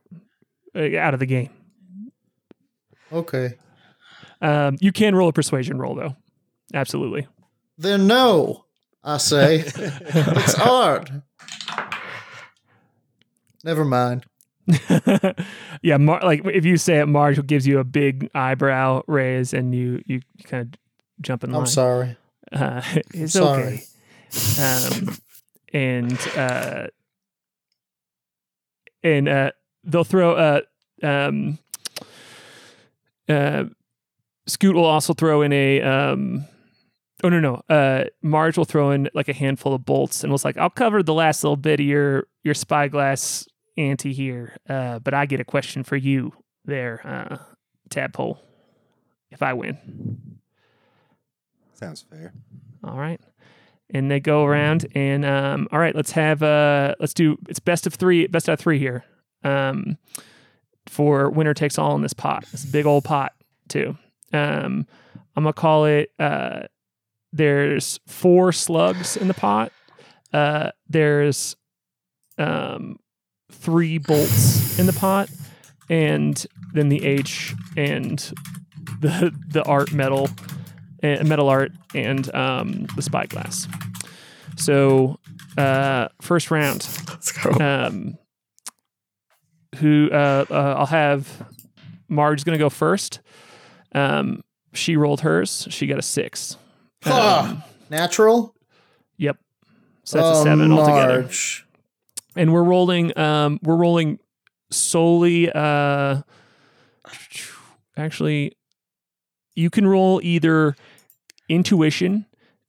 uh, 0.75 0.97
out 0.97 1.13
of 1.13 1.19
the 1.19 1.25
game. 1.25 1.49
Okay. 3.11 3.55
Um, 4.41 4.77
you 4.79 4.91
can 4.91 5.15
roll 5.15 5.29
a 5.29 5.33
persuasion 5.33 5.77
roll 5.77 5.95
though, 5.95 6.15
absolutely. 6.73 7.27
Then 7.77 8.07
no, 8.07 8.65
I 9.03 9.17
say. 9.17 9.63
it's 9.75 10.55
art. 10.55 11.09
Never 13.63 13.83
mind. 13.83 14.25
yeah, 15.81 15.97
Mar- 15.97 16.23
like 16.23 16.45
if 16.45 16.65
you 16.65 16.77
say 16.77 16.99
it, 16.99 17.05
Marge 17.07 17.45
gives 17.45 17.67
you 17.67 17.79
a 17.79 17.83
big 17.83 18.29
eyebrow 18.33 19.03
raise, 19.07 19.53
and 19.53 19.75
you 19.75 20.01
you 20.05 20.21
kind 20.43 20.73
of 20.73 20.79
jump 21.21 21.43
in 21.43 21.51
line. 21.51 21.61
I'm 21.61 21.67
sorry. 21.67 22.17
Uh, 22.51 22.81
it's 23.13 23.33
sorry. 23.33 23.83
okay. 24.33 24.61
Um, 24.61 25.17
and 25.73 26.19
uh, 26.35 26.87
and 29.03 29.29
uh, 29.29 29.51
they'll 29.83 30.03
throw 30.03 30.35
uh, 30.35 30.61
um, 31.03 31.59
uh, 33.29 33.65
Scoot 34.47 34.75
will 34.75 34.85
also 34.85 35.13
throw 35.13 35.41
in 35.41 35.53
a 35.53 35.81
um, 35.81 36.45
oh 37.23 37.29
no 37.29 37.39
no 37.39 37.61
uh, 37.69 38.05
Marge 38.21 38.57
will 38.57 38.65
throw 38.65 38.91
in 38.91 39.09
like 39.13 39.29
a 39.29 39.33
handful 39.33 39.73
of 39.73 39.85
bolts 39.85 40.23
and 40.23 40.31
was 40.31 40.45
like 40.45 40.57
I'll 40.57 40.69
cover 40.69 41.03
the 41.03 41.13
last 41.13 41.43
little 41.43 41.57
bit 41.57 41.79
of 41.79 41.85
your 41.85 42.27
your 42.43 42.53
spyglass 42.53 43.47
ante 43.77 44.13
here, 44.13 44.55
uh, 44.69 44.99
but 44.99 45.13
I 45.13 45.25
get 45.25 45.39
a 45.39 45.45
question 45.45 45.83
for 45.83 45.95
you 45.95 46.33
there, 46.65 47.01
uh, 47.05 47.37
Tadpole, 47.89 48.39
if 49.31 49.43
I 49.43 49.53
win. 49.53 50.39
Sounds 51.73 52.01
fair. 52.01 52.33
All 52.83 52.97
right. 52.97 53.19
And 53.89 54.09
they 54.09 54.19
go 54.19 54.45
around 54.45 54.87
and 54.95 55.25
um, 55.25 55.67
all 55.71 55.79
right, 55.79 55.95
let's 55.95 56.11
have 56.11 56.41
uh 56.41 56.95
let's 56.99 57.13
do 57.13 57.37
it's 57.47 57.59
best 57.59 57.85
of 57.85 57.93
three, 57.93 58.25
best 58.27 58.49
out 58.49 58.53
of 58.53 58.59
three 58.59 58.79
here. 58.79 59.03
Um 59.43 59.97
for 60.87 61.29
winner 61.29 61.53
takes 61.53 61.77
all 61.77 61.95
in 61.95 62.01
this 62.01 62.13
pot. 62.13 62.45
This 62.51 62.65
big 62.65 62.85
old 62.85 63.03
pot 63.03 63.33
too. 63.67 63.97
Um 64.33 64.87
I'm 65.35 65.43
gonna 65.43 65.53
call 65.53 65.85
it 65.85 66.11
uh 66.17 66.63
there's 67.31 67.99
four 68.07 68.51
slugs 68.51 69.17
in 69.17 69.27
the 69.27 69.33
pot. 69.33 69.71
Uh 70.33 70.71
there's 70.87 71.55
um 72.37 72.97
three 73.51 73.97
bolts 73.97 74.77
in 74.79 74.85
the 74.85 74.93
pot 74.93 75.29
and 75.89 76.45
then 76.73 76.89
the 76.89 77.03
H 77.05 77.53
and 77.77 78.19
the 79.01 79.33
the 79.49 79.63
art 79.63 79.91
metal 79.91 80.29
uh, 81.03 81.23
metal 81.23 81.49
art 81.49 81.71
and 81.93 82.33
um, 82.35 82.87
the 82.95 83.01
spyglass. 83.01 83.67
So 84.57 85.19
uh, 85.57 86.09
first 86.21 86.51
round, 86.51 86.87
Let's 87.07 87.31
go. 87.31 87.51
um, 87.63 88.17
who 89.77 90.09
uh, 90.11 90.45
uh, 90.49 90.75
I'll 90.77 90.85
have 90.85 91.45
Marge's 92.07 92.43
gonna 92.43 92.57
go 92.57 92.69
first. 92.69 93.21
Um, 93.93 94.43
she 94.73 94.97
rolled 94.97 95.21
hers. 95.21 95.67
She 95.69 95.87
got 95.87 95.99
a 95.99 96.01
six. 96.01 96.57
Um, 97.05 97.63
Natural? 97.89 98.53
Yep. 99.17 99.37
So 100.03 100.17
that's 100.17 100.37
oh, 100.37 100.41
a 100.41 100.43
seven 100.43 100.71
altogether. 100.71 101.21
Marge. 101.21 101.64
And 102.35 102.53
we're 102.53 102.63
rolling 102.63 103.17
um 103.17 103.59
we're 103.63 103.75
rolling 103.75 104.19
solely 104.71 105.51
uh 105.51 106.21
actually 107.97 108.57
you 109.55 109.69
can 109.69 109.87
roll 109.87 110.19
either 110.23 110.75
intuition 111.49 112.25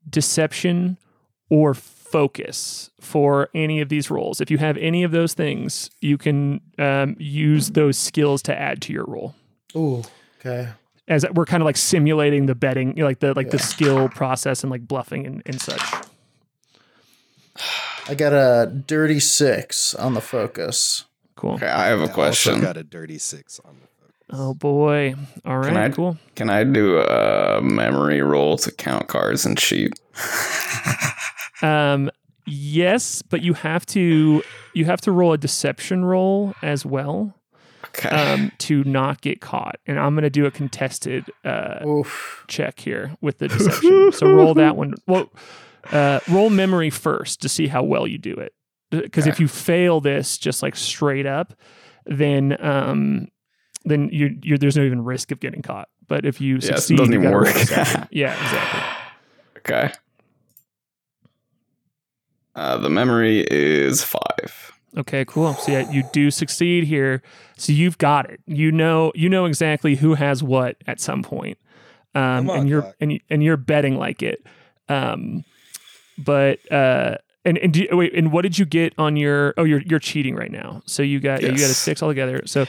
deception 0.09 0.99
or 1.51 1.75
focus 1.75 2.91
for 3.01 3.49
any 3.55 3.81
of 3.81 3.89
these 3.89 4.11
rolls 4.11 4.41
if 4.41 4.51
you 4.51 4.59
have 4.59 4.77
any 4.77 5.03
of 5.03 5.11
those 5.11 5.35
things 5.35 5.91
you 6.01 6.17
can 6.17 6.61
um, 6.79 7.17
use 7.19 7.71
those 7.71 7.99
skills 7.99 8.43
to 8.43 8.57
add 8.57 8.81
to 8.81 8.93
your 8.93 9.05
roll 9.07 9.35
Ooh. 9.75 10.03
Okay. 10.41 10.69
as 11.09 11.27
we're 11.35 11.45
kind 11.45 11.63
of 11.63 11.65
like 11.65 11.77
simulating 11.77 12.47
the 12.47 12.55
betting 12.55 12.95
like 12.97 13.19
the 13.19 13.35
like 13.35 13.51
the 13.51 13.59
skill 13.59 14.09
process 14.09 14.63
and 14.63 14.71
like 14.71 14.87
bluffing 14.87 15.27
and, 15.27 15.43
and 15.47 15.61
such 15.61 15.83
I 18.09 18.15
got 18.15 18.33
a 18.33 18.71
dirty 18.71 19.21
six 19.21 19.95
on 19.95 20.15
the 20.15 20.21
focus. 20.21 21.05
cool 21.35 21.55
Okay, 21.55 21.67
I 21.67 21.87
have 21.87 21.99
a 22.01 22.05
I 22.05 22.07
also 22.07 22.15
question. 22.15 22.61
got 22.61 22.77
a 22.77 22.85
dirty 22.85 23.19
six 23.19 23.61
on 23.65 23.77
the 23.81 23.87
focus. 24.01 24.17
oh 24.31 24.55
boy 24.55 25.15
all 25.45 25.59
right 25.59 25.77
I- 25.77 25.89
cool 25.91 26.17
Can 26.37 26.49
I 26.51 26.65
do 26.65 26.99
a 26.99 27.61
memory 27.63 28.23
roll 28.23 28.57
to 28.59 28.71
count 28.73 29.09
cards 29.09 29.45
and 29.47 29.59
cheat? 29.59 29.93
Um, 31.63 32.11
yes, 32.47 33.23
but 33.23 33.41
you 33.41 33.55
have 33.55 33.87
to 33.87 34.43
you 34.75 34.85
have 34.85 35.01
to 35.01 35.11
roll 35.11 35.33
a 35.33 35.39
deception 35.39 36.05
roll 36.05 36.55
as 36.63 36.85
well 36.85 37.35
Okay. 37.89 38.11
um, 38.11 38.53
to 38.59 38.85
not 38.85 39.23
get 39.23 39.41
caught. 39.41 39.77
And 39.87 39.99
I'm 39.99 40.15
gonna 40.15 40.29
do 40.29 40.45
a 40.45 40.51
contested 40.51 41.25
uh, 41.47 42.03
check 42.47 42.79
here 42.81 43.17
with 43.23 43.39
the 43.39 43.49
deception. 43.49 44.13
so 44.13 44.31
roll 44.31 44.53
that 44.53 44.77
one. 44.77 44.95
Well, 45.07 45.31
uh, 45.93 46.21
roll 46.29 46.51
memory 46.51 46.91
first 46.91 47.41
to 47.43 47.49
see 47.49 47.67
how 47.67 47.83
well 47.83 48.07
you 48.07 48.19
do 48.19 48.35
it. 48.35 48.53
Because 48.91 49.27
if 49.27 49.41
you 49.41 49.49
fail 49.49 50.01
this 50.01 50.39
just 50.39 50.63
like 50.63 50.77
straight 50.77 51.27
up, 51.27 51.55
then 52.07 52.57
um, 52.65 53.29
then 53.85 54.09
you 54.13 54.39
you 54.43 54.59
there's 54.59 54.77
no 54.77 54.85
even 54.85 55.03
risk 55.05 55.33
of 55.33 55.41
getting 55.41 55.63
caught. 55.63 55.89
But 56.07 56.25
if 56.25 56.41
you 56.41 56.55
Yeah, 56.55 56.59
it 56.59 56.63
succeed, 56.79 56.99
doesn't 56.99 57.15
even 57.15 57.33
work. 57.33 57.47
yeah, 58.11 58.41
exactly. 58.43 58.83
okay. 59.59 59.93
Uh, 62.55 62.79
the 62.79 62.89
memory 62.89 63.45
is 63.51 64.03
five. 64.03 64.73
Okay, 64.97 65.25
cool. 65.27 65.53
So 65.55 65.73
yeah, 65.73 65.91
you 65.91 66.05
do 66.13 66.31
succeed 66.31 66.85
here. 66.85 67.23
So 67.59 67.73
you've 67.73 67.99
got 67.99 68.31
it. 68.31 68.41
You 68.47 68.73
know, 68.73 69.13
you 69.15 69.29
know 69.29 69.45
exactly 69.45 69.97
who 69.97 70.15
has 70.15 70.43
what 70.43 70.77
at 70.87 71.01
some 71.01 71.23
point, 71.23 71.59
um, 72.15 72.49
on, 72.49 72.61
and 72.61 72.69
you're 72.69 72.95
and 73.01 73.13
you, 73.13 73.21
and 73.29 73.43
you're 73.43 73.59
betting 73.59 73.97
like 73.97 74.23
it. 74.23 74.47
Um, 74.89 75.45
but 76.19 76.71
uh, 76.73 77.17
and 77.45 77.59
and 77.59 77.73
do 77.73 77.87
wait, 77.93 78.15
and 78.15 78.33
what 78.33 78.43
did 78.43 78.59
you 78.59 78.65
get 78.65 78.93
on 78.99 79.17
your? 79.17 79.55
Oh, 79.57 79.65
you're 79.65 79.83
you're 79.83 79.99
cheating 80.01 80.35
right 80.35 80.51
now. 80.51 80.83
So 80.87 81.03
you 81.03 81.21
got 81.21 81.43
you 81.43 81.49
got 81.49 81.57
a 81.57 81.61
Yes. 81.61 81.77
six 81.79 82.03
altogether. 82.03 82.43
So 82.47 82.67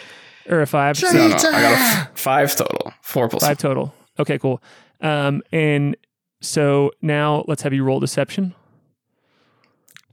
or 0.49 0.61
a 0.61 0.67
five, 0.67 0.95
Cheat. 0.95 1.13
No, 1.13 1.27
no, 1.27 1.35
I 1.35 1.39
got 1.39 1.53
a 1.53 1.75
f- 1.75 2.17
five 2.19 2.55
total. 2.55 2.93
Four 3.01 3.29
five 3.29 3.57
total. 3.57 3.93
Okay, 4.19 4.37
cool. 4.39 4.61
Um, 5.01 5.41
and 5.51 5.95
so 6.41 6.91
now 7.01 7.43
let's 7.47 7.61
have 7.63 7.73
you 7.73 7.83
roll 7.83 7.99
deception 7.99 8.53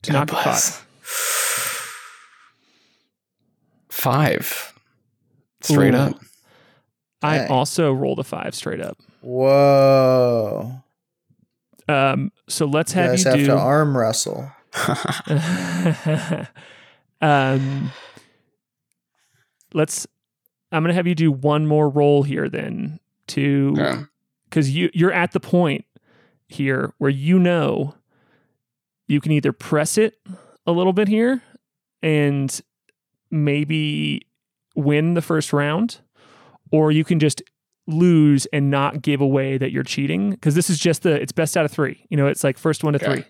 to 0.03 0.13
God 0.13 0.19
not 0.19 0.29
get 0.31 0.37
caught. 0.45 0.85
Five. 3.89 4.73
Straight 5.63 5.95
Ooh. 5.95 5.99
up. 5.99 6.21
I 7.23 7.39
Dang. 7.39 7.51
also 7.51 7.93
rolled 7.93 8.19
a 8.19 8.25
five 8.25 8.55
straight 8.55 8.81
up. 8.81 8.99
Whoa. 9.23 10.83
Um, 11.89 12.33
so 12.49 12.67
let's 12.67 12.95
You 12.95 13.01
have 13.03 13.11
guys 13.13 13.25
you 13.25 13.31
have 13.31 13.39
do. 13.41 13.47
to 13.47 13.57
arm 13.59 13.97
wrestle. 13.97 14.51
um, 17.21 17.91
let's. 19.73 20.07
I'm 20.73 20.83
gonna 20.83 20.95
have 20.95 21.07
you 21.07 21.15
do 21.15 21.31
one 21.31 21.67
more 21.67 21.89
roll 21.89 22.23
here 22.25 22.49
then 22.49 22.99
to 23.29 23.75
Yeah. 23.77 24.03
because 24.49 24.71
you 24.75 24.91
you're 24.93 25.13
at 25.13 25.33
the 25.33 25.41
point 25.41 25.85
here 26.49 26.93
where 26.99 27.11
you 27.11 27.39
know 27.39 27.95
you 29.07 29.21
can 29.21 29.31
either 29.33 29.53
press 29.53 29.97
it 29.97 30.19
a 30.67 30.73
little 30.73 30.93
bit 30.93 31.07
here 31.09 31.43
and 32.03 32.61
maybe 33.31 34.23
win 34.75 35.15
the 35.15 35.23
first 35.23 35.53
round 35.53 35.99
or 36.73 36.91
you 36.91 37.05
can 37.05 37.21
just 37.21 37.41
lose 37.87 38.47
and 38.47 38.71
not 38.71 39.03
give 39.03 39.21
away 39.21 39.59
that 39.59 39.71
you're 39.73 39.83
cheating 39.83 40.31
because 40.31 40.55
this 40.55 40.71
is 40.71 40.79
just 40.79 41.03
the 41.03 41.21
it's 41.21 41.33
best 41.33 41.57
out 41.57 41.65
of 41.65 41.71
three. 41.71 42.07
You 42.09 42.17
know 42.17 42.27
it's 42.27 42.43
like 42.45 42.57
first 42.59 42.83
one 42.85 42.95
to 42.95 42.97
Okay. 43.05 43.23
three. 43.23 43.25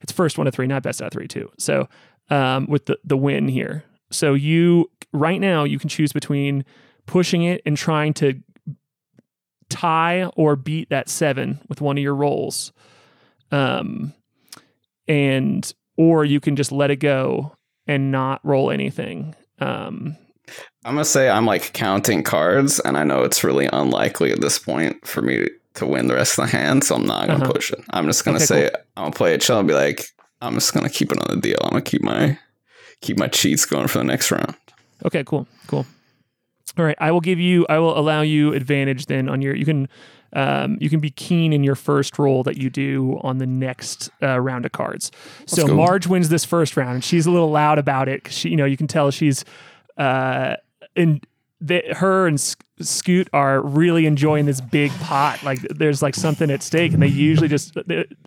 It's 0.00 0.12
first 0.12 0.38
one 0.38 0.46
to 0.46 0.50
three 0.50 0.66
not 0.66 0.82
best 0.82 1.00
out 1.02 1.06
of 1.08 1.12
three 1.12 1.28
too. 1.28 1.50
So 1.58 1.88
um, 2.30 2.66
with 2.68 2.86
the 2.86 2.98
the 3.04 3.16
win 3.16 3.48
here. 3.48 3.84
So 4.10 4.34
you 4.34 4.90
right 5.12 5.40
now 5.40 5.64
you 5.64 5.78
can 5.78 5.88
choose 5.88 6.12
between 6.12 6.64
pushing 7.06 7.42
it 7.42 7.60
and 7.66 7.76
trying 7.76 8.14
to 8.14 8.40
tie 9.68 10.24
or 10.36 10.56
beat 10.56 10.90
that 10.90 11.08
seven 11.08 11.60
with 11.68 11.80
one 11.80 11.96
of 11.98 12.02
your 12.02 12.14
rolls. 12.14 12.72
Um 13.50 14.12
and 15.08 15.72
or 15.96 16.24
you 16.24 16.40
can 16.40 16.56
just 16.56 16.72
let 16.72 16.90
it 16.90 16.96
go 16.96 17.54
and 17.86 18.10
not 18.10 18.40
roll 18.44 18.70
anything. 18.70 19.34
Um 19.58 20.16
I'm 20.84 20.94
gonna 20.94 21.04
say 21.04 21.28
I'm 21.28 21.46
like 21.46 21.72
counting 21.72 22.22
cards, 22.22 22.80
and 22.80 22.96
I 22.96 23.04
know 23.04 23.22
it's 23.22 23.44
really 23.44 23.68
unlikely 23.72 24.32
at 24.32 24.40
this 24.40 24.58
point 24.58 25.06
for 25.06 25.22
me 25.22 25.48
to 25.74 25.86
win 25.86 26.06
the 26.08 26.14
rest 26.14 26.38
of 26.38 26.50
the 26.50 26.56
hand, 26.56 26.84
so 26.84 26.96
I'm 26.96 27.06
not 27.06 27.26
gonna 27.28 27.44
Uh-huh. 27.44 27.52
push 27.52 27.72
it. 27.72 27.80
I'm 27.90 28.06
just 28.06 28.24
gonna 28.24 28.36
Okay, 28.36 28.44
say 28.46 28.70
I'm 28.96 29.04
gonna 29.04 29.12
play 29.14 29.34
it 29.34 29.40
chill 29.40 29.58
and 29.58 29.68
be 29.68 29.74
like, 29.74 30.04
I'm 30.40 30.54
just 30.54 30.74
gonna 30.74 30.90
keep 30.90 31.12
it 31.12 31.18
on 31.18 31.34
the 31.36 31.40
deal. 31.40 31.58
I'm 31.62 31.70
gonna 31.70 31.82
keep 31.82 32.02
my 32.02 32.38
keep 33.00 33.18
my 33.18 33.28
cheats 33.28 33.64
going 33.64 33.88
for 33.88 33.98
the 33.98 34.04
next 34.04 34.30
round. 34.30 34.54
Okay, 35.04 35.24
cool, 35.24 35.46
cool. 35.66 35.86
All 36.78 36.84
right, 36.84 36.96
I 37.00 37.10
will 37.10 37.20
give 37.20 37.38
you. 37.38 37.66
I 37.68 37.78
will 37.78 37.98
allow 37.98 38.22
you 38.22 38.52
advantage 38.54 39.06
then 39.06 39.28
on 39.28 39.42
your. 39.42 39.54
You 39.54 39.64
can, 39.66 39.88
um, 40.34 40.78
you 40.80 40.88
can 40.88 41.00
be 41.00 41.10
keen 41.10 41.52
in 41.52 41.62
your 41.64 41.74
first 41.74 42.18
roll 42.18 42.42
that 42.44 42.56
you 42.56 42.70
do 42.70 43.18
on 43.22 43.38
the 43.38 43.46
next 43.46 44.08
uh, 44.22 44.38
round 44.40 44.64
of 44.64 44.72
cards. 44.72 45.10
So 45.46 45.66
go. 45.66 45.74
Marge 45.74 46.06
wins 46.06 46.28
this 46.30 46.44
first 46.44 46.76
round, 46.76 46.94
and 46.94 47.04
she's 47.04 47.26
a 47.26 47.30
little 47.30 47.50
loud 47.50 47.78
about 47.78 48.08
it 48.08 48.22
because 48.22 48.36
she, 48.38 48.48
you 48.48 48.56
know, 48.56 48.64
you 48.64 48.76
can 48.78 48.86
tell 48.86 49.10
she's, 49.10 49.44
uh, 49.96 50.56
in 50.94 51.20
the, 51.62 51.82
her 51.94 52.26
and 52.26 52.40
Scoot 52.80 53.28
are 53.32 53.60
really 53.60 54.06
enjoying 54.06 54.46
this 54.46 54.60
big 54.60 54.90
pot. 54.92 55.42
Like 55.44 55.60
there's 55.60 56.02
like 56.02 56.16
something 56.16 56.50
at 56.50 56.62
stake, 56.62 56.92
and 56.92 57.00
they 57.00 57.06
usually 57.06 57.48
just. 57.48 57.76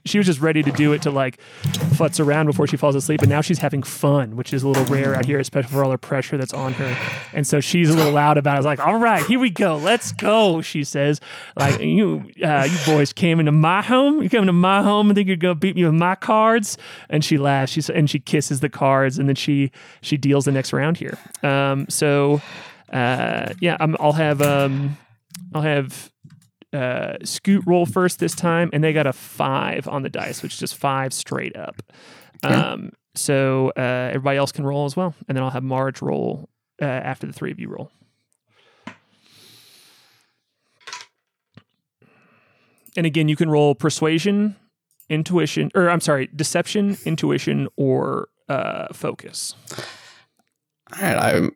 She 0.06 0.18
was 0.18 0.26
just 0.26 0.40
ready 0.40 0.64
to 0.64 0.72
do 0.72 0.94
it 0.94 1.02
to 1.02 1.12
like 1.12 1.40
futz 1.64 2.24
around 2.24 2.46
before 2.46 2.66
she 2.68 2.78
falls 2.78 2.96
asleep, 2.96 3.22
and 3.22 3.30
now 3.30 3.42
she's 3.42 3.60
having 3.60 3.84
fun, 3.84 4.38
which 4.38 4.54
is 4.54 4.64
a 4.64 4.70
little 4.70 4.86
rare 4.86 5.16
out 5.16 5.26
here, 5.26 5.40
especially 5.40 5.72
for 5.72 5.84
all 5.84 5.90
the 5.90 5.98
pressure 5.98 6.38
that's 6.38 6.54
on 6.54 6.74
her. 6.74 6.98
And 7.34 7.46
so 7.46 7.60
she's 7.60 7.90
a 7.90 7.94
little 7.96 8.14
loud 8.14 8.38
about 8.38 8.56
it. 8.56 8.60
It's 8.60 8.66
like, 8.66 8.80
all 8.80 8.98
right, 8.98 9.26
here 9.26 9.40
we 9.40 9.50
go, 9.50 9.76
let's 9.78 10.14
go. 10.14 10.62
She 10.62 10.84
says, 10.86 11.20
like 11.58 11.82
you, 11.82 12.32
uh, 12.42 12.68
you 12.70 12.78
boys 12.86 13.12
came 13.12 13.40
into 13.40 13.52
my 13.52 13.82
home. 13.82 14.24
You 14.24 14.30
came 14.30 14.42
into 14.42 14.54
my 14.54 14.82
home 14.82 15.10
and 15.10 15.18
think 15.18 15.28
you're 15.28 15.38
gonna 15.38 15.56
beat 15.56 15.76
me 15.76 15.84
with 15.84 15.94
my 15.94 16.16
cards. 16.16 16.78
And 17.10 17.26
she 17.26 17.38
laughs. 17.38 17.74
She's 17.74 17.90
and 17.90 18.10
she 18.10 18.20
kisses 18.20 18.62
the 18.62 18.70
cards, 18.70 19.20
and 19.20 19.28
then 19.28 19.36
she 19.36 19.72
she 20.02 20.16
deals 20.16 20.46
the 20.46 20.52
next 20.54 20.72
round 20.72 20.98
here. 20.98 21.18
Um, 21.44 21.88
so 21.90 22.42
uh, 22.92 23.54
yeah, 23.60 23.78
I'm, 23.80 23.96
I'll 24.00 24.14
have 24.14 24.42
um, 24.42 24.98
I'll 25.54 25.62
have 25.62 26.12
uh, 26.74 27.18
Scoot 27.24 27.64
roll 27.66 27.86
first 27.86 28.20
this 28.20 28.36
time, 28.36 28.70
and 28.74 28.84
they 28.84 28.94
got 28.94 29.08
a 29.08 29.14
five 29.14 29.88
on 29.88 30.04
the 30.04 30.10
dice, 30.10 30.44
which 30.44 30.54
is 30.54 30.60
just 30.60 30.76
five 30.78 31.14
straight 31.14 31.56
up. 31.56 31.82
Um, 32.44 32.92
so 33.16 33.72
uh, 33.78 34.10
everybody 34.10 34.38
else 34.38 34.52
can 34.52 34.66
roll 34.66 34.86
as 34.86 34.96
well, 34.96 35.16
and 35.28 35.36
then 35.36 35.44
I'll 35.44 35.52
have 35.52 35.64
Marge 35.64 36.02
roll 36.02 36.50
uh, 36.82 36.86
after 36.86 37.26
the 37.26 37.34
three 37.34 37.52
of 37.52 37.60
you 37.60 37.70
roll. 37.70 37.92
And 42.98 43.06
again, 43.06 43.28
you 43.28 43.36
can 43.36 43.50
roll 43.50 43.76
persuasion, 43.76 44.56
intuition, 45.10 45.72
or 45.76 45.90
I'm 45.90 46.02
sorry, 46.02 46.30
deception, 46.34 46.98
intuition, 47.06 47.68
or 47.76 48.30
uh, 48.48 48.88
focus. 48.94 49.56
All 50.94 51.02
right, 51.02 51.18
I'm 51.18 51.56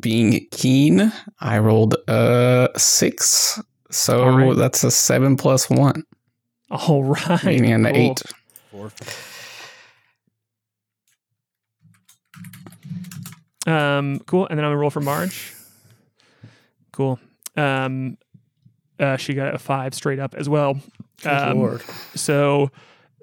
being 0.00 0.46
keen. 0.50 1.12
I 1.40 1.58
rolled 1.58 1.94
a 2.08 2.70
six, 2.76 3.60
so 3.90 4.22
All 4.24 4.38
right. 4.38 4.56
that's 4.56 4.84
a 4.84 4.90
seven 4.90 5.36
plus 5.36 5.68
one, 5.70 6.04
All 6.70 7.04
right, 7.04 7.44
meaning 7.44 7.72
an 7.72 7.84
cool. 7.84 7.94
eight. 7.96 8.22
Four. 8.70 8.92
Um, 13.66 14.20
cool. 14.26 14.46
And 14.48 14.58
then 14.58 14.64
I'm 14.64 14.70
gonna 14.70 14.78
roll 14.78 14.90
for 14.90 15.00
Marge. 15.00 15.54
Cool. 16.92 17.18
Um, 17.56 18.18
uh, 18.98 19.16
she 19.16 19.34
got 19.34 19.54
a 19.54 19.58
five 19.58 19.94
straight 19.94 20.18
up 20.18 20.34
as 20.34 20.48
well. 20.48 20.78
Um, 21.24 21.58
lord. 21.58 21.82
So 22.14 22.70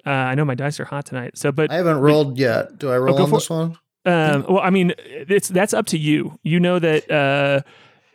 uh, 0.04 0.10
I 0.10 0.34
know 0.34 0.44
my 0.44 0.54
dice 0.54 0.80
are 0.80 0.84
hot 0.84 1.06
tonight. 1.06 1.38
So, 1.38 1.52
but 1.52 1.70
I 1.70 1.76
haven't 1.76 1.98
rolled 1.98 2.38
yet. 2.38 2.78
Do 2.78 2.90
I 2.90 2.98
roll 2.98 3.16
go 3.16 3.22
on 3.24 3.30
for 3.30 3.36
this 3.36 3.50
one? 3.50 3.78
Um, 4.04 4.44
well, 4.48 4.58
I 4.60 4.70
mean, 4.70 4.94
it's 4.98 5.48
that's 5.48 5.72
up 5.74 5.86
to 5.86 5.98
you. 5.98 6.38
You 6.42 6.58
know 6.60 6.78
that 6.78 7.10
uh, 7.10 7.60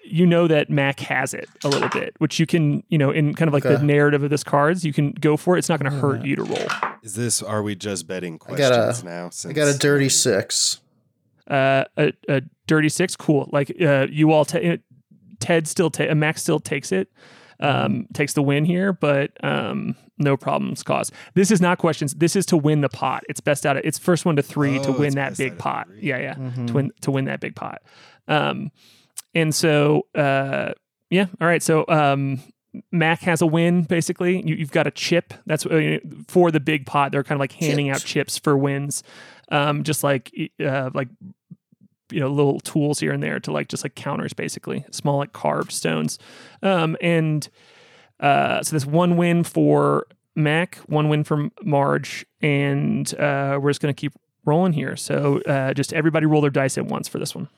you 0.03 0.25
know 0.25 0.47
that 0.47 0.69
Mac 0.69 0.99
has 1.01 1.33
it 1.33 1.49
a 1.63 1.67
little 1.69 1.89
bit, 1.89 2.15
which 2.19 2.39
you 2.39 2.45
can, 2.45 2.83
you 2.89 2.97
know, 2.97 3.11
in 3.11 3.33
kind 3.33 3.47
of 3.47 3.53
like 3.53 3.63
the 3.63 3.79
narrative 3.79 4.23
of 4.23 4.29
this 4.29 4.43
cards, 4.43 4.85
you 4.85 4.93
can 4.93 5.11
go 5.11 5.35
for 5.37 5.55
it. 5.55 5.59
It's 5.59 5.69
not 5.69 5.79
going 5.81 5.91
to 5.91 5.97
hurt 5.99 6.23
you 6.23 6.35
to 6.37 6.43
roll. 6.43 6.67
Is 7.03 7.15
this? 7.15 7.41
Are 7.43 7.61
we 7.63 7.75
just 7.75 8.07
betting 8.07 8.39
I 8.47 8.55
got 8.55 8.71
a- 8.71 8.75
questions 8.85 9.03
now? 9.03 9.29
I 9.49 9.53
got 9.53 9.67
a 9.73 9.77
dirty 9.77 10.09
six. 10.09 10.81
Uh, 11.49 11.85
a, 11.95 12.11
a 12.27 12.41
dirty 12.67 12.89
six, 12.89 13.15
cool. 13.15 13.49
Like 13.53 13.71
uh, 13.81 14.07
you 14.09 14.31
all, 14.33 14.43
ta- 14.43 14.77
Ted 15.39 15.67
still, 15.67 15.89
ta- 15.89 16.13
Max 16.13 16.41
still 16.41 16.59
takes 16.59 16.91
it, 16.91 17.09
um, 17.61 18.07
takes 18.13 18.33
the 18.33 18.41
win 18.43 18.65
here, 18.65 18.91
but 18.91 19.31
um, 19.43 19.95
no 20.17 20.35
problems 20.37 20.83
caused. 20.83 21.13
This 21.35 21.51
is 21.51 21.61
not 21.61 21.77
questions. 21.77 22.13
This 22.15 22.35
is 22.35 22.45
to 22.47 22.57
win 22.57 22.81
the 22.81 22.89
pot. 22.89 23.23
It's 23.29 23.39
best 23.39 23.65
out 23.65 23.77
of. 23.77 23.83
It's 23.85 23.97
first 23.99 24.25
one 24.25 24.35
to 24.35 24.41
three 24.41 24.79
to 24.79 24.89
Oh, 24.89 24.97
win 24.99 25.13
that 25.15 25.37
big 25.37 25.57
pot. 25.57 25.87
three. 25.87 25.99
Yeah, 26.01 26.17
yeah. 26.19 26.33
Mhm. 26.35 26.67
to 26.67 26.73
win 26.73 26.91
to 27.01 27.11
win 27.11 27.25
that 27.25 27.39
big 27.39 27.55
pot. 27.55 27.81
Um, 28.27 28.71
and 29.35 29.53
so 29.53 30.07
uh, 30.15 30.71
yeah, 31.09 31.27
all 31.39 31.47
right. 31.47 31.61
So 31.63 31.85
um, 31.87 32.39
Mac 32.91 33.21
has 33.21 33.41
a 33.41 33.45
win 33.47 33.83
basically. 33.83 34.41
You, 34.47 34.55
you've 34.55 34.71
got 34.71 34.87
a 34.87 34.91
chip. 34.91 35.33
That's 35.45 35.65
uh, 35.65 35.99
for 36.27 36.51
the 36.51 36.59
big 36.59 36.85
pot. 36.85 37.11
They're 37.11 37.23
kind 37.23 37.37
of 37.37 37.39
like 37.41 37.53
handing 37.53 37.89
out 37.89 37.99
Chips. 37.99 38.11
chips 38.11 38.37
for 38.37 38.57
wins, 38.57 39.03
um, 39.49 39.83
just 39.83 40.03
like 40.03 40.31
uh, 40.63 40.89
like 40.93 41.07
you 42.11 42.19
know 42.21 42.29
little 42.29 42.59
tools 42.61 42.99
here 42.99 43.11
and 43.11 43.21
there 43.21 43.39
to 43.41 43.51
like 43.51 43.67
just 43.67 43.83
like 43.83 43.93
counters 43.95 44.31
basically 44.33 44.85
small 44.91 45.17
like 45.17 45.33
carved 45.33 45.73
stones 45.73 46.17
um 46.63 46.95
and 47.01 47.49
uh 48.19 48.61
so 48.63 48.75
this 48.75 48.85
one 48.85 49.17
win 49.17 49.43
for 49.43 50.07
mac 50.35 50.75
one 50.87 51.09
win 51.09 51.23
for 51.23 51.49
marge 51.63 52.25
and 52.41 53.13
uh 53.15 53.57
we're 53.61 53.69
just 53.69 53.81
gonna 53.81 53.93
keep 53.93 54.13
rolling 54.45 54.73
here 54.73 54.95
so 54.95 55.41
uh 55.41 55.73
just 55.73 55.93
everybody 55.93 56.25
roll 56.25 56.41
their 56.41 56.49
dice 56.49 56.77
at 56.77 56.85
once 56.85 57.07
for 57.07 57.19
this 57.19 57.35
one 57.35 57.49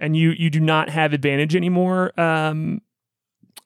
and 0.00 0.16
you 0.16 0.30
you 0.30 0.50
do 0.50 0.60
not 0.60 0.88
have 0.88 1.12
advantage 1.12 1.54
anymore 1.54 2.18
um 2.20 2.80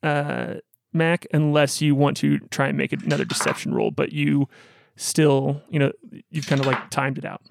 uh 0.02 0.54
mac 0.92 1.26
unless 1.32 1.80
you 1.80 1.94
want 1.94 2.16
to 2.16 2.38
try 2.50 2.68
and 2.68 2.76
make 2.76 2.92
another 2.92 3.24
deception 3.24 3.72
roll 3.74 3.90
but 3.90 4.12
you 4.12 4.48
still 4.96 5.62
you 5.70 5.78
know 5.78 5.92
you've 6.30 6.46
kind 6.46 6.60
of 6.60 6.66
like 6.66 6.90
timed 6.90 7.18
it 7.18 7.24
out 7.24 7.42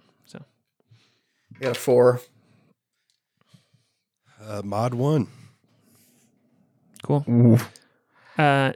I 1.56 1.64
got 1.64 1.78
a 1.78 1.80
four. 1.80 2.22
Uh, 4.42 4.62
mod 4.64 4.94
one. 4.94 5.28
Cool 7.06 7.24
Ooh. 7.30 7.58
Uh, 8.38 8.74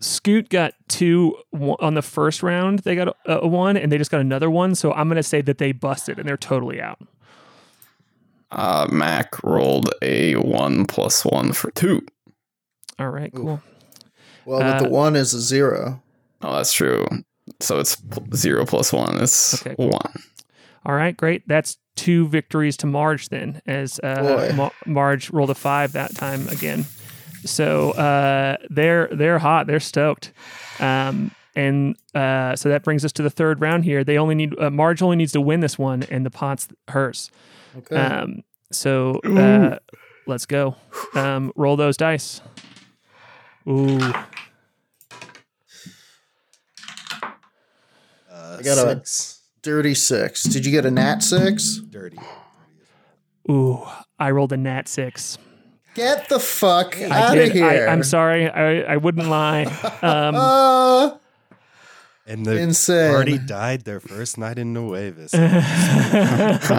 Scoot 0.00 0.48
got 0.48 0.74
two 0.88 1.36
on 1.78 1.94
the 1.94 2.02
first 2.02 2.42
round. 2.42 2.80
They 2.80 2.96
got 2.96 3.08
a, 3.24 3.38
a 3.42 3.46
one, 3.46 3.76
and 3.76 3.92
they 3.92 3.98
just 3.98 4.10
got 4.10 4.20
another 4.20 4.50
one. 4.50 4.74
So 4.74 4.92
I'm 4.92 5.06
gonna 5.08 5.22
say 5.22 5.42
that 5.42 5.58
they 5.58 5.70
busted 5.70 6.18
and 6.18 6.28
they're 6.28 6.36
totally 6.36 6.80
out. 6.80 6.98
Uh, 8.50 8.86
Mac 8.90 9.42
rolled 9.42 9.88
a 10.02 10.34
one 10.34 10.84
plus 10.86 11.24
one 11.24 11.52
for 11.52 11.70
two. 11.70 12.04
All 12.98 13.08
right, 13.10 13.32
cool. 13.34 13.62
Well, 14.44 14.58
but 14.60 14.76
Uh, 14.76 14.82
the 14.82 14.88
one 14.88 15.14
is 15.16 15.32
a 15.34 15.40
zero. 15.40 16.02
Oh, 16.42 16.56
that's 16.56 16.72
true. 16.72 17.06
So 17.60 17.78
it's 17.78 17.96
zero 18.34 18.66
plus 18.66 18.92
one. 18.92 19.20
It's 19.22 19.62
Okay, 19.64 19.74
cool. 19.76 19.90
one. 19.90 20.12
All 20.84 20.94
right, 20.94 21.16
great. 21.16 21.46
That's 21.46 21.78
two 21.94 22.26
victories 22.28 22.76
to 22.78 22.86
Marge 22.86 23.28
then, 23.28 23.62
as 23.66 24.00
uh, 24.02 24.20
Boy. 24.50 24.52
Ma- 24.56 24.70
Marge 24.84 25.30
rolled 25.30 25.50
a 25.50 25.54
five 25.54 25.92
that 25.92 26.14
time 26.16 26.48
again. 26.48 26.86
So 27.44 27.90
uh, 27.92 28.56
they're 28.70 29.08
they're 29.12 29.38
hot. 29.38 29.66
They're 29.66 29.80
stoked. 29.80 30.32
Um, 30.80 31.30
and 31.54 31.96
uh, 32.14 32.56
so 32.56 32.68
that 32.70 32.82
brings 32.82 33.04
us 33.04 33.12
to 33.12 33.22
the 33.22 33.30
third 33.30 33.60
round 33.60 33.84
here. 33.84 34.04
They 34.04 34.16
only 34.18 34.34
need 34.34 34.58
uh, 34.58 34.70
Marge 34.70 35.02
only 35.02 35.16
needs 35.16 35.32
to 35.32 35.40
win 35.40 35.60
this 35.60 35.78
one, 35.78 36.02
and 36.04 36.24
the 36.24 36.30
pot's 36.30 36.68
hers. 36.88 37.30
Okay. 37.78 37.96
Um, 37.96 38.42
so 38.70 39.16
uh, 39.24 39.78
let's 40.26 40.46
go. 40.46 40.76
Um, 41.14 41.52
roll 41.56 41.76
those 41.76 41.96
dice. 41.96 42.40
Ooh, 43.68 43.98
Uh, 48.30 48.56
I 48.58 48.62
got 48.62 48.78
a- 48.78 49.02
Dirty 49.62 49.94
six. 49.94 50.42
Did 50.42 50.66
you 50.66 50.72
get 50.72 50.84
a 50.86 50.90
nat 50.90 51.22
six? 51.22 51.76
dirty. 51.76 52.18
ooh, 53.48 53.86
I 54.18 54.30
rolled 54.32 54.52
a 54.52 54.56
nat 54.56 54.88
six. 54.88 55.38
Get 55.94 56.28
the 56.28 56.38
fuck 56.40 56.96
I 57.00 57.04
out 57.06 57.36
of 57.38 57.50
here. 57.52 57.86
I, 57.88 57.92
I'm 57.92 58.02
sorry. 58.02 58.48
I, 58.48 58.94
I 58.94 58.96
wouldn't 58.96 59.28
lie. 59.28 59.64
Um, 60.02 60.34
Uh, 60.36 61.16
And 62.24 62.46
the 62.46 62.56
Insane. 62.56 63.12
party 63.12 63.36
died 63.36 63.82
their 63.84 63.98
first 63.98 64.38
night 64.38 64.56
in 64.56 64.72
Nuevas. 64.72 65.34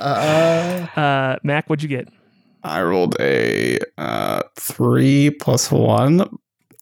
uh, 0.00 1.36
Mac, 1.42 1.68
what'd 1.68 1.82
you 1.82 1.88
get? 1.90 2.08
I 2.64 2.80
rolled 2.82 3.14
a 3.20 3.78
uh, 3.98 4.42
three 4.56 5.30
plus 5.30 5.70
one, 5.70 6.22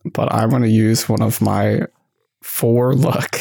but 0.04 0.32
I'm 0.32 0.50
going 0.50 0.62
to 0.62 0.68
use 0.68 1.08
one 1.08 1.20
of 1.20 1.40
my 1.42 1.80
four 2.42 2.94
luck. 2.94 3.36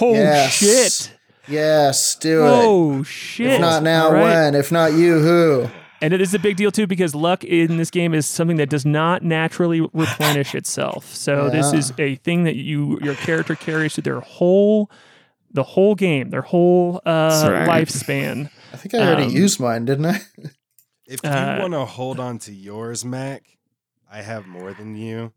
Oh 0.00 0.12
Yes. 0.14 0.52
shit! 0.54 1.12
yes, 1.46 2.16
do 2.16 2.44
it. 2.46 2.64
Oh 2.66 3.02
shit! 3.02 3.46
If 3.52 3.60
not 3.60 3.82
now, 3.82 4.06
All 4.06 4.12
right. 4.14 4.22
when? 4.22 4.54
If 4.54 4.72
not 4.72 4.94
you, 4.94 5.18
who? 5.20 5.68
And 6.02 6.12
it 6.12 6.20
is 6.20 6.34
a 6.34 6.38
big 6.38 6.56
deal 6.56 6.70
too 6.70 6.86
because 6.86 7.14
luck 7.14 7.42
in 7.44 7.78
this 7.78 7.90
game 7.90 8.12
is 8.14 8.26
something 8.26 8.58
that 8.58 8.68
does 8.68 8.84
not 8.84 9.22
naturally 9.22 9.80
replenish 9.80 10.54
itself. 10.54 11.14
So 11.14 11.48
this 11.50 11.72
is 11.72 11.92
a 11.98 12.16
thing 12.16 12.44
that 12.44 12.56
you 12.56 12.98
your 13.02 13.14
character 13.14 13.54
carries 13.54 13.94
through 13.94 14.02
their 14.02 14.20
whole 14.20 14.90
the 15.52 15.62
whole 15.62 15.94
game, 15.94 16.28
their 16.30 16.42
whole 16.42 17.00
uh, 17.06 17.30
That's 17.40 17.50
right. 17.68 17.86
lifespan. 17.86 18.50
I 18.72 18.76
think 18.76 18.94
I 18.94 18.98
already 19.06 19.22
Um, 19.24 19.30
used 19.30 19.58
mine, 19.58 19.84
didn't 19.86 20.06
I? 20.06 20.20
If 21.08 21.20
you 21.22 21.30
Uh, 21.30 21.58
want 21.60 21.72
to 21.72 21.84
hold 21.84 22.18
on 22.18 22.38
to 22.40 22.52
yours, 22.52 23.04
Mac, 23.04 23.44
I 24.10 24.22
have 24.22 24.46
more 24.48 24.72
than 24.74 24.96
you. 24.96 25.32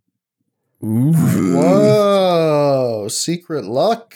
Ooh. 0.84 1.14
Whoa, 1.14 3.08
secret 3.12 3.66
luck 3.66 4.16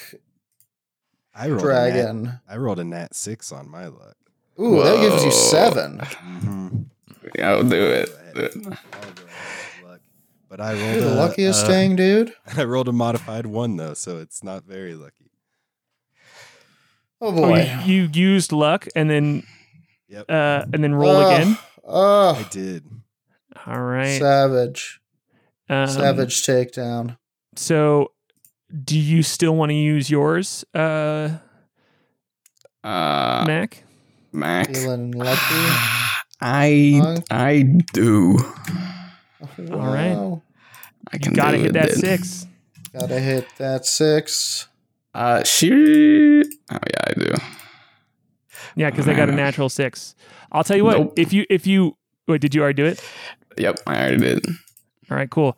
I 1.35 1.49
rolled 1.49 1.59
A 1.61 1.63
dragon. 1.65 2.23
nat, 2.23 2.39
I 2.49 2.57
rolled 2.57 2.79
a 2.79 2.83
nat 2.83 3.13
six 3.15 3.51
on 3.51 3.69
my 3.69 3.85
luck. 3.85 4.17
Ooh, 4.59 4.83
that 4.83 4.99
gives 5.01 5.23
you 5.25 5.31
seven. 5.31 5.99
Mm-hmm. 5.99 6.77
Yeah, 7.35 7.51
I'll 7.51 7.63
do 7.63 7.75
it. 7.81 8.09
I'll 8.27 8.33
go 8.33 8.39
ahead 8.41 8.73
with 9.19 9.83
luck. 9.83 9.99
But 10.49 10.61
I 10.61 10.73
rolled 10.73 10.93
You're 10.93 11.01
the 11.01 11.13
a, 11.13 11.15
luckiest 11.15 11.65
uh, 11.65 11.67
thing, 11.67 11.95
dude. 11.95 12.33
I 12.57 12.63
rolled 12.63 12.87
a 12.87 12.91
modified 12.91 13.45
one 13.47 13.77
though, 13.77 13.93
so 13.95 14.19
it's 14.19 14.43
not 14.43 14.63
very 14.65 14.93
lucky. 14.95 15.31
Oh 17.21 17.27
Oh, 17.27 17.31
boy. 17.31 17.71
you, 17.85 18.03
you 18.03 18.09
used 18.31 18.51
luck 18.51 18.87
and 18.95 19.09
then 19.09 19.43
Yep, 20.09 20.25
uh, 20.29 20.65
and 20.73 20.83
then 20.83 20.93
roll 20.93 21.15
Ugh. 21.15 21.31
again. 21.41 21.57
I 21.57 21.59
Oh, 21.85 22.47
did. 22.51 22.85
All 23.65 23.81
right. 23.81 24.19
savage. 24.19 24.99
Um, 25.69 25.87
Savage 25.87 26.43
takedown. 26.43 27.17
So, 27.55 28.11
do 28.83 28.97
you 28.99 29.23
still 29.23 29.55
want 29.55 29.69
to 29.69 29.75
use 29.75 30.09
yours, 30.09 30.65
uh, 30.75 31.37
Uh, 32.83 33.43
Mac? 33.47 33.83
Mac. 34.33 34.73
Feeling 34.75 35.11
lucky. 35.17 35.39
I 36.41 36.95
Monk. 37.01 37.25
I 37.31 37.63
do. 37.93 38.37
All 39.71 39.77
right. 39.93 40.41
I 41.11 41.17
can 41.17 41.33
Gotta 41.33 41.57
hit 41.57 41.73
that 41.73 41.89
then. 41.89 41.97
six. 41.97 42.47
Gotta 42.91 43.19
hit 43.19 43.47
that 43.57 43.85
six. 43.85 44.67
Uh, 45.13 45.43
she. 45.43 45.71
Oh 45.71 46.43
yeah, 46.71 47.03
I 47.07 47.13
do. 47.13 47.33
Yeah, 48.75 48.89
because 48.89 49.05
they 49.05 49.13
got 49.13 49.29
a 49.29 49.33
natural 49.33 49.69
six. 49.69 50.15
I'll 50.51 50.63
tell 50.63 50.77
you 50.77 50.85
what. 50.85 50.97
Nope. 50.97 51.13
If 51.17 51.33
you 51.33 51.45
if 51.49 51.67
you 51.67 51.95
wait, 52.27 52.41
did 52.41 52.55
you 52.55 52.61
already 52.61 52.81
do 52.81 52.85
it? 52.85 53.03
Yep, 53.57 53.79
I 53.85 53.95
already 54.01 54.17
did. 54.17 54.45
All 55.11 55.17
right, 55.17 55.29
cool. 55.29 55.57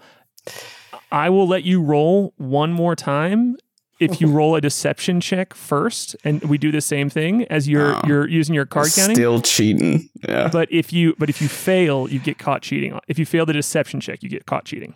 I 1.12 1.30
will 1.30 1.48
let 1.48 1.64
you 1.64 1.82
roll 1.82 2.34
one 2.38 2.74
more 2.74 2.96
time 2.96 3.56
if 4.00 4.20
you 4.22 4.28
roll 4.32 4.56
a 4.56 4.62
deception 4.62 5.22
check 5.22 5.54
first, 5.54 6.16
and 6.24 6.42
we 6.44 6.58
do 6.58 6.72
the 6.72 6.82
same 6.82 7.10
thing 7.10 7.44
as 7.46 7.68
you're 7.68 7.96
Oh. 7.96 8.02
you're 8.08 8.28
using 8.28 8.54
your 8.56 8.66
card 8.66 8.90
counting. 8.96 9.16
Still 9.16 9.42
cheating. 9.42 10.10
Yeah. 10.28 10.50
But 10.52 10.72
if 10.72 10.92
you 10.94 11.16
but 11.18 11.30
if 11.30 11.42
you 11.42 11.48
fail, 11.48 12.10
you 12.10 12.20
get 12.20 12.38
caught 12.38 12.62
cheating. 12.62 13.00
If 13.08 13.18
you 13.20 13.26
fail 13.26 13.46
the 13.46 13.54
deception 13.54 14.00
check, 14.02 14.22
you 14.24 14.30
get 14.30 14.46
caught 14.46 14.66
cheating. 14.66 14.96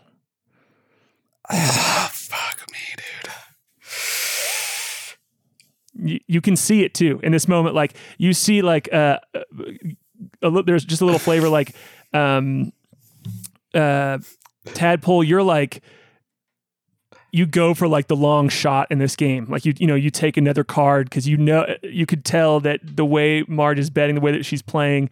Ah, 1.50 2.10
fuck 2.14 2.66
me, 2.72 2.78
dude. 2.98 3.32
You, 6.12 6.20
you 6.28 6.42
can 6.42 6.56
see 6.56 6.84
it 6.84 6.94
too 6.94 7.20
in 7.24 7.32
this 7.32 7.48
moment. 7.48 7.76
Like 7.76 7.94
you 8.18 8.34
see, 8.34 8.62
like 8.62 8.92
uh, 8.94 9.20
a, 10.42 10.64
there's 10.64 10.86
just 10.86 11.02
a 11.02 11.06
little 11.06 11.20
flavor. 11.20 11.50
Like 11.50 11.76
um, 12.14 12.72
uh, 13.74 14.20
tadpole, 14.74 15.24
you're 15.24 15.44
like 15.44 15.82
you 17.32 17.46
go 17.46 17.74
for 17.74 17.88
like 17.88 18.08
the 18.08 18.16
long 18.16 18.50
shot 18.50 18.88
in 18.90 19.00
this 19.00 19.16
game. 19.16 19.46
Like 19.50 19.66
you, 19.66 19.74
you 19.78 19.88
know, 19.88 19.96
you 19.96 20.10
take 20.10 20.38
another 20.38 20.64
card 20.64 21.10
because 21.10 21.28
you 21.28 21.38
know 21.38 21.66
you 21.84 22.06
could 22.06 22.26
tell 22.26 22.60
that 22.62 22.80
the 22.84 23.06
way 23.06 23.44
Marge 23.48 23.80
is 23.80 23.90
betting, 23.90 24.16
the 24.16 24.22
way 24.22 24.32
that 24.32 24.46
she's 24.46 24.62
playing, 24.62 25.10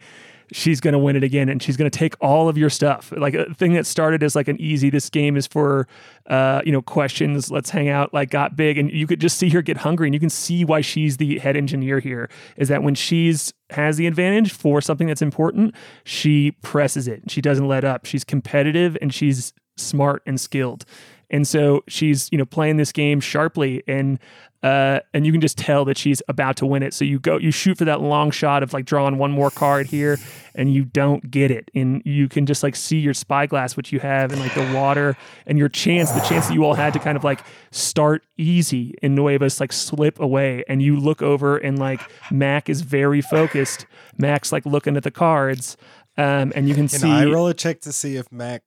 she's 0.52 0.80
going 0.80 0.92
to 0.92 0.98
win 0.98 1.16
it 1.16 1.22
again, 1.22 1.48
and 1.48 1.62
she's 1.62 1.76
going 1.76 1.90
to 1.90 1.96
take 1.96 2.14
all 2.20 2.48
of 2.48 2.56
your 2.56 2.70
stuff. 2.70 3.12
Like 3.16 3.34
a 3.34 3.52
thing 3.54 3.72
that 3.74 3.86
started 3.86 4.22
as 4.22 4.34
like 4.34 4.48
an 4.48 4.60
easy. 4.60 4.90
This 4.90 5.10
game 5.10 5.36
is 5.36 5.46
for, 5.46 5.86
uh, 6.26 6.62
you 6.64 6.72
know, 6.72 6.82
questions. 6.82 7.50
Let's 7.50 7.70
hang 7.70 7.88
out. 7.88 8.12
Like 8.12 8.30
got 8.30 8.56
big, 8.56 8.78
and 8.78 8.90
you 8.90 9.06
could 9.06 9.20
just 9.20 9.38
see 9.38 9.50
her 9.50 9.62
get 9.62 9.78
hungry, 9.78 10.08
and 10.08 10.14
you 10.14 10.20
can 10.20 10.30
see 10.30 10.64
why 10.64 10.80
she's 10.80 11.18
the 11.18 11.38
head 11.38 11.56
engineer 11.56 12.00
here. 12.00 12.28
Is 12.56 12.68
that 12.68 12.82
when 12.82 12.94
she's 12.94 13.52
has 13.70 13.96
the 13.96 14.06
advantage 14.06 14.52
for 14.52 14.80
something 14.80 15.06
that's 15.06 15.22
important, 15.22 15.74
she 16.04 16.52
presses 16.62 17.06
it. 17.06 17.30
She 17.30 17.40
doesn't 17.40 17.68
let 17.68 17.84
up. 17.84 18.06
She's 18.06 18.24
competitive 18.24 18.96
and 19.02 19.12
she's 19.12 19.52
smart 19.76 20.22
and 20.26 20.40
skilled. 20.40 20.86
And 21.30 21.46
so 21.46 21.84
she's, 21.88 22.28
you 22.32 22.38
know, 22.38 22.44
playing 22.44 22.76
this 22.76 22.92
game 22.92 23.20
sharply 23.20 23.82
and 23.86 24.18
uh 24.60 24.98
and 25.14 25.24
you 25.24 25.30
can 25.30 25.40
just 25.40 25.56
tell 25.56 25.84
that 25.84 25.96
she's 25.96 26.20
about 26.26 26.56
to 26.56 26.66
win 26.66 26.82
it. 26.82 26.92
So 26.92 27.04
you 27.04 27.20
go 27.20 27.36
you 27.36 27.52
shoot 27.52 27.78
for 27.78 27.84
that 27.84 28.00
long 28.00 28.32
shot 28.32 28.64
of 28.64 28.72
like 28.72 28.86
drawing 28.86 29.16
one 29.16 29.30
more 29.30 29.50
card 29.50 29.86
here 29.86 30.18
and 30.54 30.72
you 30.72 30.84
don't 30.84 31.30
get 31.30 31.52
it. 31.52 31.70
And 31.74 32.02
you 32.04 32.28
can 32.28 32.44
just 32.44 32.62
like 32.64 32.74
see 32.74 32.98
your 32.98 33.14
spyglass 33.14 33.76
which 33.76 33.92
you 33.92 34.00
have 34.00 34.32
and 34.32 34.40
like 34.40 34.54
the 34.54 34.72
water 34.74 35.16
and 35.46 35.58
your 35.58 35.68
chance, 35.68 36.10
the 36.10 36.20
chance 36.20 36.48
that 36.48 36.54
you 36.54 36.64
all 36.64 36.74
had 36.74 36.92
to 36.94 36.98
kind 36.98 37.16
of 37.16 37.22
like 37.22 37.40
start 37.70 38.24
easy 38.36 38.94
in 39.00 39.14
Nuevas 39.14 39.60
like 39.60 39.72
slip 39.72 40.18
away 40.18 40.64
and 40.68 40.82
you 40.82 40.98
look 40.98 41.22
over 41.22 41.56
and 41.56 41.78
like 41.78 42.00
Mac 42.32 42.68
is 42.68 42.80
very 42.80 43.20
focused. 43.20 43.86
Mac's 44.16 44.50
like 44.50 44.66
looking 44.66 44.96
at 44.96 45.04
the 45.04 45.10
cards. 45.12 45.76
Um, 46.16 46.52
and 46.56 46.68
you 46.68 46.74
can, 46.74 46.88
Can 46.88 46.98
see 46.98 47.08
I 47.08 47.26
roll 47.26 47.46
a 47.46 47.54
check 47.54 47.80
to 47.82 47.92
see 47.92 48.16
if 48.16 48.32
Mac 48.32 48.62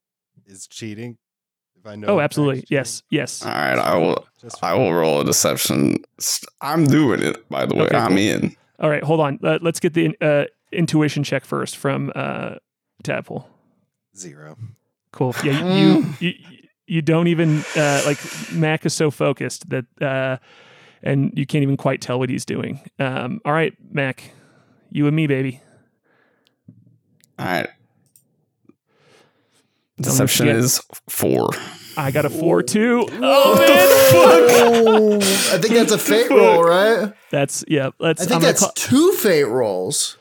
is 0.46 0.66
cheating? 0.66 1.18
If 1.84 1.86
I 1.90 1.96
know. 1.96 2.06
Oh, 2.08 2.20
absolutely. 2.20 2.64
Yes. 2.68 3.02
Yes. 3.10 3.44
All 3.44 3.50
right, 3.50 3.76
I 3.78 3.96
will. 3.96 4.24
I 4.62 4.74
will 4.74 4.92
roll 4.94 5.20
a 5.20 5.24
deception. 5.24 5.96
I'm 6.60 6.84
doing 6.86 7.20
it. 7.22 7.48
By 7.48 7.66
the 7.66 7.74
way, 7.74 7.86
Okay, 7.86 7.96
I'm 7.96 8.10
cool. 8.10 8.18
in. 8.18 8.56
All 8.78 8.88
right, 8.88 9.02
hold 9.02 9.18
on. 9.20 9.38
Uh, 9.42 9.58
let's 9.62 9.80
get 9.80 9.92
the 9.94 10.16
uh, 10.20 10.44
intuition 10.72 11.22
check 11.24 11.44
first 11.44 11.76
from 11.76 12.12
uh, 12.14 12.54
Tadpole. 13.02 13.48
zero. 14.16 14.56
Cool. 15.12 15.34
Yeah, 15.44 15.74
you, 15.76 16.06
you 16.20 16.32
you 16.86 17.02
don't 17.02 17.26
even 17.28 17.64
uh, 17.76 18.02
like 18.06 18.18
Mac 18.52 18.86
is 18.86 18.94
so 18.94 19.10
focused 19.10 19.68
that 19.70 19.84
uh, 20.00 20.36
and 21.02 21.32
you 21.36 21.46
can't 21.46 21.62
even 21.62 21.76
quite 21.76 22.00
tell 22.00 22.18
what 22.20 22.28
he's 22.30 22.44
doing. 22.44 22.80
Um, 23.00 23.40
all 23.44 23.52
right, 23.52 23.74
Mac, 23.90 24.30
you 24.90 25.06
and 25.08 25.16
me, 25.16 25.26
baby. 25.26 25.60
All 27.38 27.46
right. 27.46 27.68
Me 30.06 30.10
Deception 30.12 30.46
forget. 30.46 30.56
is 30.56 30.80
four. 31.08 31.50
I 31.96 32.10
got 32.10 32.24
a 32.24 32.30
four 32.30 32.62
two. 32.62 33.06
Oh 33.10 33.54
man, 33.58 34.12
fuck. 34.12 34.50
Oh, 34.94 35.16
I 35.54 35.58
think 35.58 35.74
that's 35.74 35.92
a 35.92 35.98
fate 35.98 36.30
roll, 36.30 36.62
right? 36.64 37.12
That's 37.30 37.64
yeah. 37.68 37.90
Let's. 37.98 38.22
I 38.22 38.24
think 38.26 38.36
I'm 38.36 38.42
that's 38.42 38.60
call- 38.60 38.72
two 38.74 39.12
fate 39.12 39.44
rolls. 39.44 40.16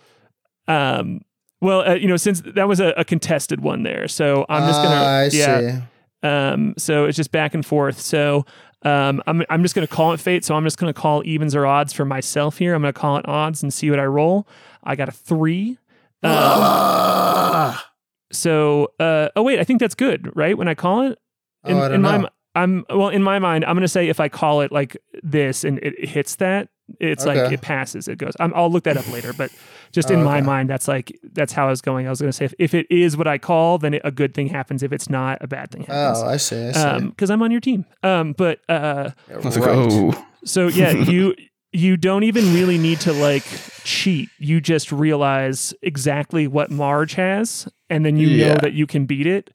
um. 0.67 1.21
Well, 1.61 1.87
uh, 1.87 1.93
you 1.93 2.07
know, 2.07 2.17
since 2.17 2.41
that 2.41 2.67
was 2.67 2.79
a, 2.79 2.87
a 2.97 3.05
contested 3.05 3.61
one 3.61 3.83
there, 3.83 4.07
so 4.07 4.45
I'm 4.49 4.67
just 4.67 4.81
gonna. 4.81 4.95
Ah, 4.95 5.17
I 5.19 5.29
yeah. 5.31 5.59
see. 5.77 5.81
Um, 6.27 6.73
so 6.77 7.05
it's 7.05 7.15
just 7.15 7.31
back 7.31 7.53
and 7.53 7.63
forth. 7.65 7.99
So 7.99 8.45
um, 8.83 9.21
I'm, 9.27 9.43
I'm 9.49 9.61
just 9.63 9.73
going 9.75 9.87
to 9.87 9.91
call 9.93 10.13
it 10.13 10.19
fate. 10.19 10.43
So 10.45 10.53
I'm 10.55 10.63
just 10.63 10.77
going 10.77 10.91
to 10.93 10.99
call 10.99 11.23
evens 11.25 11.55
or 11.55 11.65
odds 11.65 11.93
for 11.93 12.05
myself 12.05 12.57
here. 12.59 12.73
I'm 12.75 12.81
going 12.83 12.93
to 12.93 12.99
call 12.99 13.17
it 13.17 13.27
odds 13.27 13.63
and 13.63 13.73
see 13.73 13.89
what 13.89 13.99
I 13.99 14.05
roll. 14.05 14.47
I 14.83 14.95
got 14.95 15.09
a 15.09 15.11
three. 15.11 15.77
Um, 16.23 16.31
Ah. 16.33 17.90
So, 18.31 18.89
uh, 18.99 19.29
oh 19.35 19.43
wait, 19.43 19.59
I 19.59 19.63
think 19.63 19.79
that's 19.79 19.95
good, 19.95 20.29
right? 20.35 20.57
When 20.57 20.67
I 20.67 20.73
call 20.75 21.01
it, 21.03 21.19
in, 21.65 21.75
Oh, 21.77 21.79
I 21.79 21.87
don't 21.87 21.95
in 21.95 22.01
my, 22.01 22.17
know. 22.17 22.23
mi- 22.23 22.29
I'm 22.53 22.85
well 22.89 23.09
in 23.09 23.23
my 23.23 23.39
mind. 23.39 23.63
I'm 23.65 23.75
going 23.75 23.81
to 23.81 23.87
say 23.87 24.09
if 24.09 24.19
I 24.19 24.27
call 24.29 24.61
it 24.61 24.71
like 24.71 24.97
this 25.23 25.63
and 25.63 25.79
it 25.79 26.03
hits 26.09 26.35
that, 26.37 26.67
it's 26.99 27.25
like 27.25 27.49
it 27.53 27.61
passes. 27.61 28.09
It 28.09 28.17
goes. 28.17 28.33
I'm, 28.41 28.51
I'll 28.53 28.69
look 28.69 28.83
that 28.83 28.97
up 28.97 29.07
later, 29.09 29.31
but 29.31 29.51
just 29.93 30.11
Oh, 30.11 30.15
in 30.15 30.23
my 30.23 30.41
mind, 30.41 30.69
that's 30.69 30.87
like 30.89 31.17
that's 31.31 31.53
how 31.53 31.67
I 31.67 31.69
was 31.69 31.79
going. 31.81 32.07
I 32.07 32.09
was 32.09 32.19
going 32.19 32.29
to 32.31 32.35
say 32.35 32.43
if, 32.45 32.53
if 32.59 32.73
it 32.73 32.87
is 32.89 33.15
what 33.15 33.27
I 33.27 33.37
call, 33.37 33.77
then 33.77 33.93
it, 33.93 34.01
a 34.03 34.11
good 34.11 34.33
thing 34.33 34.47
happens. 34.47 34.83
If 34.83 34.91
it's 34.91 35.09
not, 35.09 35.37
a 35.41 35.47
bad 35.47 35.71
thing 35.71 35.83
happens 35.83 36.19
Oh, 36.21 36.27
I 36.27 36.35
see. 36.35 36.67
I 36.67 36.71
see. 36.99 37.05
because 37.07 37.29
I'm 37.29 37.41
on 37.41 37.51
your 37.51 37.61
team. 37.61 37.85
Um, 38.03 38.33
but 38.33 38.59
uh, 38.67 39.11
right. 39.29 39.53
go. 39.53 40.13
so 40.43 40.67
yeah, 40.67 40.91
you 40.91 41.33
you 41.73 41.97
don't 41.97 42.23
even 42.23 42.53
really 42.53 42.77
need 42.77 42.99
to 43.01 43.13
like 43.13 43.43
cheat. 43.83 44.29
You 44.37 44.59
just 44.61 44.91
realize 44.91 45.73
exactly 45.81 46.47
what 46.47 46.69
Marge 46.69 47.13
has, 47.13 47.67
and 47.89 48.05
then 48.05 48.17
you 48.17 48.37
know 48.37 48.55
that 48.55 48.73
you 48.73 48.85
can 48.85 49.05
beat 49.05 49.27
it. 49.27 49.51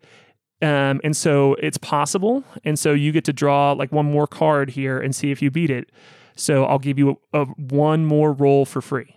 Um, 0.63 1.01
and 1.05 1.15
so 1.15 1.55
it's 1.55 1.77
possible. 1.77 2.43
And 2.65 2.79
so 2.79 2.93
you 2.93 3.13
get 3.13 3.25
to 3.27 3.33
draw 3.33 3.73
like 3.73 3.93
one 3.93 4.07
more 4.07 4.27
card 4.27 4.71
here 4.71 4.99
and 4.99 5.15
see 5.15 5.31
if 5.31 5.43
you 5.43 5.51
beat 5.51 5.71
it. 5.71 5.91
So 6.35 6.65
I'll 6.65 6.79
give 6.79 6.99
you 6.99 7.19
a, 7.35 7.43
a 7.43 7.45
one 7.45 8.07
more 8.07 8.33
roll 8.33 8.65
for 8.65 8.81
free. 8.81 9.15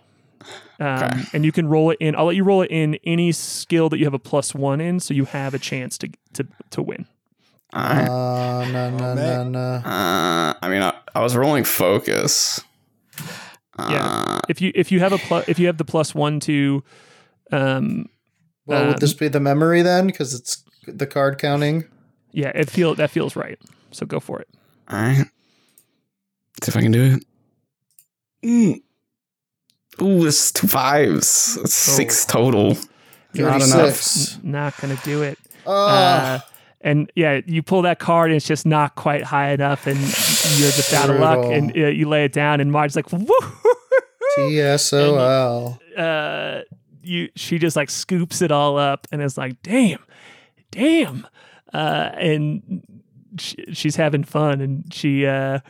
Um, 0.78 1.02
Okay. 1.02 1.22
And 1.34 1.44
you 1.44 1.52
can 1.52 1.66
roll 1.68 1.90
it 1.90 1.98
in. 2.00 2.14
I'll 2.16 2.26
let 2.26 2.36
you 2.36 2.44
roll 2.44 2.62
it 2.62 2.70
in 2.70 2.96
any 3.04 3.32
skill 3.32 3.88
that 3.90 3.98
you 3.98 4.04
have 4.04 4.14
a 4.14 4.18
plus 4.18 4.54
one 4.54 4.80
in, 4.80 5.00
so 5.00 5.14
you 5.14 5.24
have 5.26 5.54
a 5.54 5.58
chance 5.58 5.96
to 5.98 6.10
to 6.34 6.46
to 6.70 6.82
win. 6.82 7.06
All 7.72 7.82
right. 7.82 8.08
Uh, 8.08 8.68
no, 8.70 8.90
no, 8.90 9.14
no, 9.14 9.44
no. 9.44 9.60
Uh, 9.60 10.54
I 10.60 10.68
mean, 10.68 10.82
I, 10.82 10.94
I 11.14 11.20
was 11.20 11.36
rolling 11.36 11.64
focus. 11.64 12.60
Yeah. 13.88 14.04
Uh, 14.06 14.40
If 14.48 14.60
you 14.60 14.72
if 14.74 14.90
you 14.92 15.00
have 15.00 15.12
a 15.12 15.18
plus 15.18 15.44
if 15.48 15.58
you 15.58 15.66
have 15.66 15.76
the 15.78 15.84
plus 15.84 16.14
one 16.14 16.40
to, 16.40 16.82
um, 17.52 18.06
Well, 18.66 18.88
would 18.88 18.98
this 19.00 19.14
be 19.14 19.28
the 19.28 19.40
memory 19.40 19.82
then? 19.82 20.06
Because 20.06 20.34
it's 20.34 20.62
the 20.86 21.06
card 21.06 21.38
counting. 21.38 21.84
yeah, 22.32 22.52
it 22.54 22.68
feel 22.70 22.94
that 22.96 23.10
feels 23.10 23.36
right. 23.36 23.58
So 23.92 24.06
go 24.06 24.20
for 24.20 24.40
it. 24.40 24.48
all 24.88 24.98
right. 25.00 25.26
See 26.62 26.68
if 26.70 26.76
I 26.76 26.82
can 26.82 26.92
do 26.92 27.04
it. 27.16 27.24
Mm. 28.44 28.80
Ooh, 30.02 30.26
it's 30.26 30.50
two 30.52 30.66
fives. 30.68 31.58
It's 31.62 31.74
six 31.74 32.24
total. 32.26 32.76
Not 33.34 33.62
enough. 33.62 34.36
N- 34.42 34.50
not 34.50 34.76
gonna 34.80 34.98
do 35.04 35.22
it. 35.22 35.38
Oh, 35.66 35.86
Uh, 35.88 36.38
and 36.82 37.10
yeah, 37.14 37.40
you 37.46 37.62
pull 37.62 37.82
that 37.82 37.98
card 37.98 38.30
and 38.30 38.36
it's 38.36 38.46
just 38.46 38.64
not 38.66 38.94
quite 38.94 39.22
high 39.22 39.50
enough, 39.50 39.86
and 39.86 39.98
you're 39.98 40.70
just 40.72 40.92
out 40.92 41.10
of 41.10 41.16
luck. 41.20 41.44
And 41.44 41.70
uh, 41.76 41.88
you 41.88 42.08
lay 42.08 42.24
it 42.24 42.32
down, 42.32 42.60
and 42.60 42.72
Marge's 42.72 42.96
like, 42.96 43.12
"Woo!" 43.12 43.26
TSOL. 44.38 45.78
uh, 45.96 46.60
you 47.02 47.28
she 47.36 47.58
just 47.58 47.76
like 47.76 47.90
scoops 47.90 48.42
it 48.42 48.50
all 48.50 48.78
up 48.78 49.06
and 49.12 49.22
is 49.22 49.36
like, 49.38 49.60
"Damn, 49.62 49.98
damn," 50.70 51.26
uh, 51.72 52.10
and 52.14 52.82
she, 53.38 53.56
she's 53.72 53.96
having 53.96 54.24
fun, 54.24 54.60
and 54.60 54.92
she, 54.92 55.26
uh, 55.26 55.60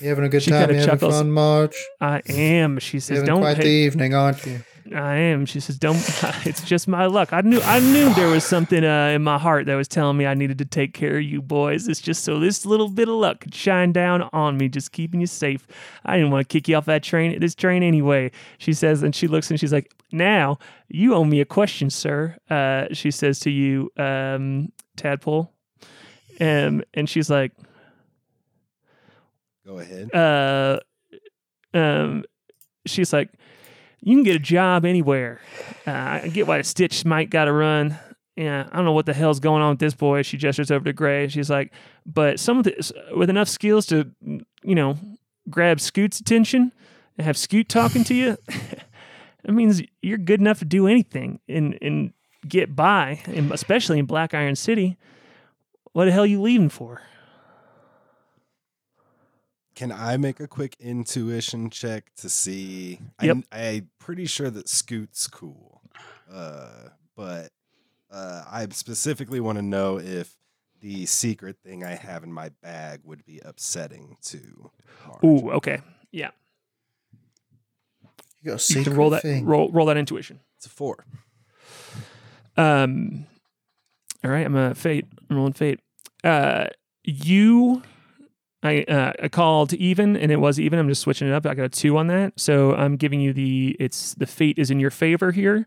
You 0.00 0.08
having 0.08 0.24
a 0.24 0.28
good 0.28 0.42
She 0.42 0.50
time? 0.50 0.68
You 0.70 0.76
having 0.76 0.86
chuckles. 0.86 1.14
fun, 1.14 1.30
Marge? 1.30 1.76
I 2.00 2.20
am. 2.28 2.78
She 2.78 3.00
says, 3.00 3.22
"Don't." 3.22 3.40
quite 3.40 3.58
the 3.58 3.66
evening, 3.66 4.14
aren't 4.14 4.44
you? 4.46 4.60
I 4.94 5.16
am. 5.16 5.46
She 5.46 5.60
says, 5.60 5.78
"Don't." 5.78 5.96
It's 6.46 6.62
just 6.62 6.86
my 6.86 7.06
luck. 7.06 7.32
I 7.32 7.40
knew. 7.40 7.60
I 7.62 7.80
knew 7.80 8.12
there 8.14 8.28
was 8.28 8.44
something 8.44 8.84
uh, 8.84 9.08
in 9.14 9.22
my 9.22 9.38
heart 9.38 9.66
that 9.66 9.74
was 9.74 9.88
telling 9.88 10.16
me 10.16 10.26
I 10.26 10.34
needed 10.34 10.58
to 10.58 10.64
take 10.64 10.94
care 10.94 11.16
of 11.16 11.22
you 11.22 11.42
boys. 11.42 11.88
It's 11.88 12.00
just 12.00 12.24
so 12.24 12.38
this 12.38 12.64
little 12.64 12.88
bit 12.88 13.08
of 13.08 13.14
luck 13.14 13.40
could 13.40 13.54
shine 13.54 13.92
down 13.92 14.28
on 14.32 14.56
me, 14.58 14.68
just 14.68 14.92
keeping 14.92 15.20
you 15.20 15.26
safe. 15.26 15.66
I 16.04 16.16
didn't 16.16 16.30
want 16.30 16.48
to 16.48 16.52
kick 16.52 16.68
you 16.68 16.76
off 16.76 16.84
that 16.86 17.02
train. 17.02 17.38
This 17.40 17.54
train 17.54 17.82
anyway. 17.82 18.30
She 18.58 18.72
says, 18.72 19.02
and 19.02 19.14
she 19.14 19.26
looks 19.26 19.50
and 19.50 19.58
she's 19.58 19.72
like, 19.72 19.92
"Now 20.12 20.58
you 20.88 21.14
owe 21.14 21.24
me 21.24 21.40
a 21.40 21.44
question, 21.46 21.90
sir." 21.90 22.36
Uh, 22.48 22.86
she 22.92 23.10
says 23.10 23.40
to 23.40 23.50
you, 23.50 23.90
um, 23.96 24.70
Tadpole, 24.96 25.50
um, 26.40 26.82
and 26.94 27.08
she's 27.08 27.28
like, 27.30 27.52
Go 29.66 29.78
ahead. 29.80 30.14
uh, 30.14 30.78
um, 31.74 32.24
she's 32.86 33.12
like, 33.12 33.30
you 34.06 34.14
can 34.14 34.22
get 34.22 34.36
a 34.36 34.38
job 34.38 34.84
anywhere. 34.84 35.40
Uh, 35.84 36.20
I 36.22 36.28
get 36.28 36.46
why 36.46 36.62
Stitch 36.62 37.04
might 37.04 37.28
got 37.28 37.46
to 37.46 37.52
run. 37.52 37.98
Yeah, 38.36 38.68
I 38.70 38.76
don't 38.76 38.84
know 38.84 38.92
what 38.92 39.04
the 39.04 39.12
hell's 39.12 39.40
going 39.40 39.62
on 39.62 39.70
with 39.70 39.78
this 39.80 39.94
boy. 39.94 40.22
She 40.22 40.36
gestures 40.36 40.70
over 40.70 40.84
to 40.84 40.92
Gray. 40.92 41.26
She's 41.26 41.50
like, 41.50 41.72
but 42.06 42.38
some 42.38 42.58
of 42.58 42.64
this, 42.64 42.92
with 43.16 43.30
enough 43.30 43.48
skills 43.48 43.84
to, 43.86 44.08
you 44.22 44.74
know, 44.76 44.96
grab 45.50 45.80
Scoot's 45.80 46.20
attention 46.20 46.70
and 47.18 47.24
have 47.26 47.36
Scoot 47.36 47.68
talking 47.68 48.04
to 48.04 48.14
you, 48.14 48.36
that 48.48 49.52
means 49.52 49.82
you're 50.02 50.18
good 50.18 50.40
enough 50.40 50.60
to 50.60 50.64
do 50.64 50.86
anything 50.86 51.40
and 51.48 51.76
and 51.82 52.12
get 52.46 52.76
by, 52.76 53.22
and 53.26 53.50
especially 53.50 53.98
in 53.98 54.06
Black 54.06 54.34
Iron 54.34 54.54
City. 54.54 54.96
What 55.94 56.04
the 56.04 56.12
hell 56.12 56.22
are 56.22 56.26
you 56.26 56.40
leaving 56.40 56.68
for? 56.68 57.02
Can 59.76 59.92
I 59.92 60.16
make 60.16 60.40
a 60.40 60.48
quick 60.48 60.74
intuition 60.80 61.68
check 61.68 62.06
to 62.16 62.30
see? 62.30 62.98
Yep. 63.20 63.36
I'm, 63.36 63.44
I'm 63.52 63.88
pretty 64.06 64.24
sure 64.26 64.50
that 64.50 64.68
Scoot's 64.68 65.26
cool, 65.26 65.82
uh, 66.32 66.90
but 67.16 67.50
uh, 68.08 68.44
I 68.48 68.64
specifically 68.70 69.40
want 69.40 69.58
to 69.58 69.62
know 69.62 69.98
if 69.98 70.36
the 70.80 71.06
secret 71.06 71.56
thing 71.64 71.82
I 71.82 71.96
have 71.96 72.22
in 72.22 72.32
my 72.32 72.50
bag 72.62 73.00
would 73.02 73.24
be 73.24 73.40
upsetting 73.44 74.16
to. 74.26 74.70
Marge. 75.08 75.24
Ooh, 75.24 75.50
okay, 75.50 75.80
yeah. 76.12 76.30
You 78.40 78.44
go 78.44 78.52
You 78.52 78.58
secret 78.58 78.84
can 78.84 78.96
roll 78.96 79.10
that 79.10 79.22
thing. 79.22 79.44
roll 79.44 79.72
roll 79.72 79.86
that 79.86 79.96
intuition. 79.96 80.38
It's 80.56 80.66
a 80.66 80.70
four. 80.70 81.04
Um, 82.56 83.26
all 84.22 84.30
right, 84.30 84.46
I'm 84.46 84.54
a 84.54 84.72
fate. 84.76 85.06
I'm 85.28 85.36
rolling 85.36 85.52
fate. 85.52 85.80
Uh, 86.22 86.66
you, 87.02 87.82
I 88.62 88.82
uh, 88.84 89.12
I 89.22 89.28
called 89.28 89.72
even, 89.74 90.16
and 90.16 90.32
it 90.32 90.36
was 90.36 90.58
even. 90.58 90.78
I'm 90.78 90.88
just 90.88 91.02
switching 91.02 91.28
it 91.28 91.34
up. 91.34 91.46
I 91.46 91.54
got 91.54 91.64
a 91.64 91.68
two 91.68 91.96
on 91.98 92.06
that, 92.08 92.38
so 92.38 92.74
I'm 92.74 92.96
giving 92.96 93.20
you 93.20 93.32
the. 93.32 93.76
It's 93.78 94.14
the 94.14 94.26
fate 94.26 94.58
is 94.58 94.70
in 94.70 94.80
your 94.80 94.90
favor 94.90 95.30
here, 95.30 95.66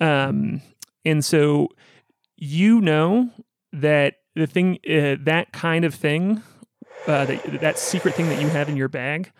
um, 0.00 0.60
and 1.04 1.24
so 1.24 1.68
you 2.36 2.80
know 2.80 3.30
that 3.72 4.16
the 4.34 4.46
thing 4.46 4.78
uh, 4.88 5.16
that 5.20 5.52
kind 5.52 5.84
of 5.84 5.94
thing, 5.94 6.42
uh, 7.06 7.24
that 7.24 7.60
that 7.60 7.78
secret 7.78 8.14
thing 8.14 8.28
that 8.28 8.40
you 8.40 8.48
have 8.48 8.68
in 8.68 8.76
your 8.76 8.88
bag, 8.88 9.32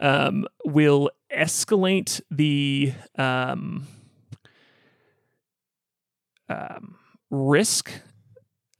um, 0.00 0.46
will 0.64 1.10
escalate 1.34 2.20
the 2.30 2.92
um 3.18 3.86
um, 6.48 6.96
risk 7.30 7.90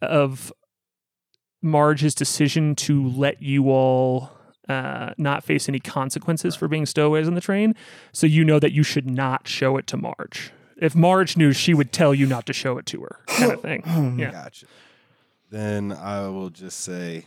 of 0.00 0.52
Marge's 1.62 2.14
decision 2.14 2.74
to 2.76 3.08
let 3.08 3.42
you 3.42 3.70
all 3.70 4.30
uh, 4.68 5.12
not 5.16 5.44
face 5.44 5.68
any 5.68 5.78
consequences 5.78 6.54
for 6.56 6.68
being 6.68 6.86
stowaways 6.86 7.28
on 7.28 7.34
the 7.34 7.40
train. 7.40 7.74
So 8.12 8.26
you 8.26 8.44
know 8.44 8.58
that 8.58 8.72
you 8.72 8.82
should 8.82 9.08
not 9.08 9.46
show 9.46 9.76
it 9.76 9.86
to 9.88 9.96
Marge. 9.96 10.52
If 10.76 10.94
Marge 10.94 11.36
knew, 11.36 11.52
she 11.52 11.72
would 11.72 11.92
tell 11.92 12.14
you 12.14 12.26
not 12.26 12.46
to 12.46 12.52
show 12.52 12.76
it 12.78 12.86
to 12.86 13.02
her, 13.02 13.20
kind 13.26 13.52
of 13.52 13.62
thing. 13.62 13.82
Yeah. 14.18 14.30
Gotcha. 14.30 14.66
Then 15.50 15.92
I 15.92 16.28
will 16.28 16.50
just 16.50 16.80
say 16.80 17.26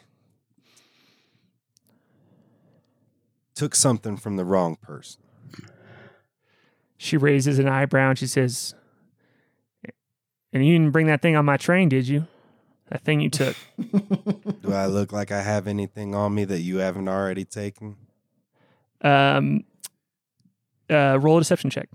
took 3.56 3.76
something 3.76 4.18
from 4.18 4.36
the 4.38 4.46
wrong 4.46 4.76
person. 4.76 5.22
She 6.98 7.18
raises 7.18 7.60
an 7.60 7.68
eyebrow 7.68 8.10
and 8.10 8.20
she 8.20 8.28
says, 8.28 8.76
"And 10.54 10.66
you 10.66 10.74
didn't 10.78 10.92
bring 10.92 11.08
that 11.08 11.22
thing 11.22 11.36
on 11.36 11.46
my 11.46 11.58
train, 11.58 11.90
did 11.90 12.08
you? 12.08 12.28
That 12.90 13.02
thing 13.04 13.22
you 13.22 13.30
took." 13.30 13.56
Do 14.62 14.74
I 14.74 14.86
look 14.88 15.12
like 15.12 15.32
I 15.32 15.42
have 15.42 15.68
anything 15.68 16.16
on 16.16 16.34
me 16.36 16.46
that 16.46 16.62
you 16.62 16.78
haven't 16.78 17.08
already 17.08 17.46
taken? 17.46 17.96
um, 19.02 19.64
uh, 20.90 21.18
roll 21.22 21.38
a 21.38 21.42
deception 21.42 21.70
check. 21.70 21.88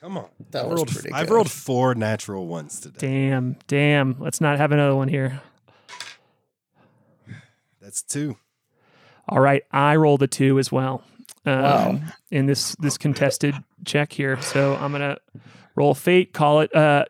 Come 0.00 0.16
on. 0.18 0.28
That 0.52 0.64
I've 0.64 0.70
was 0.70 0.76
rolled, 0.78 0.88
pretty 0.92 1.12
I've 1.12 1.28
good. 1.28 1.34
rolled 1.34 1.50
four 1.50 1.94
natural 1.94 2.46
ones 2.46 2.80
today. 2.80 2.98
Damn, 3.00 3.56
damn. 3.66 4.16
Let's 4.18 4.40
not 4.40 4.56
have 4.58 4.72
another 4.72 4.94
one 4.96 5.08
here. 5.08 5.40
That's 7.80 8.02
two. 8.02 8.36
All 9.28 9.40
right, 9.40 9.62
I 9.70 9.96
rolled 9.96 10.22
a 10.22 10.26
two 10.26 10.58
as 10.58 10.72
well. 10.72 11.02
Um, 11.44 11.62
Wow. 11.62 12.00
In 12.30 12.46
this 12.46 12.74
this 12.76 12.96
contested 12.98 13.54
check 13.84 14.12
here, 14.12 14.40
so 14.40 14.74
I'm 14.76 14.92
gonna 14.92 15.18
roll 15.76 15.94
fate. 15.94 16.32
Call 16.32 16.60
it. 16.60 16.74
Uh, 16.74 17.04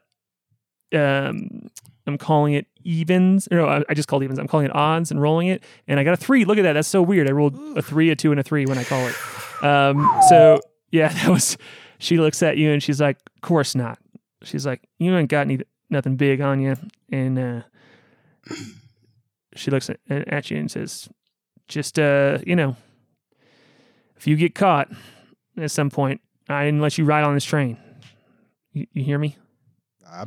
um, 0.94 1.68
I'm 2.08 2.18
calling 2.18 2.54
it 2.54 2.66
evens. 2.82 3.48
No, 3.50 3.66
I, 3.66 3.82
I 3.88 3.94
just 3.94 4.08
called 4.08 4.22
evens. 4.22 4.38
I'm 4.38 4.48
calling 4.48 4.66
it 4.66 4.74
odds 4.74 5.10
and 5.10 5.20
rolling 5.20 5.48
it, 5.48 5.62
and 5.86 6.00
I 6.00 6.04
got 6.04 6.14
a 6.14 6.16
three. 6.16 6.44
Look 6.44 6.58
at 6.58 6.62
that. 6.62 6.72
That's 6.72 6.88
so 6.88 7.02
weird. 7.02 7.28
I 7.28 7.32
rolled 7.32 7.56
a 7.76 7.82
three, 7.82 8.10
a 8.10 8.16
two, 8.16 8.30
and 8.30 8.40
a 8.40 8.42
three 8.42 8.66
when 8.66 8.78
I 8.78 8.84
call 8.84 9.06
it. 9.06 9.64
Um, 9.64 10.10
so 10.28 10.60
yeah, 10.90 11.08
that 11.12 11.28
was. 11.28 11.56
She 12.00 12.16
looks 12.16 12.42
at 12.44 12.56
you 12.56 12.70
and 12.70 12.82
she's 12.82 13.00
like, 13.00 13.18
"Of 13.36 13.42
course 13.42 13.74
not." 13.74 13.98
She's 14.42 14.64
like, 14.64 14.88
"You 14.98 15.16
ain't 15.16 15.28
got 15.28 15.42
any 15.42 15.60
nothing 15.90 16.16
big 16.16 16.40
on 16.40 16.60
you," 16.60 16.76
and 17.10 17.38
uh, 17.38 17.62
she 19.56 19.70
looks 19.70 19.90
at, 19.90 19.98
at 20.08 20.50
you 20.50 20.58
and 20.58 20.70
says, 20.70 21.08
just 21.68 21.98
uh 21.98 22.38
you 22.46 22.56
know 22.56 22.74
if 24.16 24.26
you 24.26 24.36
get 24.36 24.54
caught 24.54 24.90
at 25.56 25.70
some 25.70 25.90
point 25.90 26.20
i 26.48 26.64
didn't 26.64 26.80
let 26.80 26.98
you 26.98 27.04
ride 27.04 27.24
on 27.24 27.34
this 27.34 27.44
train 27.44 27.76
you, 28.72 28.86
you 28.92 29.04
hear 29.04 29.18
me 29.18 29.36
I 30.10 30.24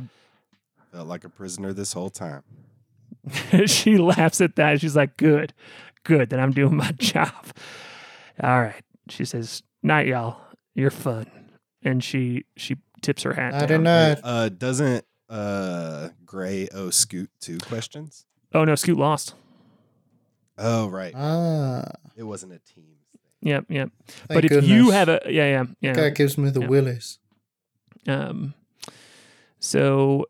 felt 0.92 1.08
like 1.08 1.24
a 1.24 1.28
prisoner 1.28 1.72
this 1.72 1.92
whole 1.94 2.10
time. 2.10 2.42
she 3.66 3.98
laughs 3.98 4.40
at 4.40 4.56
that 4.56 4.80
she's 4.80 4.96
like 4.96 5.16
good 5.16 5.52
good 6.02 6.30
that 6.30 6.40
i'm 6.40 6.50
doing 6.50 6.74
my 6.74 6.90
job 6.98 7.32
all 8.42 8.60
right 8.60 8.82
she 9.08 9.24
says 9.24 9.62
night 9.82 10.08
y'all 10.08 10.40
you're 10.74 10.90
fun 10.90 11.26
and 11.84 12.02
she 12.02 12.44
she 12.56 12.76
tips 13.00 13.22
her 13.22 13.32
hat 13.34 13.54
I 13.54 13.66
down. 13.66 13.70
and 13.76 13.84
night. 13.84 14.18
Uh, 14.24 14.48
doesn't 14.48 15.04
uh, 15.28 16.08
Gray 16.26 16.68
owe 16.74 16.90
Scoot 16.90 17.30
two 17.40 17.58
questions? 17.58 18.26
oh 18.54 18.64
no 18.64 18.74
scoot 18.74 18.98
lost 18.98 19.34
Oh, 20.58 20.88
right. 20.88 21.14
Ah. 21.16 21.90
It 22.16 22.22
wasn't 22.24 22.52
a 22.52 22.58
team 22.58 22.96
yep, 23.40 23.64
yep. 23.68 23.90
Thank 24.06 24.28
but 24.28 24.44
if 24.44 24.50
goodness. 24.50 24.70
you 24.70 24.90
have 24.90 25.08
a 25.08 25.20
yeah, 25.26 25.46
yeah, 25.46 25.64
yeah. 25.80 25.92
Guy 25.94 26.10
gives 26.10 26.36
me 26.36 26.50
the 26.50 26.60
Yeah. 26.60 26.66
willies. 26.66 27.18
Um, 28.06 28.54
so 29.58 30.26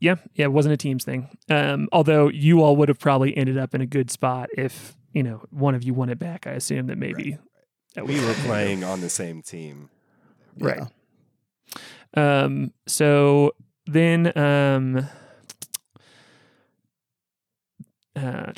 yeah, 0.00 0.16
yeah, 0.34 0.46
it 0.46 0.52
wasn't 0.52 0.74
a 0.74 0.76
teams 0.76 1.04
thing. 1.04 1.28
Um, 1.48 1.88
although 1.92 2.28
you 2.28 2.62
all 2.62 2.76
would 2.76 2.88
have 2.88 2.98
probably 2.98 3.36
ended 3.36 3.58
up 3.58 3.74
in 3.74 3.80
a 3.80 3.86
good 3.86 4.10
spot 4.10 4.50
if 4.56 4.96
you 5.12 5.22
know 5.22 5.42
one 5.50 5.74
of 5.74 5.82
you 5.82 5.94
won 5.94 6.08
it 6.08 6.18
back. 6.18 6.46
I 6.46 6.52
assume 6.52 6.86
that 6.88 6.98
maybe 6.98 7.32
Right, 7.32 7.40
that 7.94 8.06
We 8.06 8.24
were 8.24 8.34
playing 8.44 8.84
on 8.84 9.00
the 9.00 9.10
same 9.10 9.42
team. 9.42 9.90
Right. 10.58 10.80
Yeah. 12.16 12.44
Um, 12.44 12.72
so 12.86 13.52
then, 13.86 14.36
um, 14.38 15.08
uh, 18.14 18.52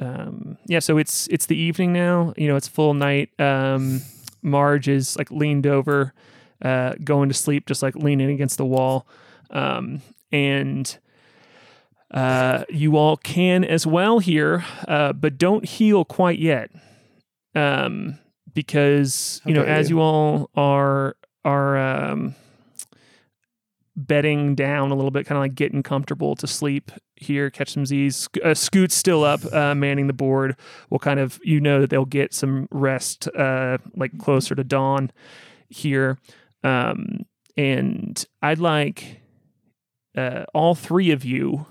um, 0.00 0.58
yeah, 0.66 0.78
so 0.78 0.98
it's 0.98 1.26
it's 1.28 1.46
the 1.46 1.56
evening 1.56 1.92
now. 1.92 2.34
You 2.36 2.48
know, 2.48 2.56
it's 2.56 2.68
full 2.68 2.94
night. 2.94 3.30
Um, 3.40 4.02
Marge 4.42 4.88
is 4.88 5.16
like 5.16 5.30
leaned 5.30 5.66
over, 5.66 6.14
uh, 6.62 6.94
going 7.02 7.28
to 7.28 7.34
sleep, 7.34 7.66
just 7.66 7.82
like 7.82 7.96
leaning 7.96 8.30
against 8.30 8.58
the 8.58 8.64
wall. 8.66 9.06
Um, 9.50 10.02
and 10.30 10.98
uh, 12.10 12.64
you 12.70 12.96
all 12.96 13.16
can 13.16 13.64
as 13.64 13.86
well 13.86 14.18
here, 14.18 14.64
uh, 14.86 15.12
but 15.12 15.38
don't 15.38 15.64
heal 15.64 16.04
quite 16.04 16.38
yet. 16.38 16.70
Um, 17.54 18.18
because 18.54 19.40
you 19.44 19.54
How 19.54 19.62
know, 19.62 19.66
as 19.66 19.90
you. 19.90 20.00
all 20.00 20.50
are 20.56 21.16
are 21.44 21.76
um, 21.76 22.34
bedding 23.96 24.54
down 24.54 24.90
a 24.90 24.94
little 24.94 25.10
bit, 25.10 25.26
kind 25.26 25.36
of 25.36 25.42
like 25.42 25.54
getting 25.54 25.82
comfortable 25.82 26.34
to 26.36 26.46
sleep 26.46 26.90
here, 27.16 27.50
catch 27.50 27.70
some 27.70 27.84
Z's. 27.84 28.28
Uh, 28.42 28.54
Scoot's 28.54 28.94
still 28.94 29.24
up, 29.24 29.40
uh, 29.52 29.74
manning 29.74 30.06
the 30.06 30.12
board. 30.12 30.56
Will 30.90 30.98
kind 30.98 31.20
of 31.20 31.38
you 31.44 31.60
know 31.60 31.80
that 31.80 31.90
they'll 31.90 32.04
get 32.04 32.32
some 32.32 32.68
rest, 32.70 33.28
uh, 33.36 33.78
like 33.94 34.16
closer 34.18 34.54
to 34.54 34.64
dawn 34.64 35.10
here. 35.68 36.18
Um, 36.64 37.26
and 37.56 38.24
I'd 38.40 38.60
like 38.60 39.20
uh, 40.18 40.44
all 40.54 40.74
three 40.74 41.10
of 41.10 41.24
you 41.24 41.66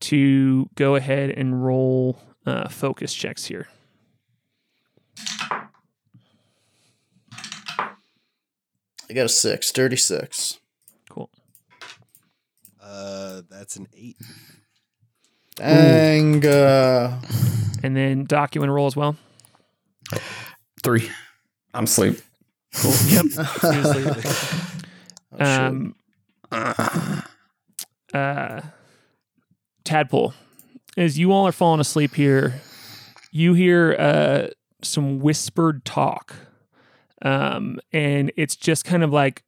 to 0.00 0.68
go 0.74 0.96
ahead 0.96 1.30
and 1.30 1.64
roll 1.64 2.18
uh, 2.46 2.68
focus 2.68 3.14
checks 3.14 3.44
here. 3.44 3.68
I 9.08 9.14
got 9.14 9.26
a 9.26 9.28
six, 9.28 9.70
dirty 9.72 9.96
six. 9.96 10.58
Cool. 11.10 11.30
Uh, 12.82 13.42
that's 13.50 13.76
an 13.76 13.86
eight. 13.94 14.16
Dang. 15.56 16.44
Uh, 16.46 17.20
And 17.82 17.96
then 17.96 18.24
Doc, 18.24 18.54
you 18.54 18.60
want 18.60 18.70
to 18.70 18.74
roll 18.74 18.86
as 18.86 18.96
well? 18.96 19.16
Three. 20.82 21.10
I'm 21.74 21.84
asleep. 21.84 22.18
Cool. 22.74 22.94
Yep. 23.06 23.24
oh, 25.38 25.44
um, 25.44 25.94
Uh, 28.12 28.60
Tadpole, 29.84 30.34
as 30.96 31.18
you 31.18 31.32
all 31.32 31.46
are 31.46 31.52
falling 31.52 31.80
asleep 31.80 32.14
here, 32.14 32.60
you 33.30 33.54
hear 33.54 33.96
uh, 33.98 34.48
some 34.82 35.20
whispered 35.20 35.84
talk. 35.84 36.34
Um, 37.22 37.80
and 37.92 38.32
it's 38.36 38.56
just 38.56 38.84
kind 38.84 39.02
of 39.02 39.12
like 39.12 39.44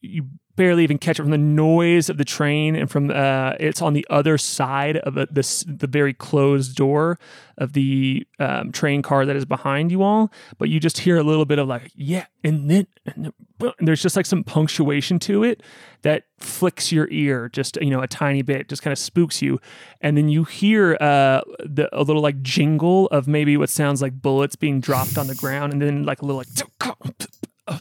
you 0.00 0.26
barely 0.56 0.84
even 0.84 0.98
catch 0.98 1.18
it 1.18 1.22
from 1.22 1.30
the 1.30 1.38
noise 1.38 2.10
of 2.10 2.18
the 2.18 2.24
train 2.24 2.76
and 2.76 2.90
from 2.90 3.10
uh, 3.10 3.54
it's 3.58 3.80
on 3.80 3.94
the 3.94 4.06
other 4.10 4.36
side 4.36 4.98
of 4.98 5.16
a, 5.16 5.26
this 5.30 5.64
the 5.66 5.86
very 5.86 6.12
closed 6.12 6.76
door 6.76 7.18
of 7.58 7.72
the 7.72 8.26
um, 8.38 8.70
train 8.70 9.02
car 9.02 9.24
that 9.24 9.36
is 9.36 9.44
behind 9.44 9.90
you 9.90 10.02
all 10.02 10.30
but 10.58 10.68
you 10.68 10.78
just 10.78 10.98
hear 10.98 11.16
a 11.16 11.22
little 11.22 11.46
bit 11.46 11.58
of 11.58 11.66
like 11.68 11.90
yeah 11.94 12.26
and 12.44 12.70
then 12.70 12.86
and, 13.06 13.24
then, 13.24 13.32
well," 13.32 13.32
and 13.62 13.88
there's 13.88 14.02
just 14.02 14.16
like 14.16 14.26
some 14.26 14.42
punctuation 14.44 15.18
to 15.20 15.44
it 15.44 15.62
that 16.02 16.24
flicks 16.38 16.90
your 16.90 17.08
ear 17.10 17.48
just 17.48 17.76
you 17.80 17.90
know 17.90 18.00
a 18.00 18.06
tiny 18.08 18.42
bit 18.42 18.68
just 18.68 18.82
kind 18.82 18.92
of 18.92 18.98
spooks 18.98 19.40
you. 19.42 19.60
And 20.00 20.16
then 20.16 20.28
you 20.28 20.44
hear 20.44 20.96
uh 21.00 21.40
the 21.60 21.88
a 21.92 22.02
little 22.02 22.22
like 22.22 22.42
jingle 22.42 23.06
of 23.08 23.26
maybe 23.28 23.56
what 23.56 23.70
sounds 23.70 24.02
like 24.02 24.20
bullets 24.20 24.56
being 24.56 24.80
dropped 24.80 25.16
on 25.18 25.26
the 25.26 25.34
ground 25.34 25.72
and 25.72 25.80
then 25.80 26.04
like 26.04 26.22
a 26.22 26.26
little 26.26 26.38
like 26.38 27.78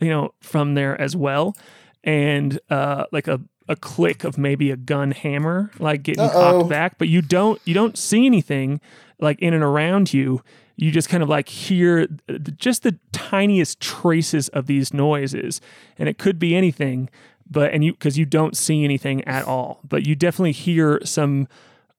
you 0.00 0.08
know 0.08 0.34
from 0.40 0.74
there 0.74 1.00
as 1.00 1.16
well. 1.16 1.56
And 2.02 2.58
uh 2.70 3.04
like 3.12 3.28
a 3.28 3.40
a 3.68 3.76
click 3.76 4.24
of 4.24 4.36
maybe 4.36 4.70
a 4.70 4.76
gun 4.76 5.10
hammer 5.10 5.70
like 5.78 6.02
getting 6.02 6.22
Uh-oh. 6.22 6.60
cocked 6.60 6.68
back. 6.68 6.98
But 6.98 7.08
you 7.08 7.22
don't 7.22 7.60
you 7.64 7.74
don't 7.74 7.96
see 7.96 8.26
anything 8.26 8.80
like 9.20 9.38
in 9.40 9.54
and 9.54 9.62
around 9.62 10.12
you 10.12 10.42
you 10.76 10.90
just 10.90 11.08
kind 11.08 11.22
of 11.22 11.28
like 11.28 11.48
hear 11.48 12.08
just 12.56 12.82
the 12.82 12.98
tiniest 13.12 13.80
traces 13.80 14.48
of 14.50 14.66
these 14.66 14.92
noises 14.92 15.60
and 15.98 16.08
it 16.08 16.18
could 16.18 16.38
be 16.38 16.54
anything 16.54 17.08
but 17.48 17.72
and 17.72 17.84
you 17.84 17.92
because 17.92 18.18
you 18.18 18.24
don't 18.24 18.56
see 18.56 18.84
anything 18.84 19.22
at 19.24 19.44
all 19.44 19.80
but 19.88 20.06
you 20.06 20.14
definitely 20.14 20.52
hear 20.52 21.00
some 21.04 21.46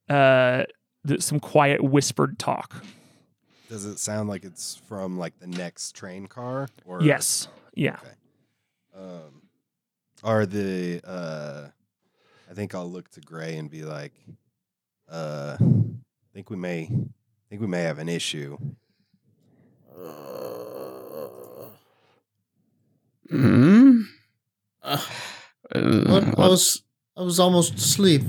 uh 0.09 0.63
th- 1.07 1.21
some 1.21 1.39
quiet 1.39 1.83
whispered 1.83 2.39
talk. 2.39 2.83
Does 3.69 3.85
it 3.85 3.99
sound 3.99 4.29
like 4.29 4.43
it's 4.43 4.75
from 4.87 5.17
like 5.17 5.39
the 5.39 5.47
next 5.47 5.93
train 5.93 6.27
car? 6.27 6.67
Or 6.85 7.01
yes. 7.01 7.47
Yeah. 7.73 7.99
Um, 8.95 9.41
are 10.23 10.45
the 10.45 11.01
uh, 11.03 11.67
I 12.49 12.53
think 12.53 12.75
I'll 12.75 12.89
look 12.89 13.09
to 13.11 13.21
Gray 13.21 13.57
and 13.57 13.69
be 13.69 13.83
like, 13.83 14.13
uh, 15.09 15.57
I 15.59 16.33
think 16.33 16.49
we 16.49 16.57
may, 16.57 16.89
I 17.45 17.49
think 17.49 17.61
we 17.61 17.67
may 17.67 17.83
have 17.83 17.99
an 17.99 18.09
issue. 18.09 18.57
hmm? 23.29 24.01
Uh, 24.83 25.01
Uh. 25.73 26.31
I 26.37 26.47
was 26.47 26.83
I 27.17 27.21
was 27.21 27.39
almost 27.39 27.75
asleep. 27.75 28.21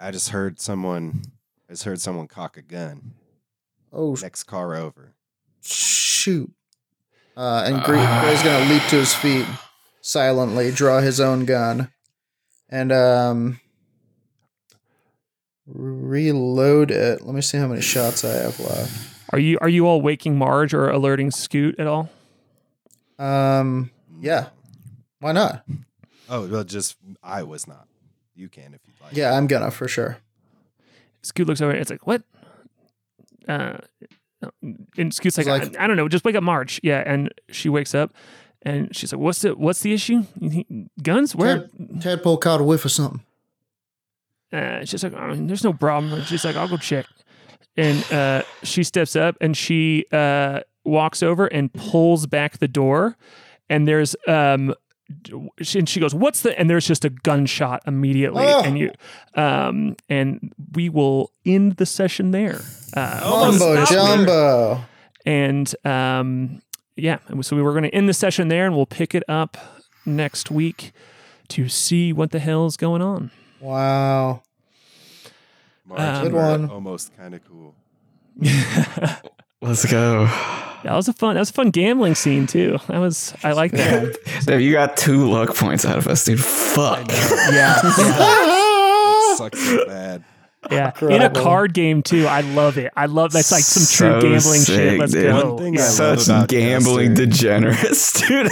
I 0.00 0.10
just 0.10 0.30
heard 0.30 0.60
someone, 0.60 1.22
I 1.68 1.72
just 1.72 1.84
heard 1.84 2.00
someone 2.00 2.26
cock 2.28 2.56
a 2.56 2.62
gun. 2.62 3.14
Oh 3.92 4.16
Next 4.20 4.44
car 4.44 4.74
over. 4.74 5.14
shoot! 5.62 6.52
Uh, 7.36 7.62
and 7.66 7.82
Gray, 7.82 8.04
Gray's 8.20 8.42
gonna 8.42 8.68
leap 8.72 8.82
to 8.88 8.96
his 8.96 9.14
feet 9.14 9.46
silently, 10.00 10.70
draw 10.72 11.00
his 11.00 11.20
own 11.20 11.44
gun, 11.44 11.90
and 12.68 12.90
um, 12.92 13.60
reload 15.66 16.90
it. 16.90 17.22
Let 17.22 17.34
me 17.34 17.40
see 17.40 17.58
how 17.58 17.66
many 17.66 17.80
shots 17.82 18.24
I 18.24 18.32
have 18.34 18.58
left. 18.60 19.14
are 19.30 19.38
you 19.38 19.58
are 19.60 19.68
you 19.68 19.86
all 19.86 20.00
waking 20.00 20.36
marge 20.38 20.72
or 20.74 20.88
alerting 20.88 21.30
scoot 21.30 21.78
at 21.78 21.86
all 21.86 22.08
Um, 23.18 23.90
yeah, 24.20 24.48
why 25.20 25.32
not? 25.32 25.64
Oh 26.28 26.46
well, 26.46 26.64
just 26.64 26.96
I 27.22 27.42
was 27.42 27.66
not. 27.66 27.86
You 28.34 28.48
can 28.48 28.74
if 28.74 28.80
you'd 28.86 29.00
like. 29.02 29.16
Yeah, 29.16 29.32
I'm 29.34 29.46
gonna 29.46 29.70
for 29.70 29.88
sure. 29.88 30.18
Scoot 31.22 31.46
looks 31.48 31.60
over 31.60 31.72
it's 31.72 31.90
like, 31.90 32.06
what? 32.06 32.22
Uh, 33.48 33.78
and 34.96 35.12
Scoot's 35.12 35.38
like, 35.38 35.46
like- 35.46 35.76
I, 35.76 35.84
I 35.84 35.86
don't 35.86 35.96
know, 35.96 36.08
just 36.08 36.24
wake 36.24 36.36
up 36.36 36.42
Marge. 36.42 36.80
Yeah. 36.82 37.02
And 37.04 37.32
she 37.50 37.68
wakes 37.68 37.94
up 37.94 38.14
and 38.62 38.94
she's 38.94 39.12
like, 39.12 39.20
what's 39.20 39.40
the, 39.40 39.56
what's 39.56 39.80
the 39.80 39.92
issue? 39.92 40.24
Guns? 41.02 41.34
Where? 41.34 41.68
Tadpole 42.00 42.36
caught 42.38 42.60
a 42.60 42.64
whiff 42.64 42.84
of 42.84 42.92
something. 42.92 43.22
Uh, 44.52 44.84
she's 44.84 45.02
like, 45.02 45.12
oh, 45.14 45.34
there's 45.34 45.64
no 45.64 45.72
problem. 45.72 46.12
And 46.12 46.24
she's 46.24 46.44
like, 46.44 46.56
I'll 46.56 46.68
go 46.68 46.76
check. 46.76 47.06
And 47.76 48.10
uh, 48.12 48.42
she 48.62 48.82
steps 48.84 49.16
up 49.16 49.36
and 49.40 49.56
she 49.56 50.06
uh, 50.12 50.60
walks 50.84 51.22
over 51.22 51.46
and 51.46 51.72
pulls 51.72 52.26
back 52.26 52.58
the 52.58 52.68
door. 52.68 53.16
And 53.68 53.86
there's, 53.86 54.14
um, 54.28 54.74
she, 55.60 55.78
and 55.80 55.88
she 55.88 56.00
goes, 56.00 56.14
"What's 56.14 56.42
the?" 56.42 56.58
And 56.58 56.68
there's 56.70 56.86
just 56.86 57.04
a 57.04 57.10
gunshot 57.10 57.82
immediately, 57.86 58.44
Oh. 58.44 58.62
and 58.64 58.76
you, 58.78 58.90
um, 59.34 59.94
and 60.08 60.52
we 60.72 60.88
will 60.88 61.30
end 61.44 61.76
the 61.76 61.86
session 61.86 62.30
there. 62.32 62.60
Uh, 62.94 63.20
Mumbo 63.22 63.84
jumbo. 63.86 64.80
and 65.24 65.72
um, 65.84 66.60
yeah, 66.96 67.18
and 67.28 67.44
so 67.46 67.54
we 67.54 67.62
were 67.62 67.70
going 67.72 67.84
to 67.84 67.94
end 67.94 68.08
the 68.08 68.14
session 68.14 68.48
there, 68.48 68.66
and 68.66 68.74
we'll 68.74 68.84
pick 68.86 69.14
it 69.14 69.22
up 69.28 69.56
next 70.04 70.50
week 70.50 70.92
to 71.48 71.68
see 71.68 72.12
what 72.12 72.30
the 72.32 72.40
hell's 72.40 72.76
going 72.76 73.02
on. 73.02 73.30
Wow. 73.60 74.42
Marge, 75.86 76.00
Um, 76.00 76.22
Good 76.24 76.32
one. 76.32 76.70
Almost 76.70 77.16
kind 77.16 77.34
of 77.34 77.40
cool. 77.48 77.74
that 78.38 79.30
Let's 79.62 79.90
go. 79.90 80.26
That 80.84 80.92
was 80.94 81.08
a 81.08 81.12
fun. 81.12 81.34
That 81.34 81.40
was 81.40 81.50
a 81.50 81.52
fun 81.54 81.70
gambling 81.70 82.14
scene 82.14 82.46
too. 82.46 82.78
That 82.88 82.98
was. 82.98 83.34
I 83.42 83.52
like 83.52 83.72
that. 83.72 84.16
Dave, 84.44 84.60
you 84.60 84.72
got 84.72 84.96
two 84.96 85.28
luck 85.30 85.54
points 85.56 85.84
out 85.84 85.96
of 85.98 86.06
us, 86.06 86.24
dude. 86.24 86.38
Fuck. 86.38 87.08
yeah, 87.52 87.80
It 87.84 89.38
sucks 89.38 89.60
so 89.60 89.86
bad. 89.86 90.22
yeah. 90.70 90.92
In 91.02 91.22
a 91.22 91.30
card 91.30 91.72
game 91.72 92.02
too. 92.02 92.26
I 92.26 92.42
love 92.42 92.76
it. 92.78 92.92
I 92.96 93.06
love 93.06 93.32
that's 93.32 93.50
like 93.50 93.62
some 93.62 93.82
true 93.82 94.20
So 94.20 94.20
gambling 94.20 94.60
shit. 94.60 94.66
sick, 94.66 95.00
Let's 95.00 95.12
dude. 95.12 95.24
go. 95.32 95.54
One 95.54 95.58
thing 95.64 95.78
I 95.78 95.80
Yeah. 95.80 95.86
love 95.86 96.20
Such 96.20 96.26
about 96.26 96.48
gambling 96.48 97.14
Duster- 97.14 97.26
degenerates, 97.26 98.12
dude. 98.28 98.50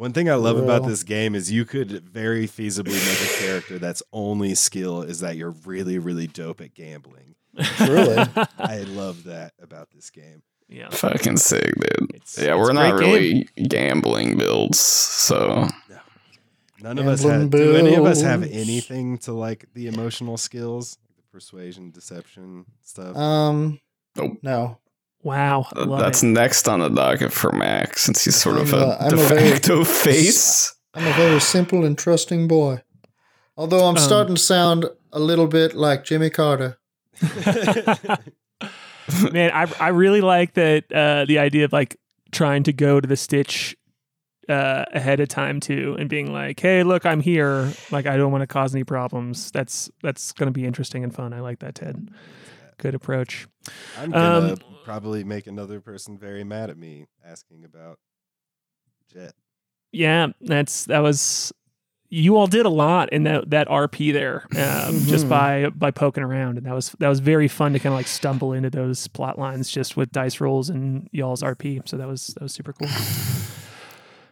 One 0.00 0.14
thing 0.14 0.30
I 0.30 0.34
love 0.36 0.56
For 0.56 0.64
about 0.64 0.86
this 0.86 1.02
game 1.02 1.34
is 1.34 1.52
you 1.52 1.66
could 1.66 1.90
very 2.08 2.48
feasibly 2.48 2.94
make 2.94 3.20
a 3.20 3.42
character 3.46 3.78
that's 3.78 4.02
only 4.14 4.54
skill 4.54 5.02
is 5.02 5.20
that 5.20 5.36
you're 5.36 5.54
really, 5.66 5.98
really 5.98 6.26
dope 6.26 6.62
at 6.62 6.72
gambling. 6.72 7.34
Truly. 7.76 8.16
I 8.58 8.78
love 8.88 9.24
that 9.24 9.52
about 9.60 9.90
this 9.90 10.08
game. 10.08 10.42
yeah. 10.70 10.88
Fucking 10.88 11.36
sick, 11.36 11.74
dude. 11.74 12.12
It's, 12.14 12.38
Yeah, 12.38 12.54
it's 12.54 12.66
we're 12.66 12.72
not 12.72 12.96
great 12.96 13.04
game. 13.04 13.12
really 13.56 13.68
gambling 13.68 14.38
builds, 14.38 14.80
so 14.80 15.68
None 16.82 16.96
of 16.98 17.06
us 17.06 17.20
Gambling 17.22 17.40
have. 17.42 17.50
Do 17.50 17.76
any 17.76 17.94
of 17.94 18.06
us 18.06 18.22
have 18.22 18.42
anything 18.42 19.18
to 19.18 19.34
like 19.34 19.66
the 19.74 19.86
emotional 19.86 20.38
skills, 20.38 20.96
the 21.18 21.22
persuasion, 21.30 21.90
deception 21.90 22.64
stuff? 22.80 23.14
Um, 23.14 23.78
Nope. 24.16 24.38
no. 24.42 24.78
Wow. 25.22 25.66
uh, 25.76 25.98
that's 25.98 26.22
it. 26.22 26.26
next 26.28 26.68
on 26.68 26.80
the 26.80 26.88
docket 26.88 27.32
for 27.32 27.52
Max 27.52 28.02
since 28.02 28.24
he's 28.24 28.36
sort 28.36 28.56
of 28.56 28.72
I'm 28.72 28.80
a 28.80 28.84
a- 28.84 28.96
I'm 29.00 29.10
de 29.10 29.14
a 29.24 29.28
very- 29.28 29.50
facto 29.50 29.84
face. 30.04 30.74
I'm 30.94 31.06
a 31.06 31.12
very 31.12 31.40
simple 31.40 31.84
and 31.84 31.96
trusting 31.98 32.48
boy. 32.48 32.82
Although 33.56 33.84
I'm 33.84 33.96
Um, 33.96 34.02
starting 34.02 34.34
to 34.36 34.40
sound 34.40 34.86
a 35.12 35.18
little 35.20 35.46
bit 35.46 35.74
like 35.74 36.04
Jimmy 36.04 36.30
Carter. 36.30 36.78
Man, 39.32 39.50
I 39.52 39.66
I 39.80 39.88
really 39.88 40.20
like 40.20 40.54
that 40.54 40.84
uh, 40.92 41.24
the 41.26 41.38
idea 41.40 41.64
of 41.64 41.72
like 41.72 41.96
trying 42.30 42.62
to 42.64 42.72
go 42.72 43.00
to 43.00 43.06
the 43.08 43.16
stitch 43.16 43.76
uh, 44.48 44.84
ahead 44.92 45.18
of 45.20 45.28
time 45.28 45.58
too, 45.58 45.96
and 45.98 46.08
being 46.08 46.32
like, 46.32 46.60
"Hey, 46.60 46.84
look, 46.84 47.04
I'm 47.04 47.20
here. 47.20 47.72
Like, 47.90 48.06
I 48.06 48.16
don't 48.16 48.30
want 48.30 48.42
to 48.42 48.46
cause 48.46 48.72
any 48.74 48.84
problems." 48.84 49.50
That's 49.50 49.90
that's 50.02 50.32
going 50.32 50.46
to 50.46 50.52
be 50.52 50.64
interesting 50.64 51.02
and 51.02 51.12
fun. 51.14 51.32
I 51.32 51.40
like 51.40 51.58
that, 51.58 51.74
Ted. 51.74 52.08
Good 52.80 52.94
approach. 52.94 53.46
I'm 53.98 54.10
gonna 54.10 54.52
Um, 54.54 54.58
probably 54.84 55.22
make 55.22 55.46
another 55.46 55.80
person 55.80 56.16
very 56.18 56.44
mad 56.44 56.70
at 56.70 56.76
me 56.78 57.06
asking 57.24 57.64
about 57.64 57.98
Jet. 59.12 59.34
Yeah, 59.92 60.28
that's 60.40 60.86
that 60.86 61.00
was. 61.00 61.52
You 62.12 62.36
all 62.36 62.48
did 62.48 62.66
a 62.66 62.70
lot 62.70 63.12
in 63.12 63.22
that 63.24 63.50
that 63.50 63.68
RP 63.68 64.12
there, 64.12 64.42
um, 64.56 64.98
just 65.04 65.26
Mhm. 65.26 65.28
by 65.28 65.68
by 65.68 65.90
poking 65.92 66.24
around, 66.24 66.56
and 66.58 66.66
that 66.66 66.74
was 66.74 66.90
that 66.98 67.08
was 67.08 67.20
very 67.20 67.46
fun 67.48 67.72
to 67.74 67.78
kind 67.78 67.92
of 67.92 67.98
like 67.98 68.08
stumble 68.08 68.52
into 68.52 68.68
those 68.70 69.06
plot 69.08 69.38
lines 69.38 69.70
just 69.70 69.96
with 69.96 70.10
dice 70.10 70.40
rolls 70.40 70.70
and 70.70 71.08
y'all's 71.12 71.42
RP. 71.42 71.80
So 71.84 71.96
that 71.98 72.08
was 72.08 72.28
that 72.28 72.42
was 72.42 72.52
super 72.52 72.72
cool. 72.72 72.88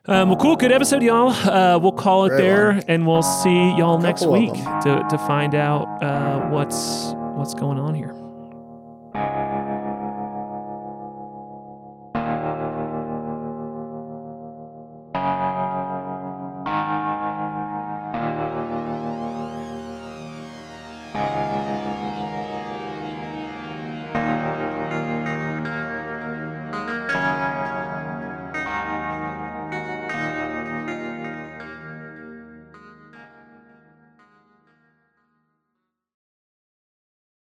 Um, 0.06 0.30
well, 0.30 0.38
cool, 0.38 0.56
good 0.56 0.72
episode, 0.72 1.02
y'all. 1.02 1.28
Uh, 1.30 1.78
we'll 1.78 1.92
call 1.92 2.24
it 2.24 2.30
Great 2.30 2.38
there, 2.42 2.72
one. 2.72 2.82
and 2.88 3.06
we'll 3.06 3.22
see 3.22 3.74
y'all 3.76 3.98
next 3.98 4.22
Couple 4.22 4.36
of 4.36 4.40
week 4.40 4.54
to 4.54 5.06
to 5.10 5.18
find 5.26 5.54
out 5.54 6.02
uh, 6.02 6.48
what's 6.48 7.12
what's 7.36 7.54
going 7.54 7.78
on 7.78 7.94
here. 7.94 8.14